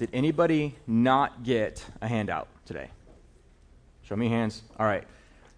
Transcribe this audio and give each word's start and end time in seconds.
Did 0.00 0.08
anybody 0.14 0.74
not 0.86 1.42
get 1.42 1.84
a 2.00 2.08
handout 2.08 2.48
today? 2.64 2.88
Show 4.02 4.16
me 4.16 4.30
hands. 4.30 4.62
All 4.78 4.86
right. 4.86 5.04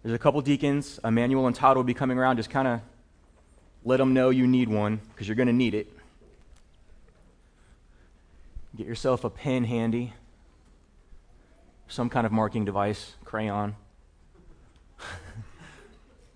There's 0.02 0.16
a 0.16 0.18
couple 0.18 0.40
deacons. 0.40 0.98
Emmanuel 1.04 1.46
and 1.46 1.54
Todd 1.54 1.76
will 1.76 1.84
be 1.84 1.94
coming 1.94 2.18
around. 2.18 2.38
Just 2.38 2.50
kind 2.50 2.66
of 2.66 2.80
let 3.84 3.98
them 3.98 4.14
know 4.14 4.30
you 4.30 4.48
need 4.48 4.68
one 4.68 5.00
because 5.12 5.28
you're 5.28 5.36
going 5.36 5.46
to 5.46 5.52
need 5.52 5.74
it. 5.74 5.96
Get 8.74 8.84
yourself 8.84 9.22
a 9.22 9.30
pen 9.30 9.62
handy, 9.62 10.12
some 11.86 12.10
kind 12.10 12.26
of 12.26 12.32
marking 12.32 12.64
device, 12.64 13.14
crayon. 13.24 13.76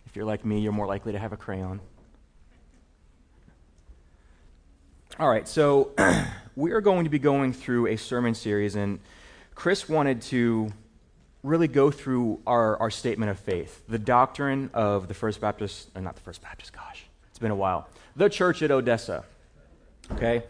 if 0.06 0.14
you're 0.14 0.24
like 0.24 0.44
me, 0.44 0.60
you're 0.60 0.70
more 0.70 0.86
likely 0.86 1.10
to 1.10 1.18
have 1.18 1.32
a 1.32 1.36
crayon. 1.36 1.80
All 5.18 5.30
right, 5.30 5.48
so 5.48 5.92
we 6.56 6.72
are 6.72 6.82
going 6.82 7.04
to 7.04 7.10
be 7.10 7.18
going 7.18 7.54
through 7.54 7.86
a 7.86 7.96
sermon 7.96 8.34
series, 8.34 8.76
and 8.76 9.00
Chris 9.54 9.88
wanted 9.88 10.20
to 10.22 10.70
really 11.42 11.68
go 11.68 11.90
through 11.90 12.42
our, 12.46 12.76
our 12.76 12.90
statement 12.90 13.30
of 13.30 13.38
faith, 13.38 13.82
the 13.88 13.98
doctrine 13.98 14.68
of 14.74 15.08
the 15.08 15.14
First 15.14 15.40
Baptist, 15.40 15.88
or 15.94 16.02
not 16.02 16.16
the 16.16 16.20
First 16.20 16.42
Baptist, 16.42 16.74
gosh, 16.74 17.06
it's 17.30 17.38
been 17.38 17.50
a 17.50 17.56
while, 17.56 17.88
the 18.14 18.28
church 18.28 18.60
at 18.60 18.70
Odessa. 18.70 19.24
Okay? 20.12 20.42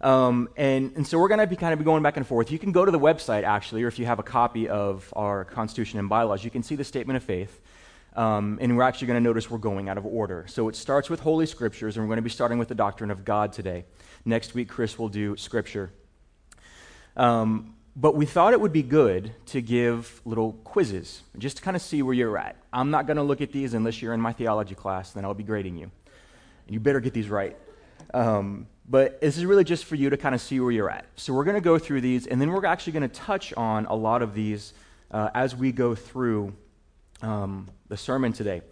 Um, 0.00 0.48
and, 0.56 0.96
and 0.96 1.06
so 1.06 1.18
we're 1.18 1.28
going 1.28 1.40
to 1.40 1.46
be 1.46 1.56
kind 1.56 1.78
of 1.78 1.84
going 1.84 2.02
back 2.02 2.16
and 2.16 2.26
forth. 2.26 2.50
You 2.50 2.58
can 2.58 2.72
go 2.72 2.86
to 2.86 2.90
the 2.90 2.98
website, 2.98 3.42
actually, 3.42 3.82
or 3.82 3.88
if 3.88 3.98
you 3.98 4.06
have 4.06 4.18
a 4.18 4.22
copy 4.22 4.66
of 4.66 5.12
our 5.14 5.44
Constitution 5.44 5.98
and 5.98 6.08
bylaws, 6.08 6.42
you 6.42 6.50
can 6.50 6.62
see 6.62 6.74
the 6.74 6.84
statement 6.84 7.18
of 7.18 7.22
faith. 7.22 7.60
Um, 8.16 8.58
and 8.62 8.76
we're 8.76 8.82
actually 8.82 9.08
going 9.08 9.22
to 9.22 9.28
notice 9.28 9.50
we're 9.50 9.58
going 9.58 9.90
out 9.90 9.98
of 9.98 10.06
order. 10.06 10.46
So 10.48 10.68
it 10.70 10.74
starts 10.74 11.10
with 11.10 11.20
Holy 11.20 11.44
Scriptures, 11.44 11.96
and 11.96 12.04
we're 12.04 12.08
going 12.08 12.16
to 12.16 12.22
be 12.22 12.30
starting 12.30 12.58
with 12.58 12.68
the 12.68 12.74
doctrine 12.74 13.10
of 13.10 13.24
God 13.26 13.52
today. 13.52 13.84
Next 14.24 14.54
week, 14.54 14.68
Chris 14.68 14.98
will 14.98 15.10
do 15.10 15.36
Scripture. 15.36 15.92
Um, 17.14 17.74
but 17.94 18.14
we 18.14 18.24
thought 18.24 18.54
it 18.54 18.60
would 18.60 18.72
be 18.72 18.82
good 18.82 19.32
to 19.46 19.60
give 19.60 20.20
little 20.24 20.52
quizzes, 20.64 21.22
just 21.36 21.58
to 21.58 21.62
kind 21.62 21.76
of 21.76 21.82
see 21.82 22.02
where 22.02 22.14
you're 22.14 22.36
at. 22.38 22.56
I'm 22.72 22.90
not 22.90 23.06
going 23.06 23.18
to 23.18 23.22
look 23.22 23.42
at 23.42 23.52
these 23.52 23.74
unless 23.74 24.00
you're 24.00 24.14
in 24.14 24.20
my 24.20 24.32
theology 24.32 24.74
class, 24.74 25.12
then 25.12 25.24
I'll 25.24 25.34
be 25.34 25.44
grading 25.44 25.76
you. 25.76 25.90
And 26.66 26.74
you 26.74 26.80
better 26.80 27.00
get 27.00 27.12
these 27.12 27.28
right. 27.28 27.56
Um, 28.14 28.66
but 28.88 29.20
this 29.20 29.36
is 29.36 29.44
really 29.44 29.64
just 29.64 29.84
for 29.84 29.94
you 29.94 30.10
to 30.10 30.16
kind 30.16 30.34
of 30.34 30.40
see 30.40 30.60
where 30.60 30.70
you're 30.70 30.90
at. 30.90 31.06
So 31.16 31.34
we're 31.34 31.44
going 31.44 31.56
to 31.56 31.60
go 31.60 31.78
through 31.78 32.00
these, 32.00 32.26
and 32.26 32.40
then 32.40 32.50
we're 32.50 32.64
actually 32.64 32.94
going 32.94 33.08
to 33.08 33.14
touch 33.14 33.52
on 33.54 33.86
a 33.86 33.94
lot 33.94 34.22
of 34.22 34.34
these 34.34 34.72
uh, 35.10 35.30
as 35.34 35.54
we 35.54 35.72
go 35.72 35.94
through 35.94 36.54
um, 37.22 37.68
the 37.88 37.96
sermon 37.96 38.32
today. 38.32 38.62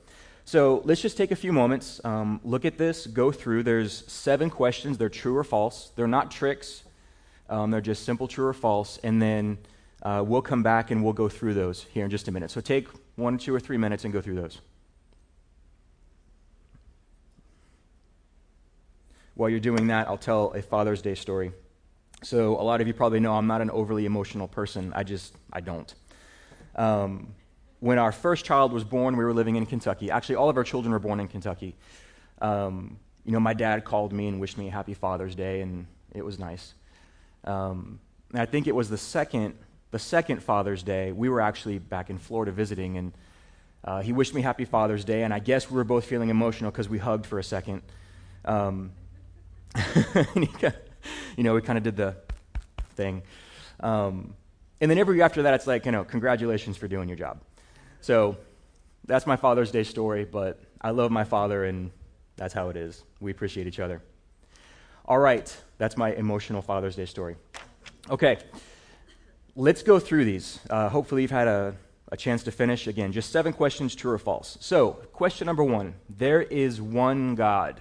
So 0.45 0.83
let's 0.85 1.01
just 1.01 1.17
take 1.17 1.31
a 1.31 1.37
few 1.37 1.53
moments, 1.53 2.03
um, 2.05 2.41
look 2.45 2.67
at 2.67 2.77
this, 2.77 3.07
go 3.07 3.33
through. 3.33 3.63
There's 3.63 4.05
seven 4.13 4.51
questions. 4.51 4.99
They're 4.99 5.09
true 5.09 5.37
or 5.37 5.45
false. 5.45 5.91
They're 5.97 6.07
not 6.07 6.31
tricks. 6.31 6.85
Um, 7.49 7.71
they're 7.71 7.81
just 7.81 8.05
simple 8.05 8.29
true 8.29 8.47
or 8.47 8.53
false. 8.53 8.99
And 9.03 9.23
then 9.23 9.59
uh, 10.03 10.23
we'll 10.27 10.43
come 10.43 10.63
back 10.63 10.91
and 10.91 11.03
we'll 11.03 11.15
go 11.15 11.31
through 11.31 11.55
those 11.55 11.85
here 11.85 12.05
in 12.05 12.11
just 12.11 12.29
a 12.29 12.33
minute. 12.33 12.51
So 12.51 12.61
take 12.61 12.89
one, 13.17 13.39
two, 13.39 13.55
or 13.55 13.61
three 13.61 13.79
minutes 13.79 14.05
and 14.05 14.13
go 14.13 14.21
through 14.21 14.35
those. 14.35 14.61
While 19.35 19.49
you're 19.49 19.61
doing 19.61 19.87
that, 19.89 20.09
I'll 20.09 20.19
tell 20.19 20.53
a 20.53 20.63
Father's 20.63 21.03
Day 21.03 21.15
story. 21.15 21.53
So, 22.23 22.59
a 22.59 22.63
lot 22.63 22.81
of 22.81 22.87
you 22.87 22.95
probably 22.95 23.21
know 23.21 23.35
I'm 23.35 23.47
not 23.47 23.61
an 23.61 23.71
overly 23.71 24.07
emotional 24.07 24.49
person. 24.49 24.93
I 24.95 25.03
just, 25.03 25.35
I 25.53 25.61
don't. 25.61 25.93
Um, 26.77 27.35
when 27.85 27.99
our 27.99 28.13
first 28.13 28.47
child 28.47 28.73
was 28.73 28.83
born, 28.83 29.15
we 29.15 29.23
were 29.23 29.35
living 29.35 29.57
in 29.57 29.67
Kentucky. 29.67 30.11
Actually, 30.11 30.37
all 30.37 30.49
of 30.49 30.57
our 30.57 30.65
children 30.65 30.91
were 30.91 30.99
born 30.99 31.21
in 31.21 31.29
Kentucky. 31.29 31.77
Um, 32.41 32.97
you 33.27 33.33
know, 33.33 33.41
my 33.41 33.53
dad 33.53 33.85
called 33.85 34.11
me 34.11 34.27
and 34.27 34.41
wished 34.41 34.57
me 34.57 34.69
a 34.69 34.71
happy 34.71 34.95
Father's 34.95 35.35
Day, 35.35 35.61
and 35.61 35.87
it 36.15 36.25
was 36.25 36.39
nice. 36.39 36.73
Um, 37.45 38.01
and 38.31 38.41
I 38.41 38.47
think 38.47 38.69
it 38.69 38.75
was 38.75 38.89
the 38.89 38.97
second, 38.97 39.55
the 39.91 39.99
second 39.99 40.43
Father's 40.43 40.83
Day. 40.83 41.13
We 41.13 41.29
were 41.29 41.43
actually 41.43 41.79
back 41.79 42.09
in 42.09 42.17
Florida 42.17 42.53
visiting, 42.53 42.97
and 42.97 43.13
uh, 43.85 44.01
he 44.01 44.15
wished 44.15 44.33
me 44.33 44.41
happy 44.41 44.65
Father's 44.65 45.05
Day, 45.05 45.23
and 45.23 45.35
I 45.35 45.39
guess 45.39 45.71
we 45.71 45.77
were 45.77 45.85
both 45.85 46.07
feeling 46.07 46.31
emotional 46.31 46.71
because 46.71 46.89
we 46.89 46.97
hugged 46.97 47.27
for 47.27 47.39
a 47.39 47.45
second. 47.45 47.83
Um, 48.47 48.93
you 50.35 51.45
know, 51.45 51.53
we 51.53 51.61
kind 51.61 51.77
of 51.77 51.85
did 51.85 51.99
the 51.99 52.17
thing. 52.97 53.23
Um, 53.81 54.33
and 54.81 54.91
then 54.91 54.97
every 54.97 55.17
year 55.17 55.25
after 55.27 55.43
that, 55.43 55.53
it's 55.53 55.67
like, 55.67 55.85
you 55.85 55.93
know, 55.93 56.03
congratulations 56.03 56.79
for 56.79 56.89
doing 56.89 57.11
your 57.11 57.19
job. 57.19 57.43
So 58.05 58.37
that's 59.07 59.27
my 59.27 59.37
Father's 59.37 59.71
Day 59.71 59.83
story, 59.83 60.27
but 60.27 60.61
I 60.79 60.91
love 60.91 61.11
my 61.11 61.25
father, 61.25 61.65
and 61.65 61.91
that's 62.37 62.53
how 62.53 62.69
it 62.69 62.77
is. 62.77 63.03
We 63.19 63.31
appreciate 63.31 63.67
each 63.67 63.81
other. 63.81 64.03
All 65.07 65.19
right, 65.19 65.57
that's 65.79 65.97
my 65.97 66.13
emotional 66.13 66.61
Father's 66.61 66.97
Day 66.97 67.07
story. 67.07 67.37
Okay, 68.11 68.37
let's 69.57 69.83
go 69.83 69.99
through 69.99 70.27
these. 70.27 70.61
Uh, 70.69 70.91
hopefully, 70.91 71.23
you've 71.23 71.31
had 71.31 71.49
a, 71.49 71.77
a 72.13 72.17
chance 72.19 72.43
to 72.43 72.51
finish. 72.51 72.87
Again, 72.87 73.11
just 73.11 73.33
seven 73.33 73.55
questions, 73.55 73.95
true 73.95 74.13
or 74.13 74.19
false. 74.19 74.59
So, 74.61 74.91
question 75.15 75.47
number 75.47 75.65
one 75.65 75.95
There 76.11 76.43
is 76.43 76.83
one 76.83 77.35
God. 77.35 77.81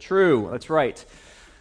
True, 0.00 0.48
that's 0.50 0.68
right. 0.68 1.04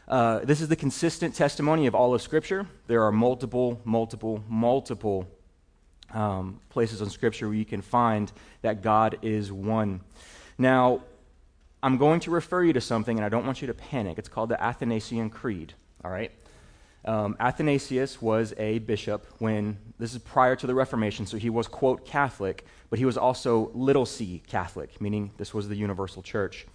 Uh, 0.08 0.40
this 0.40 0.62
is 0.62 0.68
the 0.68 0.76
consistent 0.76 1.36
testimony 1.36 1.86
of 1.86 1.94
all 1.94 2.16
of 2.16 2.24
Scripture. 2.24 2.66
There 2.88 3.04
are 3.04 3.12
multiple, 3.12 3.80
multiple, 3.86 4.44
multiple 4.50 5.28
um, 6.14 6.60
places 6.70 7.02
in 7.02 7.10
Scripture 7.10 7.48
where 7.48 7.58
you 7.58 7.66
can 7.66 7.82
find 7.82 8.32
that 8.62 8.82
God 8.82 9.18
is 9.22 9.52
one. 9.52 10.02
Now, 10.58 11.02
I'm 11.82 11.98
going 11.98 12.22
to 12.22 12.32
refer 12.32 12.64
you 12.64 12.74
to 12.74 12.82
something, 12.82 13.18
and 13.18 13.26
I 13.26 13.30
don't 13.30 13.46
want 13.46 13.62
you 13.62 13.68
to 13.68 13.74
panic. 13.74 14.18
It's 14.18 14.30
called 14.30 14.50
the 14.50 14.64
Athanasian 14.64 15.30
Creed, 15.30 15.74
all 16.04 16.12
right? 16.12 16.32
Um, 17.06 17.36
Athanasius 17.40 18.22
was 18.22 18.54
a 18.58 18.80
bishop 18.80 19.26
when, 19.40 19.78
this 20.00 20.14
is 20.14 20.20
prior 20.20 20.56
to 20.56 20.68
the 20.68 20.74
Reformation, 20.74 21.26
so 21.26 21.36
he 21.36 21.50
was, 21.50 21.68
quote, 21.68 22.06
Catholic, 22.06 22.66
but 22.90 23.00
he 23.00 23.06
was 23.06 23.18
also 23.18 23.72
little 23.74 24.06
c 24.06 24.42
Catholic, 24.48 25.02
meaning 25.02 25.32
this 25.38 25.54
was 25.54 25.68
the 25.68 25.76
universal 25.76 26.22
church. 26.22 26.66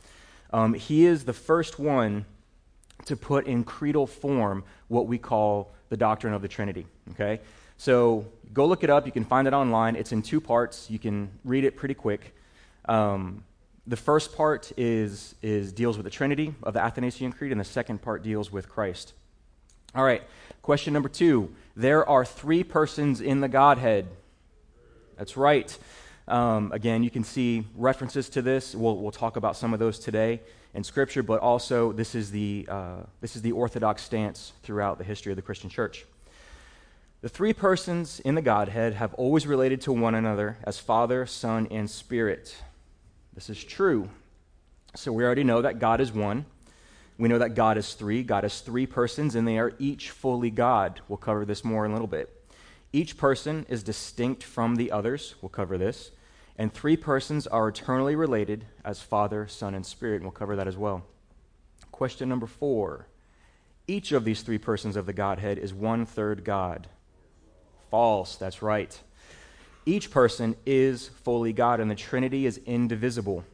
Um, 0.52 0.74
he 0.74 1.06
is 1.06 1.24
the 1.24 1.32
first 1.32 1.78
one 1.78 2.26
to 3.06 3.16
put 3.16 3.46
in 3.46 3.64
creedal 3.64 4.06
form 4.06 4.64
what 4.88 5.06
we 5.06 5.16
call 5.16 5.72
the 5.88 5.96
doctrine 5.96 6.34
of 6.34 6.42
the 6.42 6.48
Trinity. 6.48 6.86
Okay? 7.12 7.40
So 7.78 8.26
go 8.52 8.66
look 8.66 8.84
it 8.84 8.90
up. 8.90 9.06
You 9.06 9.12
can 9.12 9.24
find 9.24 9.48
it 9.48 9.54
online. 9.54 9.96
It's 9.96 10.12
in 10.12 10.20
two 10.20 10.40
parts. 10.40 10.90
You 10.90 10.98
can 10.98 11.30
read 11.44 11.64
it 11.64 11.76
pretty 11.76 11.94
quick. 11.94 12.34
Um, 12.86 13.44
the 13.86 13.96
first 13.96 14.36
part 14.36 14.72
is, 14.76 15.34
is 15.40 15.72
deals 15.72 15.96
with 15.96 16.04
the 16.04 16.10
Trinity 16.10 16.54
of 16.62 16.74
the 16.74 16.80
Athanasian 16.80 17.32
Creed, 17.32 17.52
and 17.52 17.60
the 17.60 17.64
second 17.64 18.02
part 18.02 18.22
deals 18.22 18.52
with 18.52 18.68
Christ. 18.68 19.14
All 19.94 20.04
right, 20.04 20.22
question 20.60 20.92
number 20.92 21.08
two. 21.08 21.54
There 21.74 22.06
are 22.06 22.24
three 22.24 22.62
persons 22.62 23.20
in 23.22 23.40
the 23.40 23.48
Godhead. 23.48 24.08
That's 25.16 25.36
right. 25.36 25.76
Um, 26.26 26.72
again, 26.72 27.02
you 27.02 27.10
can 27.10 27.24
see 27.24 27.64
references 27.74 28.28
to 28.30 28.42
this. 28.42 28.74
We'll, 28.74 28.96
we'll 28.98 29.10
talk 29.12 29.36
about 29.36 29.56
some 29.56 29.72
of 29.72 29.78
those 29.78 29.98
today 29.98 30.40
in 30.74 30.84
Scripture, 30.84 31.22
but 31.22 31.40
also 31.40 31.92
this 31.92 32.14
is, 32.14 32.30
the, 32.30 32.66
uh, 32.68 32.96
this 33.22 33.36
is 33.36 33.42
the 33.42 33.52
orthodox 33.52 34.02
stance 34.02 34.52
throughout 34.62 34.98
the 34.98 35.04
history 35.04 35.32
of 35.32 35.36
the 35.36 35.42
Christian 35.42 35.70
church. 35.70 36.04
The 37.20 37.28
three 37.28 37.52
persons 37.52 38.20
in 38.20 38.36
the 38.36 38.42
Godhead 38.42 38.94
have 38.94 39.12
always 39.14 39.44
related 39.44 39.80
to 39.82 39.92
one 39.92 40.14
another 40.14 40.56
as 40.62 40.78
Father, 40.78 41.26
Son, 41.26 41.66
and 41.68 41.90
Spirit. 41.90 42.62
This 43.34 43.50
is 43.50 43.62
true. 43.64 44.08
So 44.94 45.12
we 45.12 45.24
already 45.24 45.42
know 45.42 45.60
that 45.62 45.80
God 45.80 46.00
is 46.00 46.12
one. 46.12 46.46
We 47.18 47.28
know 47.28 47.38
that 47.38 47.56
God 47.56 47.76
is 47.76 47.94
three. 47.94 48.22
God 48.22 48.44
is 48.44 48.60
three 48.60 48.86
persons, 48.86 49.34
and 49.34 49.48
they 49.48 49.58
are 49.58 49.72
each 49.80 50.10
fully 50.10 50.50
God. 50.50 51.00
We'll 51.08 51.16
cover 51.16 51.44
this 51.44 51.64
more 51.64 51.84
in 51.84 51.90
a 51.90 51.94
little 51.94 52.06
bit. 52.06 52.32
Each 52.92 53.16
person 53.16 53.66
is 53.68 53.82
distinct 53.82 54.44
from 54.44 54.76
the 54.76 54.92
others. 54.92 55.34
We'll 55.42 55.48
cover 55.48 55.76
this. 55.76 56.12
And 56.56 56.72
three 56.72 56.96
persons 56.96 57.48
are 57.48 57.66
eternally 57.66 58.14
related 58.14 58.64
as 58.84 59.02
Father, 59.02 59.48
Son, 59.48 59.74
and 59.74 59.84
Spirit. 59.84 60.22
We'll 60.22 60.30
cover 60.30 60.54
that 60.54 60.68
as 60.68 60.76
well. 60.76 61.04
Question 61.90 62.28
number 62.28 62.46
four 62.46 63.08
Each 63.88 64.12
of 64.12 64.24
these 64.24 64.42
three 64.42 64.58
persons 64.58 64.94
of 64.94 65.06
the 65.06 65.12
Godhead 65.12 65.58
is 65.58 65.74
one 65.74 66.06
third 66.06 66.44
God. 66.44 66.86
False, 67.90 68.36
that's 68.36 68.62
right. 68.62 68.98
Each 69.86 70.10
person 70.10 70.56
is 70.66 71.08
fully 71.08 71.52
God, 71.52 71.80
and 71.80 71.90
the 71.90 71.94
Trinity 71.94 72.44
is 72.44 72.58
indivisible. 72.66 73.44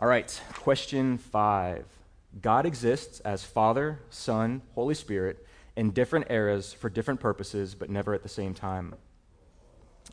All 0.00 0.08
right, 0.08 0.40
question 0.54 1.18
five 1.18 1.84
God 2.40 2.66
exists 2.66 3.20
as 3.20 3.44
Father, 3.44 4.00
Son, 4.10 4.62
Holy 4.74 4.94
Spirit 4.94 5.46
in 5.76 5.92
different 5.92 6.26
eras 6.30 6.72
for 6.72 6.90
different 6.90 7.20
purposes, 7.20 7.74
but 7.74 7.88
never 7.88 8.12
at 8.12 8.22
the 8.22 8.28
same 8.28 8.52
time. 8.54 8.94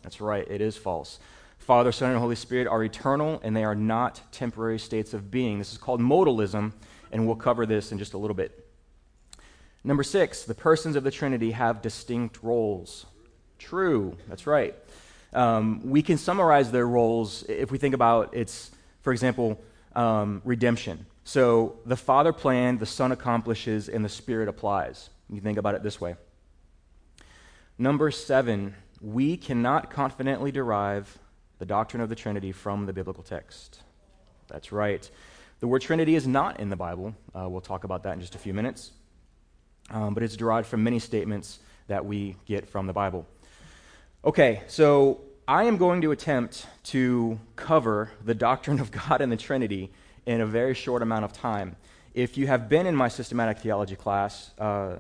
That's 0.03 0.21
right, 0.21 0.47
it 0.47 0.61
is 0.61 0.77
false. 0.77 1.19
Father, 1.57 1.91
Son, 1.91 2.11
and 2.11 2.19
Holy 2.19 2.35
Spirit 2.35 2.67
are 2.67 2.83
eternal, 2.83 3.39
and 3.43 3.55
they 3.55 3.63
are 3.63 3.75
not 3.75 4.21
temporary 4.31 4.77
states 4.77 5.13
of 5.13 5.31
being. 5.31 5.57
This 5.57 5.71
is 5.71 5.79
called 5.79 5.99
modalism, 5.99 6.73
and 7.11 7.25
we'll 7.25 7.35
cover 7.35 7.65
this 7.65 7.91
in 7.91 7.97
just 7.97 8.13
a 8.13 8.17
little 8.17 8.35
bit. 8.35 8.64
Number 9.85 10.01
six, 10.01 10.45
the 10.45 10.55
persons 10.55 10.95
of 10.95 11.03
the 11.03 11.11
Trinity 11.11 11.51
have 11.51 11.83
distinct 11.83 12.41
roles. 12.41 13.05
True, 13.59 14.17
that's 14.27 14.47
right. 14.47 14.73
Um, 15.31 15.79
we 15.83 16.01
can 16.01 16.17
summarize 16.17 16.71
their 16.71 16.87
roles 16.87 17.43
if 17.43 17.71
we 17.71 17.77
think 17.77 17.93
about 17.93 18.33
it's, 18.33 18.71
for 19.01 19.13
example, 19.13 19.61
um, 19.95 20.41
redemption. 20.43 21.05
So 21.23 21.77
the 21.85 21.95
Father 21.95 22.33
planned, 22.33 22.79
the 22.79 22.87
Son 22.87 23.11
accomplishes, 23.11 23.87
and 23.87 24.03
the 24.03 24.09
Spirit 24.09 24.49
applies. 24.49 25.11
You 25.29 25.39
think 25.39 25.59
about 25.59 25.75
it 25.75 25.83
this 25.83 26.01
way. 26.01 26.15
Number 27.77 28.09
seven, 28.09 28.73
we 29.01 29.37
cannot 29.37 29.91
confidently 29.91 30.51
derive 30.51 31.19
the 31.59 31.65
doctrine 31.65 32.01
of 32.01 32.09
the 32.09 32.15
Trinity 32.15 32.51
from 32.51 32.87
the 32.87 32.93
biblical 32.93 33.21
text. 33.21 33.81
That's 34.47 34.71
right. 34.71 35.07
The 35.59 35.67
word 35.67 35.83
Trinity 35.83 36.15
is 36.15 36.25
not 36.25 36.59
in 36.59 36.69
the 36.69 36.75
Bible. 36.75 37.13
Uh, 37.35 37.47
we'll 37.47 37.61
talk 37.61 37.83
about 37.83 38.01
that 38.03 38.13
in 38.13 38.21
just 38.21 38.33
a 38.33 38.39
few 38.39 38.53
minutes. 38.53 38.91
Um, 39.89 40.13
but 40.13 40.23
it's 40.23 40.35
derived 40.35 40.67
from 40.67 40.83
many 40.83 40.99
statements 40.99 41.59
that 41.87 42.05
we 42.05 42.35
get 42.45 42.67
from 42.67 42.87
the 42.87 42.93
Bible. 42.93 43.27
Okay, 44.23 44.63
so 44.67 45.21
I 45.47 45.65
am 45.65 45.77
going 45.77 46.01
to 46.01 46.11
attempt 46.11 46.65
to 46.85 47.39
cover 47.55 48.11
the 48.23 48.33
doctrine 48.33 48.79
of 48.79 48.91
God 48.91 49.21
and 49.21 49.31
the 49.31 49.37
Trinity 49.37 49.91
in 50.25 50.41
a 50.41 50.45
very 50.45 50.73
short 50.73 51.01
amount 51.01 51.25
of 51.25 51.33
time. 51.33 51.75
If 52.15 52.37
you 52.37 52.47
have 52.47 52.67
been 52.67 52.87
in 52.87 52.95
my 52.95 53.09
systematic 53.09 53.59
theology 53.59 53.95
class, 53.95 54.51
uh, 54.57 54.95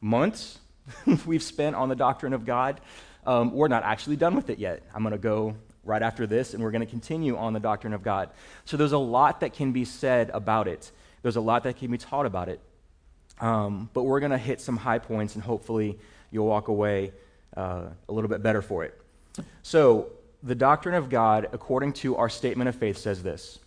months 0.00 0.58
we've 1.26 1.42
spent 1.42 1.76
on 1.76 1.88
the 1.88 1.96
doctrine 1.96 2.32
of 2.32 2.46
God, 2.46 2.80
um, 3.26 3.52
we're 3.52 3.68
not 3.68 3.82
actually 3.82 4.16
done 4.16 4.34
with 4.34 4.48
it 4.48 4.58
yet. 4.58 4.82
I'm 4.94 5.02
going 5.02 5.12
to 5.12 5.18
go 5.18 5.54
right 5.84 6.02
after 6.02 6.26
this, 6.26 6.54
and 6.54 6.62
we're 6.62 6.70
going 6.70 6.84
to 6.84 6.90
continue 6.90 7.36
on 7.36 7.52
the 7.52 7.60
doctrine 7.60 7.92
of 7.92 8.02
God. 8.02 8.30
So 8.64 8.76
there's 8.76 8.92
a 8.92 8.98
lot 8.98 9.40
that 9.40 9.52
can 9.52 9.72
be 9.72 9.84
said 9.84 10.30
about 10.32 10.68
it, 10.68 10.90
there's 11.22 11.36
a 11.36 11.40
lot 11.40 11.64
that 11.64 11.76
can 11.76 11.90
be 11.90 11.98
taught 11.98 12.24
about 12.24 12.48
it. 12.48 12.60
Um, 13.40 13.88
but 13.92 14.02
we're 14.02 14.20
going 14.20 14.32
to 14.32 14.38
hit 14.38 14.60
some 14.60 14.76
high 14.76 14.98
points, 14.98 15.34
and 15.34 15.44
hopefully 15.44 15.98
you'll 16.30 16.46
walk 16.46 16.68
away 16.68 17.12
uh, 17.56 17.86
a 18.08 18.12
little 18.12 18.28
bit 18.28 18.42
better 18.42 18.62
for 18.62 18.84
it. 18.84 19.00
So, 19.62 20.10
the 20.42 20.54
doctrine 20.54 20.94
of 20.94 21.08
God, 21.08 21.48
according 21.52 21.94
to 21.94 22.16
our 22.16 22.28
statement 22.28 22.68
of 22.68 22.76
faith, 22.76 22.96
says 22.96 23.22
this 23.22 23.58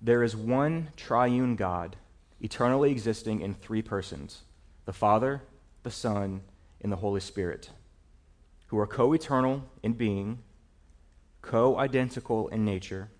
There 0.00 0.22
is 0.22 0.36
one 0.36 0.88
triune 0.96 1.56
God, 1.56 1.96
eternally 2.40 2.90
existing 2.90 3.40
in 3.40 3.54
three 3.54 3.82
persons 3.82 4.42
the 4.84 4.92
Father, 4.92 5.42
the 5.82 5.90
Son, 5.90 6.42
and 6.80 6.92
the 6.92 6.96
Holy 6.96 7.20
Spirit, 7.20 7.70
who 8.68 8.78
are 8.78 8.86
co 8.86 9.12
eternal 9.12 9.64
in 9.82 9.92
being, 9.92 10.38
co 11.42 11.78
identical 11.78 12.48
in 12.48 12.64
nature, 12.64 13.10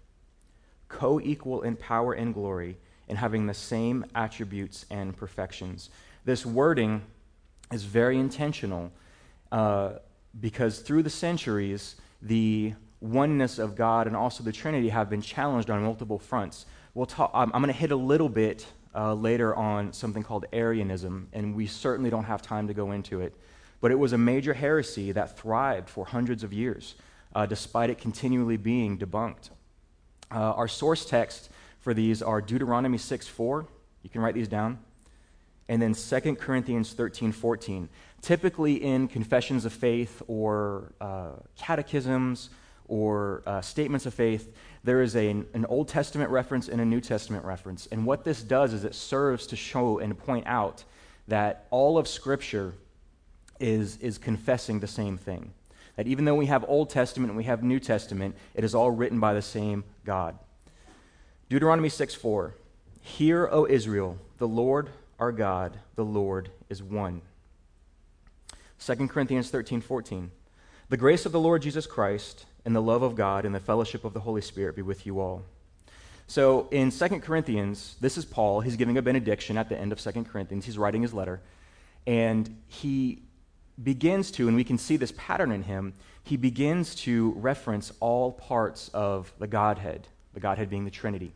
co 0.89 1.21
equal 1.21 1.63
in 1.63 1.77
power 1.77 2.13
and 2.13 2.35
glory, 2.35 2.77
and 3.09 3.19
having 3.19 3.47
the 3.47 3.55
same 3.55 4.05
attributes 4.15 4.87
and 4.91 5.17
perfections. 5.17 5.91
This 6.25 6.45
wording 6.45 7.03
is 7.73 7.85
very 7.85 8.19
intentional 8.19 8.91
uh, 9.53 9.93
because 10.41 10.81
through 10.81 11.03
the 11.03 11.11
centuries, 11.11 11.97
the 12.23 12.75
oneness 13.01 13.59
of 13.59 13.77
God 13.77 14.07
and 14.07 14.17
also 14.17 14.43
the 14.43 14.53
Trinity 14.53 14.89
have 14.89 15.09
been 15.09 15.23
challenged 15.23 15.71
on 15.71 15.83
multiple 15.83 16.19
fronts. 16.19 16.67
We'll 16.95 17.07
talk, 17.07 17.31
I'm, 17.33 17.51
I'm 17.55 17.63
going 17.63 17.73
to 17.73 17.79
hit 17.79 17.93
a 17.93 17.97
little 17.97 18.29
bit 18.29 18.67
uh, 18.95 19.15
later 19.15 19.55
on 19.55 19.93
something 19.93 20.23
called 20.23 20.47
Arianism, 20.53 21.29
and 21.33 21.55
we 21.55 21.67
certainly 21.67 22.11
don't 22.11 22.25
have 22.25 22.43
time 22.43 22.67
to 22.69 22.75
go 22.75 22.93
into 22.93 23.21
it. 23.21 23.35
But 23.81 23.93
it 23.93 23.99
was 23.99 24.13
a 24.13 24.19
major 24.19 24.55
heresy 24.55 25.13
that 25.13 25.39
thrived 25.39 25.89
for 25.89 26.05
hundreds 26.05 26.43
of 26.43 26.53
years, 26.53 26.97
uh, 27.35 27.47
despite 27.47 27.91
it 27.91 27.99
continually 27.99 28.57
being 28.57 28.99
debunked. 28.99 29.51
Uh, 30.31 30.53
our 30.53 30.69
source 30.69 31.05
text 31.05 31.51
for 31.89 31.95
these 31.95 32.21
are 32.21 32.43
Deuteronomy 32.43 32.99
6 32.99 33.29
4. 33.29 33.67
You 34.03 34.11
can 34.11 34.21
write 34.21 34.35
these 34.35 34.47
down. 34.47 34.79
And 35.71 35.81
then 35.81 35.95
2 35.95 36.35
Corinthians 36.35 36.93
13 36.93 37.33
14. 37.33 37.89
Typically 38.21 38.75
in 38.75 39.09
confessions 39.09 39.65
of 39.65 39.73
faith 39.73 40.21
or 40.27 40.93
uh, 41.01 41.31
catechisms 41.57 42.51
or 42.89 43.43
uh, 43.47 43.63
statements 43.63 44.05
of 44.05 44.13
faith, 44.13 44.55
there 44.85 45.01
is 45.01 45.17
a, 45.17 45.31
an 45.31 45.65
Old 45.67 45.89
Testament 45.89 46.31
reference 46.31 46.69
and 46.69 46.79
a 46.83 46.85
New 46.85 47.01
Testament 47.01 47.47
reference. 47.47 47.87
And 47.87 48.05
what 48.05 48.23
this 48.23 48.43
does 48.43 48.75
is 48.75 48.85
it 48.85 48.95
serves 48.95 49.47
to 49.47 49.57
show 49.57 49.99
and 49.99 50.19
point 50.19 50.47
out 50.47 50.85
that 51.29 51.69
all 51.71 51.97
of 51.97 52.07
Scripture 52.07 52.75
is, 53.61 53.97
is 53.97 54.19
confessing 54.19 54.81
the 54.81 54.87
same 54.87 55.17
thing. 55.17 55.55
That 55.97 56.07
even 56.07 56.27
though 56.27 56.37
we 56.37 56.45
have 56.49 56.67
Old 56.69 56.91
Testament 56.91 57.31
and 57.31 57.37
we 57.39 57.45
have 57.45 57.63
New 57.63 57.81
Testament, 57.81 58.37
it 58.55 58.63
is 58.63 58.75
all 58.75 58.91
written 58.91 59.21
by 59.21 59.33
the 59.33 59.41
same 59.41 59.85
God. 60.05 60.39
Deuteronomy 61.49 61.89
6 61.89 62.15
4. 62.15 62.55
Hear, 63.01 63.49
O 63.51 63.67
Israel, 63.67 64.19
the 64.39 64.49
Lord 64.49 64.91
our 65.19 65.33
God, 65.33 65.79
the 65.97 66.05
Lord 66.05 66.51
is 66.69 66.83
one. 66.83 67.23
2 68.81 69.09
Corinthians 69.09 69.51
13 69.51 69.81
14. 69.81 70.31
The 70.89 70.97
grace 70.97 71.27
of 71.27 71.33
the 71.33 71.41
Lord 71.41 71.63
Jesus 71.63 71.87
Christ 71.87 72.47
and 72.65 72.75
the 72.75 72.83
love 72.83 73.03
of 73.03 73.17
God 73.17 73.45
and 73.45 73.55
the 73.55 73.61
fellowship 73.61 74.05
of 74.05 74.15
the 74.15 74.21
Holy 74.21 74.41
Spirit 74.41 74.77
be 74.77 74.83
with 74.83 75.07
you 75.07 75.21
all. 75.21 75.43
So 76.27 76.69
in 76.71 76.91
2 76.91 77.09
Corinthians, 77.21 77.97
this 78.01 78.17
is 78.17 78.25
Paul. 78.25 78.61
He's 78.61 78.77
giving 78.77 78.97
a 78.99 79.03
benediction 79.03 79.59
at 79.59 79.69
the 79.69 79.79
end 79.79 79.93
of 79.93 80.01
2 80.01 80.25
Corinthians. 80.25 80.65
He's 80.65 80.79
writing 80.79 81.03
his 81.03 81.13
letter. 81.13 81.41
And 82.07 82.57
he 82.69 83.23
begins 83.83 84.31
to, 84.33 84.49
and 84.49 84.57
we 84.57 84.65
can 84.65 84.79
see 84.79 84.97
this 84.97 85.13
pattern 85.17 85.53
in 85.53 85.63
him, 85.63 85.95
he 86.23 86.37
begins 86.37 86.95
to 86.97 87.33
reference 87.37 87.93
all 88.01 88.33
parts 88.33 88.89
of 88.93 89.33
the 89.39 89.47
Godhead, 89.47 90.09
the 90.35 90.41
Godhead 90.41 90.69
being 90.69 90.85
the 90.85 90.91
Trinity. 90.91 91.33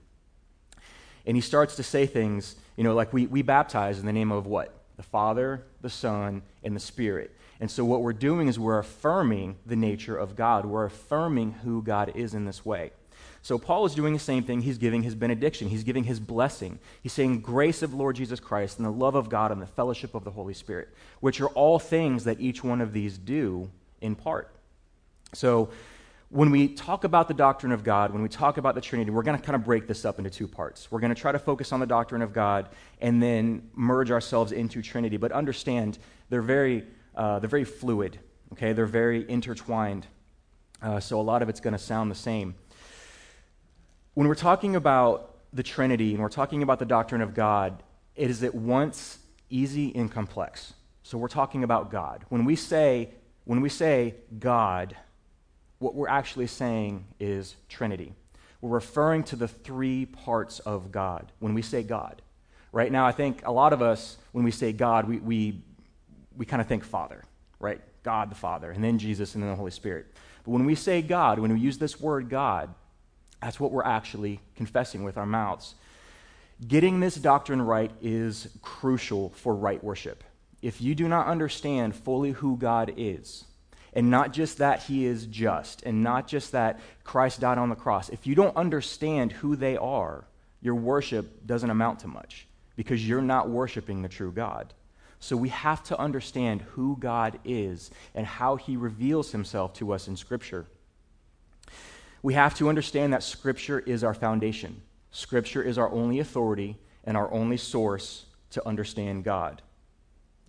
And 1.27 1.37
he 1.37 1.41
starts 1.41 1.77
to 1.77 1.83
say 1.83 2.07
things, 2.07 2.57
you 2.77 2.85
know, 2.85 2.95
like 2.95 3.13
we, 3.13 3.27
we 3.27 3.43
baptize 3.43 3.99
in 3.99 4.07
the 4.07 4.13
name 4.13 4.33
of 4.33 4.47
what? 4.47 4.75
The 4.97 5.03
Father, 5.03 5.65
the 5.81 5.91
Son, 5.91 6.43
and 6.63 6.75
the 6.75 6.81
Spirit. 6.81 7.37
And 7.61 7.71
so 7.71 7.85
what 7.85 8.03
we're 8.03 8.13
doing 8.13 8.49
is 8.49 8.59
we're 8.59 8.79
affirming 8.79 9.57
the 9.65 9.77
nature 9.77 10.17
of 10.17 10.35
God. 10.35 10.67
We're 10.67 10.85
affirming 10.85 11.53
who 11.53 11.83
God 11.83 12.13
is 12.17 12.35
in 12.35 12.45
this 12.45 12.65
way. 12.65 12.91
So 13.41 13.59
Paul 13.59 13.85
is 13.87 13.95
doing 13.95 14.13
the 14.13 14.19
same 14.19 14.45
thing. 14.45 14.63
He's 14.63 14.79
giving 14.79 15.03
his 15.03 15.15
benediction. 15.15 15.69
He's 15.69 15.85
giving 15.85 16.05
his 16.05 16.21
blessing. 16.21 16.79
He's 17.03 17.13
saying, 17.13 17.41
Grace 17.41 17.83
of 17.83 17.93
Lord 17.93 18.17
Jesus 18.17 18.41
Christ 18.41 18.79
and 18.79 18.87
the 18.87 18.93
love 18.93 19.17
of 19.17 19.29
God 19.29 19.51
and 19.51 19.61
the 19.61 19.67
fellowship 19.67 20.15
of 20.15 20.25
the 20.25 20.31
Holy 20.31 20.55
Spirit, 20.55 20.89
which 21.21 21.41
are 21.41 21.49
all 21.49 21.79
things 21.79 22.25
that 22.25 22.41
each 22.41 22.63
one 22.63 22.81
of 22.81 22.93
these 22.93 23.19
do 23.19 23.71
in 24.01 24.15
part. 24.15 24.55
So 25.35 25.71
when 26.33 26.51
we 26.51 26.67
talk 26.67 27.05
about 27.05 27.29
the 27.29 27.35
doctrine 27.35 27.73
of 27.73 27.85
God, 27.85 28.11
when 28.11 28.23
we 28.23 28.29
talk 28.31 28.57
about 28.57 28.75
the 28.75 28.81
Trinity, 28.81 29.11
we're 29.11 29.23
going 29.23 29.39
to 29.39 29.45
kind 29.45 29.55
of 29.55 29.65
break 29.65 29.87
this 29.87 30.07
up 30.07 30.17
into 30.17 30.31
two 30.31 30.49
parts. 30.49 30.91
We're 30.91 31.01
going 31.01 31.15
to 31.15 31.21
try 31.21 31.31
to 31.31 31.39
focus 31.39 31.73
on 31.73 31.81
the 31.81 31.87
doctrine 31.87 32.23
of 32.23 32.33
God 32.33 32.71
and 33.03 33.23
then 33.23 33.69
merge 33.75 34.11
ourselves 34.11 34.51
into 34.51 34.81
Trinity. 34.81 35.19
But 35.19 35.31
understand, 35.31 35.99
they're 36.31 36.41
very 36.41 36.87
uh, 37.15 37.39
they're 37.39 37.51
very 37.51 37.65
fluid, 37.65 38.19
okay? 38.53 38.73
They're 38.73 38.87
very 38.87 39.29
intertwined. 39.29 40.07
Uh, 40.81 41.01
so 41.01 41.21
a 41.21 41.23
lot 41.23 41.43
of 41.43 41.51
it's 41.51 41.61
going 41.61 41.73
to 41.73 41.79
sound 41.79 42.11
the 42.11 42.15
same. 42.15 42.55
When 44.15 44.27
we're 44.27 44.35
talking 44.35 44.75
about 44.75 45.37
the 45.53 45.63
Trinity 45.63 46.15
and 46.15 46.23
we're 46.23 46.31
talking 46.31 46.63
about 46.63 46.79
the 46.79 46.87
doctrine 46.87 47.21
of 47.21 47.35
God, 47.35 47.83
it 48.17 48.31
is 48.31 48.43
at 48.43 48.55
once 48.55 49.19
easy 49.51 49.95
and 49.95 50.11
complex. 50.11 50.73
So 51.03 51.19
we're 51.19 51.29
talking 51.29 51.63
about 51.63 51.91
God. 51.91 52.25
When 52.31 52.47
we 52.47 52.57
say, 52.57 53.11
when 53.45 53.61
we 53.61 53.69
say 53.69 54.15
God, 54.39 54.97
what 55.83 55.95
we're 55.95 56.09
actually 56.09 56.47
saying 56.47 57.05
is 57.19 57.57
Trinity. 57.69 58.15
We're 58.61 58.71
referring 58.71 59.25
to 59.25 59.37
the 59.37 59.49
three 59.49 60.07
parts 60.07 60.61
of 60.61 60.93
God 60.93 61.33
when 61.41 61.53
we 61.53 61.63
say 61.63 61.83
God. 61.83 62.23
Right 62.71 62.91
now, 62.91 63.07
I 63.07 63.13
think 63.13 63.43
a 63.45 63.53
lot 63.53 63.73
of 63.73 63.83
us, 63.83 64.17
when 64.31 64.45
we 64.45 64.53
say 64.53 64.73
God, 64.73 65.09
we, 65.09 65.19
we 65.19 65.63
we 66.37 66.47
kind 66.47 66.63
of 66.63 66.69
think 66.69 66.85
Father, 66.85 67.25
right? 67.59 67.81
God 68.03 68.31
the 68.31 68.35
Father, 68.35 68.71
and 68.71 68.83
then 68.83 68.99
Jesus, 68.99 69.35
and 69.35 69.43
then 69.43 69.51
the 69.51 69.57
Holy 69.57 69.71
Spirit. 69.71 70.07
But 70.45 70.53
when 70.53 70.65
we 70.65 70.75
say 70.75 71.03
God, 71.03 71.39
when 71.39 71.53
we 71.53 71.61
use 71.61 71.79
this 71.79 72.01
word 72.01 72.29
God, 72.29 72.73
that's 73.41 73.61
what 73.61 73.73
we're 73.73 73.85
actually 73.85 74.41
confessing 74.57 75.05
with 75.05 75.17
our 75.17 75.27
mouths. 75.27 75.75
Getting 76.67 77.01
this 77.01 77.17
doctrine 77.17 77.61
right 77.61 77.91
is 78.01 78.49
crucial 78.63 79.31
for 79.31 79.55
right 79.55 79.83
worship. 79.83 80.23
If 80.63 80.81
you 80.81 80.95
do 80.95 81.09
not 81.09 81.27
understand 81.27 81.95
fully 81.97 82.31
who 82.31 82.57
God 82.57 82.95
is, 82.97 83.45
and 83.93 84.11
not 84.11 84.33
just 84.33 84.59
that 84.59 84.83
he 84.85 85.05
is 85.05 85.27
just, 85.27 85.83
and 85.83 86.03
not 86.03 86.27
just 86.27 86.53
that 86.53 86.81
Christ 87.05 87.41
died 87.41 87.59
on 87.59 87.69
the 87.69 87.75
cross, 87.75 88.09
if 88.09 88.27
you 88.27 88.35
don't 88.35 88.57
understand 88.57 89.33
who 89.33 89.57
they 89.57 89.77
are, 89.77 90.25
your 90.61 90.75
worship 90.75 91.47
doesn't 91.47 91.71
amount 91.71 92.01
to 92.01 92.09
much 92.09 92.47
because 92.77 93.07
you're 93.07 93.21
not 93.21 93.51
worshiping 93.51 94.03
the 94.03 94.09
true 94.09 94.33
God. 94.33 94.73
So 95.21 95.37
we 95.37 95.51
have 95.51 95.85
to 95.85 95.99
understand 95.99 96.63
who 96.63 96.97
God 96.99 97.39
is 97.45 97.91
and 98.15 98.27
how 98.27 98.57
he 98.57 98.77
reveals 98.77 99.31
himself 99.31 99.75
to 99.75 99.93
us 99.93 100.09
in 100.09 100.17
Scripture. 100.17 100.67
We 102.23 102.35
have 102.35 102.55
to 102.57 102.69
understand 102.69 103.13
that 103.13 103.23
Scripture 103.23 103.81
is 103.81 104.03
our 104.03 104.15
foundation. 104.15 104.83
Scripture 105.11 105.63
is 105.63 105.79
our 105.79 105.91
only 105.91 106.19
authority 106.19 106.77
and 107.05 107.17
our 107.17 107.33
only 107.33 107.57
source 107.57 108.25
to 108.51 108.67
understand 108.67 109.25
God. 109.25 109.63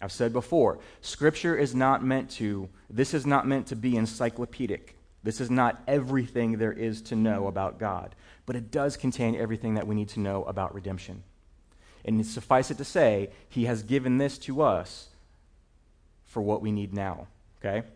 I've 0.03 0.12
said 0.12 0.33
before, 0.33 0.79
Scripture 1.00 1.55
is 1.55 1.74
not 1.74 2.03
meant 2.03 2.29
to, 2.31 2.67
this 2.89 3.13
is 3.13 3.25
not 3.25 3.48
meant 3.48 3.67
to 3.67 3.75
be 3.77 3.95
encyclopedic. 3.95 4.98
This 5.24 5.39
is 5.39 5.50
not 5.50 5.81
everything 5.88 6.57
there 6.57 6.74
is 6.74 7.01
to 7.03 7.15
know 7.15 7.48
about 7.48 7.79
God, 7.79 8.13
but 8.45 8.57
it 8.57 8.69
does 8.69 8.98
contain 8.98 9.33
everything 9.33 9.75
that 9.75 9.88
we 9.88 9.95
need 9.95 10.10
to 10.10 10.19
know 10.19 10.43
about 10.43 10.75
redemption. 10.75 11.24
And 12.03 12.25
suffice 12.25 12.69
it 12.69 12.77
to 12.79 12.83
say, 12.83 13.29
he 13.48 13.63
has 13.63 13.81
given 13.81 14.17
this 14.17 14.38
to 14.39 14.62
us 14.62 15.07
for 16.25 16.41
what 16.41 16.62
we 16.62 16.74
need 16.74 16.93
now. 16.93 17.27
Okay? 17.60 17.88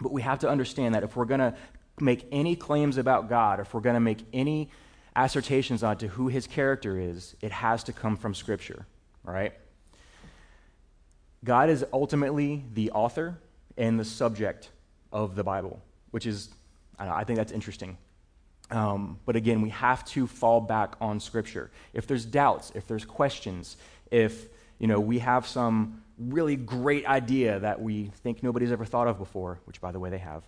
But 0.00 0.10
we 0.10 0.22
have 0.22 0.40
to 0.40 0.48
understand 0.48 0.96
that 0.96 1.04
if 1.04 1.14
we're 1.14 1.26
going 1.26 1.38
to 1.38 1.54
make 2.00 2.26
any 2.32 2.56
claims 2.56 2.96
about 2.96 3.28
God, 3.28 3.60
if 3.60 3.72
we're 3.72 3.80
going 3.80 3.94
to 3.94 4.00
make 4.00 4.26
any 4.32 4.68
assertions 5.14 5.84
onto 5.84 6.08
who 6.08 6.26
his 6.26 6.48
character 6.48 6.98
is, 6.98 7.36
it 7.40 7.52
has 7.52 7.84
to 7.84 7.92
come 7.92 8.16
from 8.16 8.34
Scripture, 8.34 8.84
all 9.24 9.32
right? 9.32 9.54
God 11.46 11.70
is 11.70 11.86
ultimately 11.92 12.64
the 12.74 12.90
author 12.90 13.38
and 13.78 13.98
the 14.00 14.04
subject 14.04 14.70
of 15.12 15.36
the 15.36 15.44
Bible, 15.44 15.80
which 16.10 16.26
is, 16.26 16.50
I, 16.98 17.06
know, 17.06 17.12
I 17.14 17.22
think 17.22 17.36
that's 17.36 17.52
interesting. 17.52 17.96
Um, 18.72 19.20
but 19.24 19.36
again, 19.36 19.62
we 19.62 19.70
have 19.70 20.04
to 20.06 20.26
fall 20.26 20.60
back 20.60 20.96
on 21.00 21.20
Scripture. 21.20 21.70
If 21.94 22.08
there's 22.08 22.24
doubts, 22.24 22.72
if 22.74 22.88
there's 22.88 23.04
questions, 23.04 23.76
if 24.10 24.48
you 24.80 24.88
know 24.88 24.98
we 24.98 25.20
have 25.20 25.46
some 25.46 26.02
really 26.18 26.56
great 26.56 27.06
idea 27.06 27.60
that 27.60 27.80
we 27.80 28.06
think 28.22 28.42
nobody's 28.42 28.72
ever 28.72 28.84
thought 28.84 29.06
of 29.06 29.16
before, 29.16 29.60
which 29.66 29.80
by 29.80 29.92
the 29.92 30.00
way 30.00 30.10
they 30.10 30.18
have, 30.18 30.42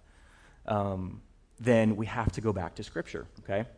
um, 0.67 1.23
then 1.61 1.95
we 1.95 2.07
have 2.07 2.33
to 2.33 2.40
go 2.40 2.52
back 2.52 2.75
to 2.75 2.83
Scripture. 2.83 3.28
Okay. 3.45 3.69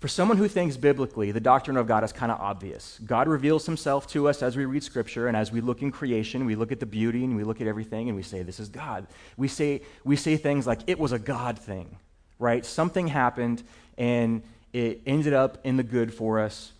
For 0.00 0.08
someone 0.08 0.38
who 0.38 0.48
thinks 0.48 0.78
biblically, 0.78 1.30
the 1.30 1.40
doctrine 1.40 1.76
of 1.76 1.86
God 1.86 2.04
is 2.04 2.12
kind 2.12 2.32
of 2.32 2.40
obvious. 2.40 2.98
God 3.04 3.28
reveals 3.28 3.66
himself 3.66 4.06
to 4.08 4.28
us 4.28 4.42
as 4.42 4.56
we 4.56 4.64
read 4.64 4.82
Scripture, 4.82 5.28
and 5.28 5.36
as 5.36 5.52
we 5.52 5.60
look 5.60 5.82
in 5.82 5.92
creation, 5.92 6.46
we 6.46 6.54
look 6.54 6.72
at 6.72 6.80
the 6.80 6.86
beauty 6.86 7.22
and 7.22 7.36
we 7.36 7.44
look 7.44 7.60
at 7.60 7.66
everything 7.66 8.08
and 8.08 8.16
we 8.16 8.22
say, 8.22 8.42
This 8.42 8.58
is 8.58 8.70
God. 8.70 9.06
We 9.36 9.46
say, 9.46 9.82
we 10.02 10.16
say 10.16 10.38
things 10.38 10.66
like, 10.66 10.80
It 10.86 10.98
was 10.98 11.12
a 11.12 11.18
God 11.18 11.58
thing, 11.58 11.98
right? 12.38 12.64
Something 12.64 13.08
happened 13.08 13.62
and 13.98 14.42
it 14.72 15.02
ended 15.04 15.34
up 15.34 15.58
in 15.64 15.76
the 15.76 15.82
good 15.82 16.14
for 16.14 16.40
us, 16.40 16.72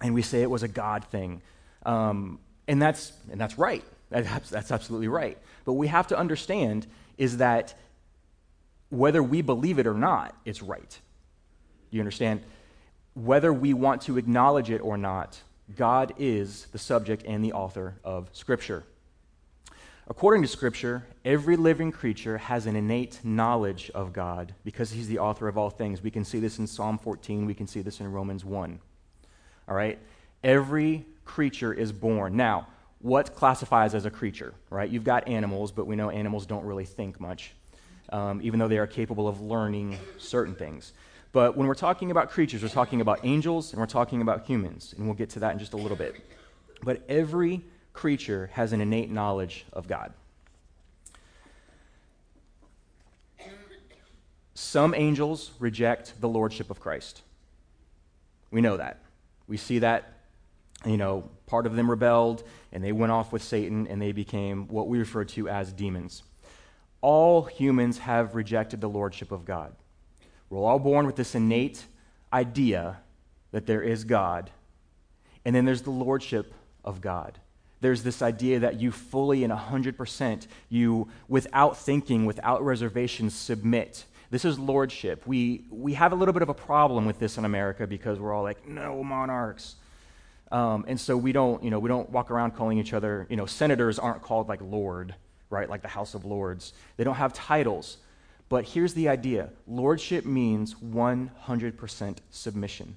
and 0.00 0.14
we 0.14 0.22
say 0.22 0.40
it 0.40 0.50
was 0.50 0.62
a 0.62 0.68
God 0.68 1.04
thing. 1.04 1.42
Um, 1.84 2.38
and, 2.66 2.80
that's, 2.80 3.12
and 3.30 3.38
that's 3.38 3.58
right. 3.58 3.84
That's, 4.08 4.48
that's 4.48 4.70
absolutely 4.70 5.08
right. 5.08 5.36
But 5.66 5.74
we 5.74 5.88
have 5.88 6.06
to 6.08 6.18
understand 6.18 6.86
is 7.18 7.36
that 7.36 7.74
whether 8.88 9.22
we 9.22 9.42
believe 9.42 9.78
it 9.78 9.86
or 9.86 9.94
not, 9.94 10.34
it's 10.46 10.62
right. 10.62 10.98
You 11.90 12.00
understand? 12.00 12.42
Whether 13.14 13.52
we 13.52 13.74
want 13.74 14.02
to 14.02 14.18
acknowledge 14.18 14.70
it 14.70 14.78
or 14.78 14.96
not, 14.96 15.40
God 15.76 16.14
is 16.18 16.66
the 16.72 16.78
subject 16.78 17.24
and 17.26 17.44
the 17.44 17.52
author 17.52 17.96
of 18.04 18.28
Scripture. 18.32 18.84
According 20.08 20.42
to 20.42 20.48
Scripture, 20.48 21.06
every 21.24 21.56
living 21.56 21.92
creature 21.92 22.38
has 22.38 22.66
an 22.66 22.74
innate 22.74 23.20
knowledge 23.22 23.90
of 23.94 24.12
God 24.12 24.54
because 24.64 24.90
He's 24.90 25.06
the 25.06 25.20
author 25.20 25.46
of 25.46 25.56
all 25.56 25.70
things. 25.70 26.02
We 26.02 26.10
can 26.10 26.24
see 26.24 26.40
this 26.40 26.58
in 26.58 26.66
Psalm 26.66 26.98
14, 26.98 27.46
we 27.46 27.54
can 27.54 27.68
see 27.68 27.80
this 27.80 28.00
in 28.00 28.10
Romans 28.10 28.44
1. 28.44 28.80
All 29.68 29.74
right? 29.74 29.98
Every 30.42 31.06
creature 31.24 31.72
is 31.72 31.92
born. 31.92 32.36
Now, 32.36 32.66
what 33.00 33.34
classifies 33.34 33.94
as 33.94 34.04
a 34.04 34.10
creature, 34.10 34.52
right? 34.68 34.90
You've 34.90 35.04
got 35.04 35.28
animals, 35.28 35.70
but 35.72 35.86
we 35.86 35.96
know 35.96 36.10
animals 36.10 36.44
don't 36.44 36.64
really 36.64 36.84
think 36.84 37.20
much, 37.20 37.52
um, 38.10 38.40
even 38.42 38.58
though 38.58 38.68
they 38.68 38.78
are 38.78 38.86
capable 38.86 39.28
of 39.28 39.40
learning 39.40 39.96
certain 40.18 40.54
things. 40.54 40.92
But 41.32 41.56
when 41.56 41.66
we're 41.66 41.74
talking 41.74 42.10
about 42.10 42.30
creatures, 42.30 42.62
we're 42.62 42.68
talking 42.68 43.00
about 43.00 43.20
angels 43.22 43.72
and 43.72 43.80
we're 43.80 43.86
talking 43.86 44.20
about 44.20 44.46
humans, 44.46 44.94
and 44.96 45.06
we'll 45.06 45.14
get 45.14 45.30
to 45.30 45.40
that 45.40 45.52
in 45.52 45.58
just 45.58 45.74
a 45.74 45.76
little 45.76 45.96
bit. 45.96 46.16
But 46.82 47.02
every 47.08 47.62
creature 47.92 48.50
has 48.54 48.72
an 48.72 48.80
innate 48.80 49.10
knowledge 49.10 49.64
of 49.72 49.86
God. 49.86 50.12
Some 54.54 54.94
angels 54.94 55.52
reject 55.58 56.20
the 56.20 56.28
lordship 56.28 56.70
of 56.70 56.80
Christ. 56.80 57.22
We 58.50 58.60
know 58.60 58.76
that. 58.76 59.02
We 59.46 59.56
see 59.56 59.78
that, 59.78 60.12
you 60.84 60.96
know, 60.96 61.30
part 61.46 61.66
of 61.66 61.76
them 61.76 61.90
rebelled 61.90 62.42
and 62.72 62.84
they 62.84 62.92
went 62.92 63.10
off 63.10 63.32
with 63.32 63.42
Satan 63.42 63.86
and 63.86 64.00
they 64.02 64.12
became 64.12 64.68
what 64.68 64.86
we 64.86 64.98
refer 64.98 65.24
to 65.24 65.48
as 65.48 65.72
demons. 65.72 66.22
All 67.00 67.42
humans 67.42 67.98
have 67.98 68.34
rejected 68.34 68.80
the 68.80 68.88
lordship 68.88 69.32
of 69.32 69.44
God. 69.44 69.74
We're 70.50 70.64
all 70.64 70.80
born 70.80 71.06
with 71.06 71.16
this 71.16 71.34
innate 71.34 71.84
idea 72.32 72.98
that 73.52 73.66
there 73.66 73.82
is 73.82 74.04
God, 74.04 74.50
and 75.44 75.54
then 75.54 75.64
there's 75.64 75.82
the 75.82 75.90
lordship 75.90 76.52
of 76.84 77.00
God. 77.00 77.38
There's 77.80 78.02
this 78.02 78.20
idea 78.20 78.60
that 78.60 78.78
you 78.80 78.90
fully 78.92 79.42
and 79.42 79.52
100%, 79.52 80.46
you, 80.68 81.08
without 81.28 81.78
thinking, 81.78 82.26
without 82.26 82.62
reservations, 82.62 83.34
submit. 83.34 84.04
This 84.30 84.44
is 84.44 84.58
lordship. 84.58 85.26
We, 85.26 85.64
we 85.70 85.94
have 85.94 86.12
a 86.12 86.14
little 86.14 86.34
bit 86.34 86.42
of 86.42 86.50
a 86.50 86.54
problem 86.54 87.06
with 87.06 87.18
this 87.18 87.38
in 87.38 87.44
America 87.44 87.86
because 87.86 88.18
we're 88.18 88.34
all 88.34 88.42
like, 88.42 88.68
no 88.68 89.02
monarchs. 89.02 89.76
Um, 90.52 90.84
and 90.88 91.00
so 91.00 91.16
we 91.16 91.32
don't, 91.32 91.62
you 91.62 91.70
know, 91.70 91.78
we 91.78 91.88
don't 91.88 92.10
walk 92.10 92.30
around 92.30 92.52
calling 92.52 92.78
each 92.78 92.92
other, 92.92 93.26
you 93.30 93.36
know, 93.36 93.46
senators 93.46 93.98
aren't 93.98 94.22
called 94.22 94.48
like 94.48 94.60
Lord, 94.60 95.14
right? 95.48 95.68
Like 95.68 95.82
the 95.82 95.88
House 95.88 96.14
of 96.14 96.24
Lords. 96.24 96.72
They 96.96 97.04
don't 97.04 97.14
have 97.14 97.32
titles. 97.32 97.96
But 98.50 98.64
here's 98.66 98.92
the 98.92 99.08
idea 99.08 99.48
Lordship 99.66 100.26
means 100.26 100.74
100% 100.74 102.18
submission. 102.28 102.96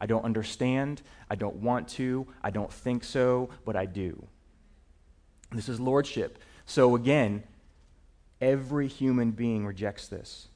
I 0.00 0.06
don't 0.06 0.24
understand, 0.24 1.02
I 1.28 1.34
don't 1.34 1.56
want 1.56 1.88
to, 1.90 2.26
I 2.42 2.50
don't 2.50 2.72
think 2.72 3.04
so, 3.04 3.50
but 3.66 3.76
I 3.76 3.84
do. 3.86 4.26
This 5.52 5.68
is 5.68 5.78
lordship. 5.78 6.38
So 6.66 6.94
again, 6.96 7.44
every 8.40 8.88
human 8.88 9.30
being 9.30 9.66
rejects 9.66 10.08
this. 10.08 10.48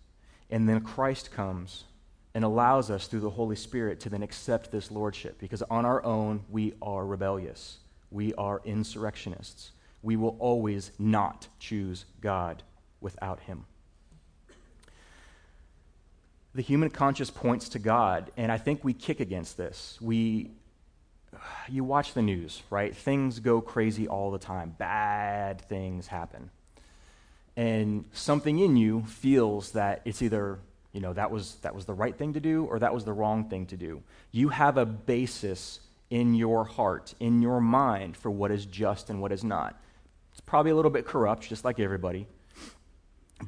And 0.50 0.68
then 0.68 0.80
Christ 0.80 1.30
comes 1.30 1.84
and 2.34 2.44
allows 2.44 2.90
us 2.90 3.06
through 3.06 3.20
the 3.20 3.30
Holy 3.30 3.56
Spirit 3.56 4.00
to 4.00 4.08
then 4.08 4.22
accept 4.22 4.70
this 4.70 4.90
lordship 4.90 5.38
because 5.38 5.62
on 5.62 5.84
our 5.84 6.04
own, 6.04 6.44
we 6.48 6.74
are 6.82 7.06
rebellious. 7.06 7.78
We 8.10 8.34
are 8.34 8.60
insurrectionists. 8.64 9.72
We 10.02 10.16
will 10.16 10.36
always 10.38 10.90
not 10.98 11.48
choose 11.58 12.04
God 12.20 12.62
without 13.00 13.40
Him 13.40 13.64
the 16.54 16.62
human 16.62 16.90
conscience 16.90 17.30
points 17.30 17.68
to 17.70 17.78
God, 17.78 18.30
and 18.36 18.50
I 18.50 18.58
think 18.58 18.82
we 18.82 18.92
kick 18.92 19.20
against 19.20 19.56
this. 19.56 19.98
We, 20.00 20.50
you 21.68 21.84
watch 21.84 22.14
the 22.14 22.22
news, 22.22 22.62
right? 22.70 22.96
Things 22.96 23.40
go 23.40 23.60
crazy 23.60 24.08
all 24.08 24.30
the 24.30 24.38
time. 24.38 24.74
Bad 24.78 25.60
things 25.60 26.06
happen. 26.06 26.50
And 27.56 28.04
something 28.12 28.58
in 28.58 28.76
you 28.76 29.02
feels 29.02 29.72
that 29.72 30.02
it's 30.04 30.22
either, 30.22 30.60
you 30.92 31.00
know, 31.00 31.12
that 31.12 31.30
was, 31.30 31.56
that 31.62 31.74
was 31.74 31.84
the 31.84 31.94
right 31.94 32.16
thing 32.16 32.32
to 32.34 32.40
do 32.40 32.64
or 32.64 32.78
that 32.78 32.94
was 32.94 33.04
the 33.04 33.12
wrong 33.12 33.48
thing 33.48 33.66
to 33.66 33.76
do. 33.76 34.02
You 34.30 34.50
have 34.50 34.76
a 34.76 34.86
basis 34.86 35.80
in 36.08 36.34
your 36.34 36.64
heart, 36.64 37.14
in 37.20 37.42
your 37.42 37.60
mind, 37.60 38.16
for 38.16 38.30
what 38.30 38.50
is 38.50 38.64
just 38.64 39.10
and 39.10 39.20
what 39.20 39.32
is 39.32 39.44
not. 39.44 39.78
It's 40.32 40.40
probably 40.40 40.70
a 40.70 40.76
little 40.76 40.90
bit 40.90 41.04
corrupt, 41.04 41.48
just 41.48 41.64
like 41.64 41.80
everybody. 41.80 42.26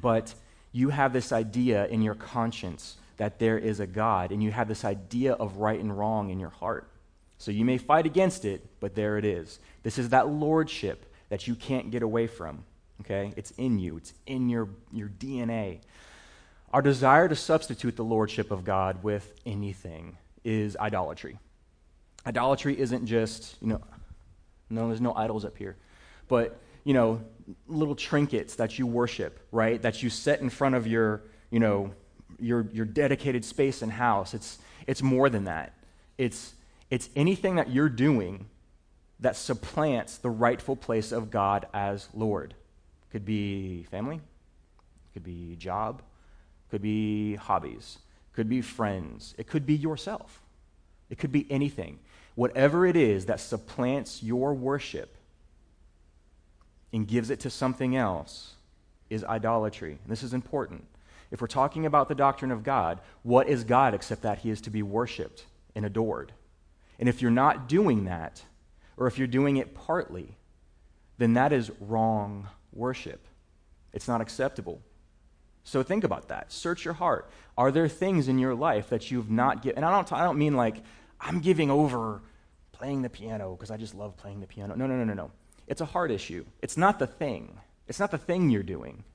But 0.01 0.35
you 0.71 0.89
have 0.89 1.13
this 1.13 1.31
idea 1.31 1.87
in 1.87 2.01
your 2.01 2.15
conscience 2.15 2.97
that 3.17 3.39
there 3.39 3.57
is 3.57 3.79
a 3.79 3.87
God, 3.87 4.31
and 4.31 4.41
you 4.41 4.51
have 4.51 4.67
this 4.67 4.83
idea 4.83 5.33
of 5.33 5.57
right 5.57 5.79
and 5.79 5.95
wrong 5.97 6.29
in 6.29 6.39
your 6.39 6.49
heart. 6.49 6.87
So 7.37 7.51
you 7.51 7.65
may 7.65 7.77
fight 7.77 8.05
against 8.05 8.45
it, 8.45 8.65
but 8.79 8.95
there 8.95 9.17
it 9.17 9.25
is. 9.25 9.59
This 9.83 9.97
is 9.97 10.09
that 10.09 10.27
lordship 10.27 11.11
that 11.29 11.47
you 11.47 11.55
can't 11.55 11.91
get 11.91 12.03
away 12.03 12.27
from. 12.27 12.63
Okay? 13.01 13.33
It's 13.35 13.51
in 13.51 13.79
you, 13.79 13.97
it's 13.97 14.13
in 14.25 14.49
your, 14.49 14.69
your 14.91 15.09
DNA. 15.09 15.79
Our 16.71 16.81
desire 16.81 17.27
to 17.27 17.35
substitute 17.35 17.95
the 17.95 18.03
lordship 18.03 18.51
of 18.51 18.63
God 18.63 19.03
with 19.03 19.33
anything 19.45 20.17
is 20.43 20.77
idolatry. 20.77 21.37
Idolatry 22.25 22.79
isn't 22.79 23.05
just, 23.05 23.57
you 23.61 23.67
know, 23.67 23.81
no, 24.69 24.87
there's 24.87 25.01
no 25.01 25.13
idols 25.13 25.43
up 25.43 25.57
here, 25.57 25.75
but, 26.27 26.59
you 26.83 26.93
know, 26.93 27.21
little 27.67 27.95
trinkets 27.95 28.55
that 28.55 28.79
you 28.79 28.87
worship, 28.87 29.39
right? 29.51 29.81
That 29.81 30.01
you 30.03 30.09
set 30.09 30.41
in 30.41 30.49
front 30.49 30.75
of 30.75 30.87
your, 30.87 31.23
you 31.49 31.59
know, 31.59 31.91
your, 32.39 32.67
your 32.71 32.85
dedicated 32.85 33.45
space 33.45 33.81
and 33.81 33.91
house. 33.91 34.33
It's, 34.33 34.57
it's 34.87 35.01
more 35.01 35.29
than 35.29 35.45
that. 35.45 35.73
It's, 36.17 36.53
it's 36.89 37.09
anything 37.15 37.55
that 37.55 37.69
you're 37.69 37.89
doing 37.89 38.47
that 39.19 39.35
supplants 39.35 40.17
the 40.17 40.29
rightful 40.29 40.75
place 40.75 41.11
of 41.11 41.29
God 41.29 41.67
as 41.73 42.07
Lord. 42.13 42.55
Could 43.11 43.25
be 43.25 43.83
family, 43.83 44.21
could 45.13 45.23
be 45.23 45.55
job, 45.57 46.01
could 46.69 46.81
be 46.81 47.35
hobbies, 47.35 47.99
could 48.33 48.49
be 48.49 48.61
friends, 48.61 49.35
it 49.37 49.47
could 49.47 49.65
be 49.65 49.75
yourself. 49.75 50.41
It 51.09 51.17
could 51.17 51.33
be 51.33 51.45
anything. 51.51 51.99
Whatever 52.35 52.85
it 52.85 52.95
is 52.95 53.25
that 53.25 53.41
supplants 53.41 54.23
your 54.23 54.53
worship 54.53 55.17
and 56.93 57.07
gives 57.07 57.29
it 57.29 57.39
to 57.41 57.49
something 57.49 57.95
else 57.95 58.53
is 59.09 59.23
idolatry. 59.23 59.99
And 60.03 60.11
this 60.11 60.23
is 60.23 60.33
important. 60.33 60.85
If 61.31 61.41
we're 61.41 61.47
talking 61.47 61.85
about 61.85 62.09
the 62.09 62.15
doctrine 62.15 62.51
of 62.51 62.63
God, 62.63 62.99
what 63.23 63.47
is 63.47 63.63
God 63.63 63.93
except 63.93 64.23
that 64.23 64.39
he 64.39 64.49
is 64.49 64.61
to 64.61 64.69
be 64.69 64.83
worshiped 64.83 65.45
and 65.75 65.85
adored? 65.85 66.33
And 66.99 67.07
if 67.07 67.21
you're 67.21 67.31
not 67.31 67.67
doing 67.69 68.05
that, 68.05 68.43
or 68.97 69.07
if 69.07 69.17
you're 69.17 69.27
doing 69.27 69.57
it 69.57 69.73
partly, 69.73 70.35
then 71.17 71.33
that 71.33 71.53
is 71.53 71.71
wrong 71.79 72.47
worship. 72.73 73.27
It's 73.93 74.07
not 74.07 74.21
acceptable. 74.21 74.81
So 75.63 75.83
think 75.83 76.03
about 76.03 76.27
that. 76.29 76.51
Search 76.51 76.85
your 76.85 76.93
heart. 76.95 77.29
Are 77.57 77.71
there 77.71 77.87
things 77.87 78.27
in 78.27 78.39
your 78.39 78.55
life 78.55 78.89
that 78.89 79.11
you've 79.11 79.29
not 79.29 79.61
given? 79.61 79.77
And 79.77 79.85
I 79.85 79.91
don't, 79.91 80.11
I 80.11 80.23
don't 80.23 80.37
mean 80.37 80.55
like, 80.55 80.77
I'm 81.19 81.39
giving 81.39 81.69
over 81.69 82.21
playing 82.71 83.03
the 83.03 83.09
piano 83.09 83.55
because 83.55 83.71
I 83.71 83.77
just 83.77 83.93
love 83.93 84.17
playing 84.17 84.39
the 84.41 84.47
piano. 84.47 84.75
No, 84.75 84.87
no, 84.87 84.95
no, 84.95 85.03
no, 85.03 85.13
no. 85.13 85.31
It's 85.71 85.79
a 85.79 85.85
heart 85.85 86.11
issue. 86.11 86.43
It's 86.61 86.75
not 86.75 86.99
the 86.99 87.07
thing. 87.07 87.57
It's 87.87 87.99
not 87.99 88.11
the 88.11 88.17
thing 88.17 88.49
you're 88.49 88.61
doing. 88.61 89.05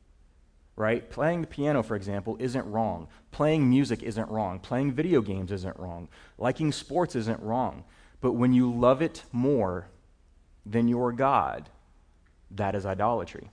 right? 0.74 1.10
Playing 1.10 1.42
the 1.42 1.46
piano, 1.46 1.82
for 1.82 1.96
example, 1.96 2.38
isn't 2.40 2.66
wrong. 2.66 3.08
Playing 3.30 3.68
music 3.68 4.02
isn't 4.02 4.30
wrong. 4.30 4.58
Playing 4.60 4.92
video 4.92 5.20
games 5.20 5.52
isn't 5.52 5.78
wrong. 5.78 6.08
Liking 6.38 6.72
sports 6.72 7.14
isn't 7.14 7.42
wrong. 7.42 7.84
But 8.22 8.32
when 8.32 8.54
you 8.54 8.72
love 8.72 9.02
it 9.02 9.24
more 9.32 9.88
than 10.64 10.88
your 10.88 11.12
God, 11.12 11.68
that 12.50 12.74
is 12.74 12.86
idolatry. 12.86 13.50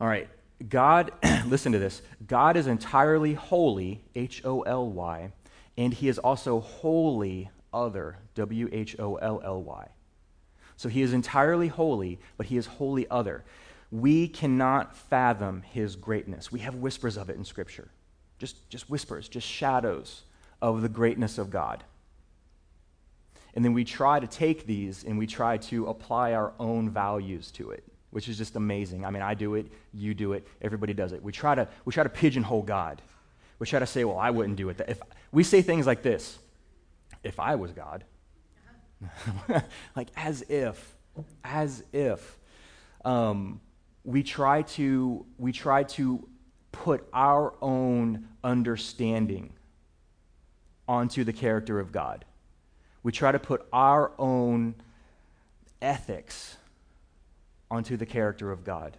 All 0.00 0.08
right, 0.08 0.28
God, 0.68 1.12
listen 1.46 1.72
to 1.72 1.78
this. 1.78 2.00
God 2.26 2.56
is 2.56 2.66
entirely 2.66 3.34
holy, 3.34 4.02
H 4.14 4.42
O 4.44 4.62
L 4.62 4.88
Y, 4.88 5.32
and 5.76 5.92
he 5.92 6.08
is 6.08 6.18
also 6.18 6.60
wholly 6.60 7.50
other, 7.74 8.18
W 8.36 8.70
H 8.72 8.96
O 8.98 9.16
L 9.16 9.40
L 9.44 9.62
Y. 9.62 9.88
So 10.76 10.88
he 10.88 11.02
is 11.02 11.12
entirely 11.12 11.68
holy, 11.68 12.18
but 12.36 12.46
he 12.46 12.56
is 12.56 12.66
wholly 12.66 13.08
other. 13.10 13.44
We 13.90 14.28
cannot 14.28 14.96
fathom 14.96 15.62
his 15.62 15.96
greatness. 15.96 16.52
We 16.52 16.60
have 16.60 16.74
whispers 16.76 17.16
of 17.16 17.30
it 17.30 17.36
in 17.36 17.44
Scripture. 17.44 17.88
Just, 18.38 18.68
just 18.68 18.90
whispers, 18.90 19.28
just 19.28 19.46
shadows 19.46 20.22
of 20.60 20.82
the 20.82 20.88
greatness 20.88 21.38
of 21.38 21.50
God. 21.50 21.84
And 23.54 23.64
then 23.64 23.72
we 23.72 23.84
try 23.84 24.20
to 24.20 24.26
take 24.26 24.66
these 24.66 25.04
and 25.04 25.16
we 25.16 25.26
try 25.26 25.56
to 25.56 25.86
apply 25.86 26.34
our 26.34 26.52
own 26.60 26.90
values 26.90 27.50
to 27.52 27.70
it, 27.70 27.84
which 28.10 28.28
is 28.28 28.36
just 28.36 28.56
amazing. 28.56 29.06
I 29.06 29.10
mean, 29.10 29.22
I 29.22 29.32
do 29.32 29.54
it, 29.54 29.72
you 29.94 30.12
do 30.12 30.34
it, 30.34 30.46
everybody 30.60 30.92
does 30.92 31.12
it. 31.12 31.22
We 31.22 31.32
try 31.32 31.54
to, 31.54 31.66
we 31.86 31.92
try 31.92 32.02
to 32.02 32.10
pigeonhole 32.10 32.62
God. 32.62 33.00
We 33.58 33.66
try 33.66 33.78
to 33.78 33.86
say, 33.86 34.04
well, 34.04 34.18
I 34.18 34.30
wouldn't 34.30 34.56
do 34.56 34.68
it. 34.68 34.82
If 34.86 35.00
we 35.32 35.42
say 35.42 35.62
things 35.62 35.86
like 35.86 36.02
this, 36.02 36.38
if 37.24 37.40
I 37.40 37.54
was 37.54 37.72
God, 37.72 38.04
like 39.96 40.08
as 40.16 40.42
if, 40.42 40.94
as 41.44 41.82
if. 41.92 42.38
Um, 43.04 43.60
we 44.04 44.22
try 44.22 44.62
to 44.62 45.26
we 45.36 45.52
try 45.52 45.82
to 45.82 46.26
put 46.72 47.06
our 47.12 47.54
own 47.60 48.28
understanding 48.44 49.52
onto 50.88 51.24
the 51.24 51.32
character 51.32 51.80
of 51.80 51.90
God. 51.90 52.24
We 53.02 53.12
try 53.12 53.32
to 53.32 53.38
put 53.38 53.66
our 53.72 54.12
own 54.18 54.74
ethics 55.82 56.56
onto 57.70 57.96
the 57.96 58.06
character 58.06 58.52
of 58.52 58.64
God. 58.64 58.96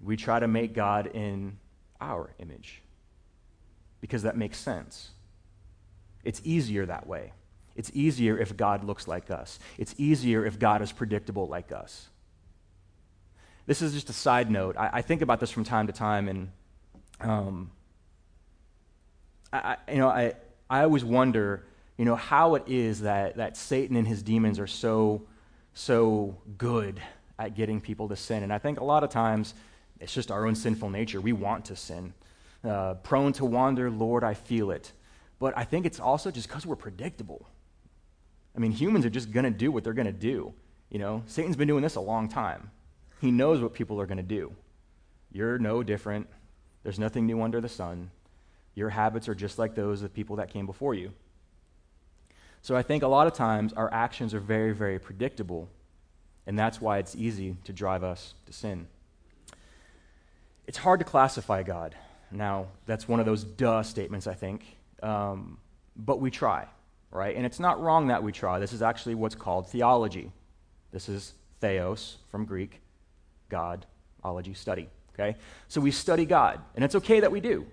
We 0.00 0.16
try 0.16 0.40
to 0.40 0.48
make 0.48 0.74
God 0.74 1.06
in 1.06 1.58
our 2.00 2.30
image 2.38 2.82
because 4.00 4.22
that 4.22 4.36
makes 4.36 4.58
sense. 4.58 5.10
It's 6.24 6.40
easier 6.44 6.86
that 6.86 7.06
way. 7.06 7.32
It's 7.76 7.90
easier 7.94 8.38
if 8.38 8.56
God 8.56 8.84
looks 8.84 9.08
like 9.08 9.30
us. 9.30 9.58
It's 9.78 9.94
easier 9.98 10.44
if 10.46 10.58
God 10.58 10.82
is 10.82 10.92
predictable 10.92 11.46
like 11.48 11.72
us. 11.72 12.08
This 13.66 13.82
is 13.82 13.94
just 13.94 14.10
a 14.10 14.12
side 14.12 14.50
note. 14.50 14.76
I, 14.76 14.90
I 14.94 15.02
think 15.02 15.22
about 15.22 15.40
this 15.40 15.50
from 15.50 15.64
time 15.64 15.86
to 15.86 15.92
time, 15.92 16.28
and 16.28 16.50
um, 17.20 17.70
I, 19.52 19.76
you 19.88 19.98
know, 19.98 20.08
I, 20.08 20.34
I 20.68 20.82
always 20.82 21.04
wonder, 21.04 21.64
you 21.96 22.04
know, 22.04 22.16
how 22.16 22.56
it 22.56 22.64
is 22.66 23.02
that, 23.02 23.36
that 23.36 23.56
Satan 23.56 23.96
and 23.96 24.06
his 24.06 24.22
demons 24.22 24.58
are 24.58 24.66
so, 24.66 25.22
so 25.72 26.36
good 26.58 27.00
at 27.38 27.54
getting 27.54 27.80
people 27.80 28.08
to 28.08 28.16
sin. 28.16 28.42
And 28.42 28.52
I 28.52 28.58
think 28.58 28.80
a 28.80 28.84
lot 28.84 29.04
of 29.04 29.10
times 29.10 29.54
it's 30.00 30.12
just 30.12 30.30
our 30.30 30.46
own 30.46 30.54
sinful 30.54 30.90
nature. 30.90 31.20
We 31.20 31.32
want 31.32 31.66
to 31.66 31.76
sin. 31.76 32.14
Uh, 32.62 32.94
prone 32.94 33.32
to 33.34 33.44
wander, 33.44 33.90
Lord, 33.90 34.24
I 34.24 34.34
feel 34.34 34.70
it. 34.70 34.92
But 35.38 35.56
I 35.56 35.64
think 35.64 35.86
it's 35.86 36.00
also 36.00 36.30
just 36.30 36.48
because 36.48 36.66
we're 36.66 36.76
predictable. 36.76 37.46
I 38.56 38.60
mean, 38.60 38.72
humans 38.72 39.04
are 39.04 39.10
just 39.10 39.32
going 39.32 39.44
to 39.44 39.50
do 39.50 39.72
what 39.72 39.84
they're 39.84 39.92
going 39.92 40.06
to 40.06 40.12
do. 40.12 40.52
You 40.90 40.98
know, 40.98 41.22
Satan's 41.26 41.56
been 41.56 41.68
doing 41.68 41.82
this 41.82 41.96
a 41.96 42.00
long 42.00 42.28
time. 42.28 42.70
He 43.20 43.30
knows 43.30 43.60
what 43.60 43.74
people 43.74 44.00
are 44.00 44.06
going 44.06 44.18
to 44.18 44.22
do. 44.22 44.52
You're 45.32 45.58
no 45.58 45.82
different. 45.82 46.28
There's 46.82 46.98
nothing 46.98 47.26
new 47.26 47.42
under 47.42 47.60
the 47.60 47.68
sun. 47.68 48.10
Your 48.74 48.90
habits 48.90 49.28
are 49.28 49.34
just 49.34 49.58
like 49.58 49.74
those 49.74 50.02
of 50.02 50.12
people 50.12 50.36
that 50.36 50.50
came 50.50 50.66
before 50.66 50.94
you. 50.94 51.12
So 52.62 52.76
I 52.76 52.82
think 52.82 53.02
a 53.02 53.08
lot 53.08 53.26
of 53.26 53.34
times 53.34 53.72
our 53.72 53.92
actions 53.92 54.32
are 54.34 54.40
very, 54.40 54.72
very 54.72 54.98
predictable, 54.98 55.68
and 56.46 56.58
that's 56.58 56.80
why 56.80 56.98
it's 56.98 57.14
easy 57.14 57.56
to 57.64 57.72
drive 57.72 58.02
us 58.02 58.34
to 58.46 58.52
sin. 58.52 58.86
It's 60.66 60.78
hard 60.78 61.00
to 61.00 61.04
classify 61.04 61.62
God. 61.62 61.94
Now, 62.30 62.68
that's 62.86 63.06
one 63.06 63.20
of 63.20 63.26
those 63.26 63.44
duh 63.44 63.82
statements, 63.82 64.26
I 64.26 64.34
think. 64.34 64.64
Um, 65.02 65.58
but 65.94 66.20
we 66.20 66.30
try, 66.30 66.66
right? 67.14 67.36
And 67.36 67.46
it's 67.46 67.60
not 67.60 67.80
wrong 67.80 68.08
that 68.08 68.22
we 68.22 68.32
try. 68.32 68.58
This 68.58 68.72
is 68.72 68.82
actually 68.82 69.14
what's 69.14 69.36
called 69.36 69.68
theology. 69.68 70.32
This 70.90 71.08
is 71.08 71.32
theos 71.60 72.18
from 72.28 72.44
Greek, 72.44 72.82
God, 73.48 73.86
ology, 74.22 74.52
study. 74.52 74.88
Okay? 75.14 75.38
So 75.68 75.80
we 75.80 75.92
study 75.92 76.26
God, 76.26 76.60
and 76.74 76.84
it's 76.84 76.96
okay 76.96 77.20
that 77.20 77.30
we 77.30 77.40
do, 77.40 77.66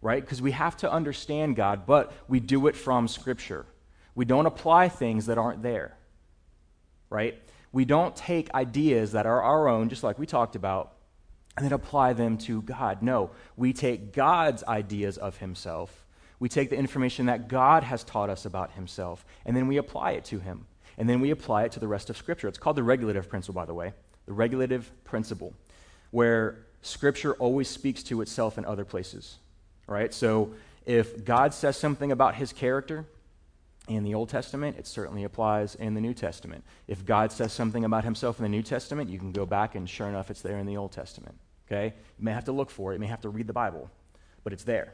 right? 0.00 0.22
Because 0.22 0.40
we 0.40 0.52
have 0.52 0.76
to 0.78 0.90
understand 0.90 1.56
God, 1.56 1.84
but 1.84 2.12
we 2.28 2.38
do 2.38 2.68
it 2.68 2.76
from 2.76 3.08
Scripture. 3.08 3.66
We 4.14 4.24
don't 4.24 4.46
apply 4.46 4.88
things 4.88 5.26
that 5.26 5.36
aren't 5.36 5.62
there, 5.62 5.96
right? 7.10 7.42
We 7.72 7.84
don't 7.84 8.14
take 8.14 8.54
ideas 8.54 9.12
that 9.12 9.26
are 9.26 9.42
our 9.42 9.66
own, 9.68 9.88
just 9.88 10.04
like 10.04 10.16
we 10.16 10.26
talked 10.26 10.54
about, 10.54 10.92
and 11.56 11.64
then 11.64 11.72
apply 11.72 12.12
them 12.12 12.38
to 12.38 12.62
God. 12.62 13.02
No, 13.02 13.32
we 13.56 13.72
take 13.72 14.12
God's 14.12 14.62
ideas 14.64 15.18
of 15.18 15.38
Himself. 15.38 16.05
We 16.38 16.48
take 16.48 16.70
the 16.70 16.76
information 16.76 17.26
that 17.26 17.48
God 17.48 17.82
has 17.82 18.04
taught 18.04 18.30
us 18.30 18.44
about 18.44 18.72
Himself, 18.72 19.24
and 19.44 19.56
then 19.56 19.66
we 19.66 19.76
apply 19.76 20.12
it 20.12 20.24
to 20.26 20.38
Him. 20.38 20.66
And 20.98 21.08
then 21.08 21.20
we 21.20 21.30
apply 21.30 21.64
it 21.64 21.72
to 21.72 21.80
the 21.80 21.88
rest 21.88 22.10
of 22.10 22.16
Scripture. 22.16 22.48
It's 22.48 22.58
called 22.58 22.76
the 22.76 22.82
regulative 22.82 23.28
principle, 23.28 23.60
by 23.60 23.66
the 23.66 23.74
way 23.74 23.92
the 24.26 24.32
regulative 24.32 24.90
principle, 25.04 25.54
where 26.10 26.58
Scripture 26.82 27.34
always 27.34 27.68
speaks 27.68 28.02
to 28.04 28.20
itself 28.20 28.58
in 28.58 28.64
other 28.64 28.84
places. 28.84 29.36
Right? 29.86 30.12
So 30.12 30.52
if 30.84 31.24
God 31.24 31.54
says 31.54 31.76
something 31.76 32.12
about 32.12 32.34
his 32.34 32.52
character 32.52 33.06
in 33.88 34.02
the 34.02 34.14
Old 34.14 34.28
Testament, 34.28 34.76
it 34.78 34.86
certainly 34.86 35.22
applies 35.22 35.76
in 35.76 35.94
the 35.94 36.00
New 36.00 36.12
Testament. 36.12 36.64
If 36.88 37.04
God 37.04 37.30
says 37.30 37.52
something 37.52 37.84
about 37.84 38.02
himself 38.02 38.38
in 38.38 38.42
the 38.42 38.48
New 38.48 38.62
Testament, 38.62 39.08
you 39.08 39.18
can 39.18 39.30
go 39.30 39.46
back 39.46 39.76
and 39.76 39.88
sure 39.88 40.08
enough, 40.08 40.30
it's 40.30 40.42
there 40.42 40.58
in 40.58 40.66
the 40.66 40.76
Old 40.76 40.90
Testament. 40.90 41.36
Okay? 41.66 41.94
You 42.18 42.24
may 42.24 42.32
have 42.32 42.44
to 42.46 42.52
look 42.52 42.70
for 42.70 42.92
it, 42.92 42.96
you 42.96 43.00
may 43.00 43.06
have 43.06 43.20
to 43.20 43.28
read 43.28 43.46
the 43.46 43.52
Bible, 43.52 43.90
but 44.42 44.52
it's 44.52 44.64
there. 44.64 44.92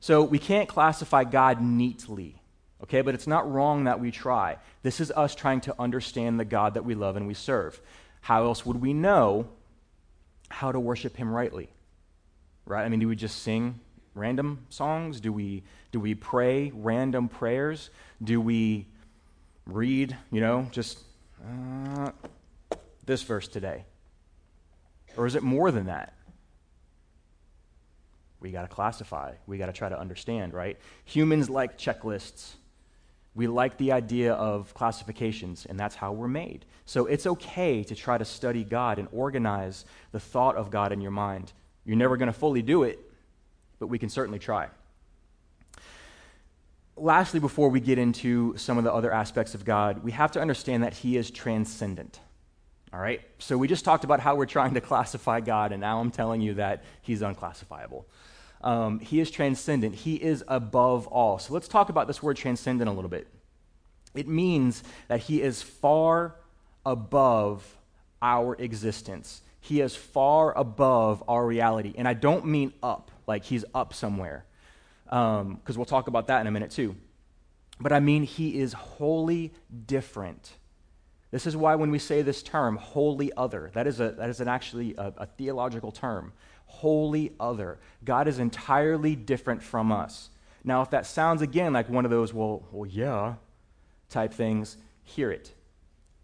So 0.00 0.22
we 0.22 0.38
can't 0.38 0.68
classify 0.68 1.24
God 1.24 1.60
neatly. 1.60 2.40
Okay, 2.82 3.02
but 3.02 3.14
it's 3.14 3.26
not 3.26 3.50
wrong 3.50 3.84
that 3.84 4.00
we 4.00 4.10
try. 4.10 4.56
This 4.82 5.00
is 5.00 5.10
us 5.10 5.34
trying 5.34 5.60
to 5.62 5.74
understand 5.78 6.40
the 6.40 6.46
God 6.46 6.74
that 6.74 6.84
we 6.84 6.94
love 6.94 7.16
and 7.16 7.26
we 7.26 7.34
serve. 7.34 7.80
How 8.22 8.44
else 8.44 8.64
would 8.64 8.80
we 8.80 8.94
know 8.94 9.48
how 10.48 10.72
to 10.72 10.80
worship 10.80 11.16
him 11.16 11.30
rightly? 11.30 11.68
Right? 12.64 12.84
I 12.84 12.88
mean, 12.88 13.00
do 13.00 13.08
we 13.08 13.16
just 13.16 13.42
sing 13.42 13.80
random 14.14 14.66
songs? 14.70 15.20
Do 15.20 15.32
we 15.32 15.62
do 15.92 16.00
we 16.00 16.14
pray 16.14 16.72
random 16.74 17.28
prayers? 17.28 17.90
Do 18.22 18.40
we 18.40 18.86
read, 19.66 20.16
you 20.30 20.40
know, 20.40 20.68
just 20.70 21.00
uh, 21.44 22.12
this 23.04 23.22
verse 23.22 23.48
today? 23.48 23.84
Or 25.16 25.26
is 25.26 25.34
it 25.34 25.42
more 25.42 25.70
than 25.70 25.86
that? 25.86 26.14
We 28.40 28.50
got 28.50 28.62
to 28.62 28.68
classify. 28.68 29.34
We 29.46 29.58
got 29.58 29.66
to 29.66 29.72
try 29.72 29.88
to 29.88 29.98
understand, 29.98 30.54
right? 30.54 30.78
Humans 31.04 31.50
like 31.50 31.78
checklists. 31.78 32.54
We 33.34 33.46
like 33.46 33.76
the 33.76 33.92
idea 33.92 34.32
of 34.32 34.74
classifications, 34.74 35.66
and 35.66 35.78
that's 35.78 35.94
how 35.94 36.12
we're 36.12 36.28
made. 36.28 36.64
So 36.84 37.06
it's 37.06 37.26
okay 37.26 37.84
to 37.84 37.94
try 37.94 38.18
to 38.18 38.24
study 38.24 38.64
God 38.64 38.98
and 38.98 39.08
organize 39.12 39.84
the 40.10 40.18
thought 40.18 40.56
of 40.56 40.70
God 40.70 40.90
in 40.90 41.00
your 41.00 41.12
mind. 41.12 41.52
You're 41.84 41.96
never 41.96 42.16
going 42.16 42.26
to 42.26 42.32
fully 42.32 42.62
do 42.62 42.82
it, 42.82 42.98
but 43.78 43.86
we 43.86 43.98
can 43.98 44.08
certainly 44.08 44.38
try. 44.38 44.68
Lastly, 46.96 47.40
before 47.40 47.68
we 47.68 47.80
get 47.80 47.98
into 47.98 48.56
some 48.56 48.78
of 48.78 48.84
the 48.84 48.92
other 48.92 49.12
aspects 49.12 49.54
of 49.54 49.64
God, 49.64 50.02
we 50.02 50.12
have 50.12 50.32
to 50.32 50.40
understand 50.40 50.82
that 50.82 50.94
He 50.94 51.16
is 51.16 51.30
transcendent. 51.30 52.20
All 52.92 53.00
right? 53.00 53.20
So 53.38 53.56
we 53.56 53.68
just 53.68 53.84
talked 53.84 54.04
about 54.04 54.20
how 54.20 54.34
we're 54.34 54.46
trying 54.46 54.74
to 54.74 54.80
classify 54.80 55.40
God, 55.40 55.72
and 55.72 55.80
now 55.80 56.00
I'm 56.00 56.10
telling 56.10 56.40
you 56.40 56.54
that 56.54 56.84
He's 57.02 57.22
unclassifiable. 57.22 58.06
Um, 58.62 58.98
he 59.00 59.20
is 59.20 59.30
transcendent, 59.30 59.94
He 59.94 60.16
is 60.16 60.44
above 60.48 61.06
all. 61.06 61.38
So 61.38 61.54
let's 61.54 61.68
talk 61.68 61.88
about 61.88 62.06
this 62.06 62.22
word 62.22 62.36
transcendent 62.36 62.88
a 62.90 62.92
little 62.92 63.10
bit. 63.10 63.26
It 64.14 64.28
means 64.28 64.82
that 65.08 65.20
He 65.20 65.40
is 65.40 65.62
far 65.62 66.36
above 66.84 67.76
our 68.22 68.54
existence. 68.56 69.42
He 69.60 69.80
is 69.80 69.94
far 69.94 70.56
above 70.56 71.22
our 71.28 71.46
reality. 71.46 71.94
And 71.96 72.08
I 72.08 72.14
don't 72.14 72.46
mean 72.46 72.72
up, 72.82 73.10
like 73.26 73.44
he's 73.44 73.64
up 73.74 73.94
somewhere, 73.94 74.44
because 75.04 75.40
um, 75.40 75.60
we'll 75.76 75.84
talk 75.84 76.08
about 76.08 76.28
that 76.28 76.40
in 76.40 76.46
a 76.46 76.50
minute 76.50 76.70
too. 76.70 76.96
But 77.78 77.92
I 77.92 78.00
mean 78.00 78.22
he 78.22 78.58
is 78.58 78.72
wholly 78.72 79.52
different. 79.86 80.52
This 81.30 81.46
is 81.46 81.56
why 81.56 81.76
when 81.76 81.90
we 81.90 81.98
say 81.98 82.22
this 82.22 82.42
term, 82.42 82.76
wholly 82.76 83.32
other, 83.36 83.70
that 83.74 83.86
is, 83.86 84.00
a, 84.00 84.12
that 84.12 84.28
is 84.30 84.40
an 84.40 84.48
actually 84.48 84.94
a, 84.96 85.12
a 85.16 85.26
theological 85.26 85.92
term. 85.92 86.32
Wholly 86.66 87.32
other. 87.38 87.78
God 88.04 88.26
is 88.28 88.38
entirely 88.38 89.16
different 89.16 89.62
from 89.62 89.92
us. 89.92 90.30
Now, 90.64 90.82
if 90.82 90.90
that 90.90 91.06
sounds 91.06 91.42
again 91.42 91.72
like 91.72 91.88
one 91.88 92.04
of 92.04 92.10
those, 92.10 92.34
well, 92.34 92.64
well, 92.72 92.86
yeah, 92.86 93.34
type 94.08 94.32
things, 94.32 94.76
hear 95.02 95.30
it. 95.30 95.54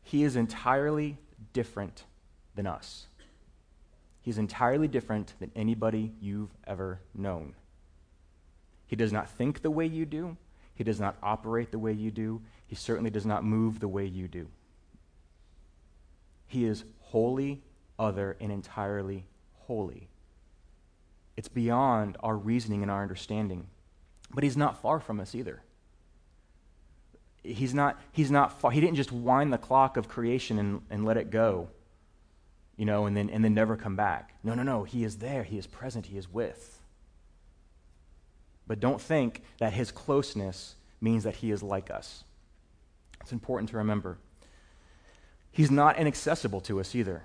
He 0.03 0.25
is 0.25 0.37
entirely 0.37 1.19
different 1.53 2.05
than 2.55 2.67
us. 2.67 3.07
He's 4.21 4.39
entirely 4.39 4.89
different 4.89 5.35
than 5.39 5.53
anybody 5.55 6.13
you've 6.21 6.55
ever 6.67 7.01
known. 7.15 7.55
He 8.87 8.97
does 8.97 9.13
not 9.13 9.31
think 9.31 9.63
the 9.63 9.71
way 9.71 9.87
you 9.87 10.05
do. 10.05 10.37
He 10.75 10.85
does 10.85 11.01
not 11.01 11.17
operate 11.23 11.71
the 11.71 11.79
way 11.79 11.93
you 11.93 12.11
do. 12.11 12.43
He 12.67 12.75
certainly 12.75 13.11
does 13.11 13.25
not 13.27 13.45
move 13.45 13.81
the 13.81 13.89
way 13.89 14.05
you 14.05 14.29
do. 14.29 14.49
He 16.47 16.65
is 16.65 16.85
wholly 17.01 17.63
other 17.99 18.37
and 18.41 18.53
entirely 18.53 19.27
holy. 19.67 20.09
It's 21.37 21.49
beyond 21.49 22.17
our 22.21 22.37
reasoning 22.37 22.83
and 22.83 22.91
our 22.91 23.03
understanding. 23.03 23.67
But 24.31 24.45
he's 24.45 24.57
not 24.57 24.81
far 24.81 25.01
from 25.01 25.21
us 25.21 25.35
either. 25.35 25.63
He's 27.43 27.75
not, 27.75 28.01
he's 28.11 28.31
not 28.31 28.61
far. 28.61 28.71
He 28.71 28.81
didn't 28.81 28.97
just 28.97 29.13
wind 29.13 29.53
the 29.53 29.59
clock 29.59 29.97
of 29.97 30.09
creation 30.09 30.59
and, 30.59 30.83
and 30.91 31.05
let 31.05 31.17
it 31.17 31.31
go, 31.31 31.69
you 32.77 32.85
know, 32.85 33.07
and 33.07 33.17
then, 33.17 33.31
and 33.31 33.45
then 33.45 33.55
never 33.55 33.77
come 33.77 33.95
back. 33.95 34.35
No, 34.43 34.55
no, 34.55 34.63
no. 34.63 34.83
He 34.85 35.05
is 35.05 35.19
there. 35.19 35.45
He 35.45 35.59
is 35.59 35.67
present. 35.67 36.07
He 36.07 36.19
is 36.19 36.33
with. 36.33 36.81
But 38.67 38.81
don't 38.81 39.01
think 39.01 39.43
that 39.59 39.73
his 39.73 39.93
closeness 39.93 40.75
means 41.01 41.23
that 41.25 41.37
he 41.37 41.53
is 41.53 41.63
like 41.63 41.91
us. 41.91 42.25
It's 43.21 43.33
important 43.33 43.71
to 43.71 43.77
remember. 43.77 44.19
He's 45.57 45.71
not 45.71 45.97
inaccessible 45.97 46.61
to 46.61 46.81
us 46.81 46.95
either. 46.95 47.23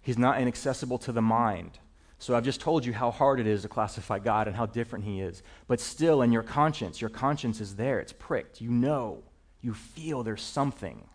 He's 0.00 0.16
not 0.16 0.40
inaccessible 0.40 0.96
to 1.00 1.12
the 1.12 1.20
mind. 1.20 1.78
So 2.18 2.34
I've 2.34 2.44
just 2.44 2.62
told 2.62 2.86
you 2.86 2.94
how 2.94 3.10
hard 3.10 3.40
it 3.40 3.46
is 3.46 3.60
to 3.60 3.68
classify 3.68 4.20
God 4.20 4.46
and 4.46 4.56
how 4.56 4.64
different 4.64 5.04
He 5.04 5.20
is. 5.20 5.42
But 5.66 5.78
still, 5.78 6.22
in 6.22 6.32
your 6.32 6.42
conscience, 6.42 7.02
your 7.02 7.10
conscience 7.10 7.60
is 7.60 7.76
there. 7.76 8.00
It's 8.00 8.14
pricked. 8.14 8.62
You 8.62 8.70
know, 8.70 9.22
you 9.60 9.74
feel 9.74 10.22
there's 10.22 10.40
something, 10.40 11.06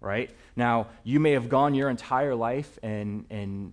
right? 0.00 0.32
Now, 0.56 0.88
you 1.04 1.20
may 1.20 1.30
have 1.30 1.48
gone 1.48 1.76
your 1.76 1.90
entire 1.90 2.34
life 2.34 2.76
and, 2.82 3.26
and 3.30 3.72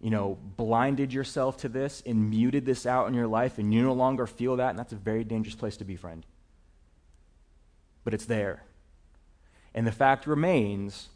you 0.00 0.10
know, 0.10 0.36
blinded 0.56 1.12
yourself 1.12 1.56
to 1.58 1.68
this 1.68 2.02
and 2.04 2.30
muted 2.30 2.66
this 2.66 2.84
out 2.84 3.06
in 3.06 3.14
your 3.14 3.28
life, 3.28 3.58
and 3.58 3.72
you 3.72 3.80
no 3.80 3.92
longer 3.92 4.26
feel 4.26 4.56
that, 4.56 4.70
and 4.70 4.78
that's 4.80 4.92
a 4.92 4.96
very 4.96 5.22
dangerous 5.22 5.54
place 5.54 5.76
to 5.76 5.84
be, 5.84 5.94
friend. 5.94 6.26
But 8.02 8.12
it's 8.12 8.24
there. 8.24 8.64
And 9.74 9.86
the 9.86 9.92
fact 9.92 10.26
remains 10.26 11.08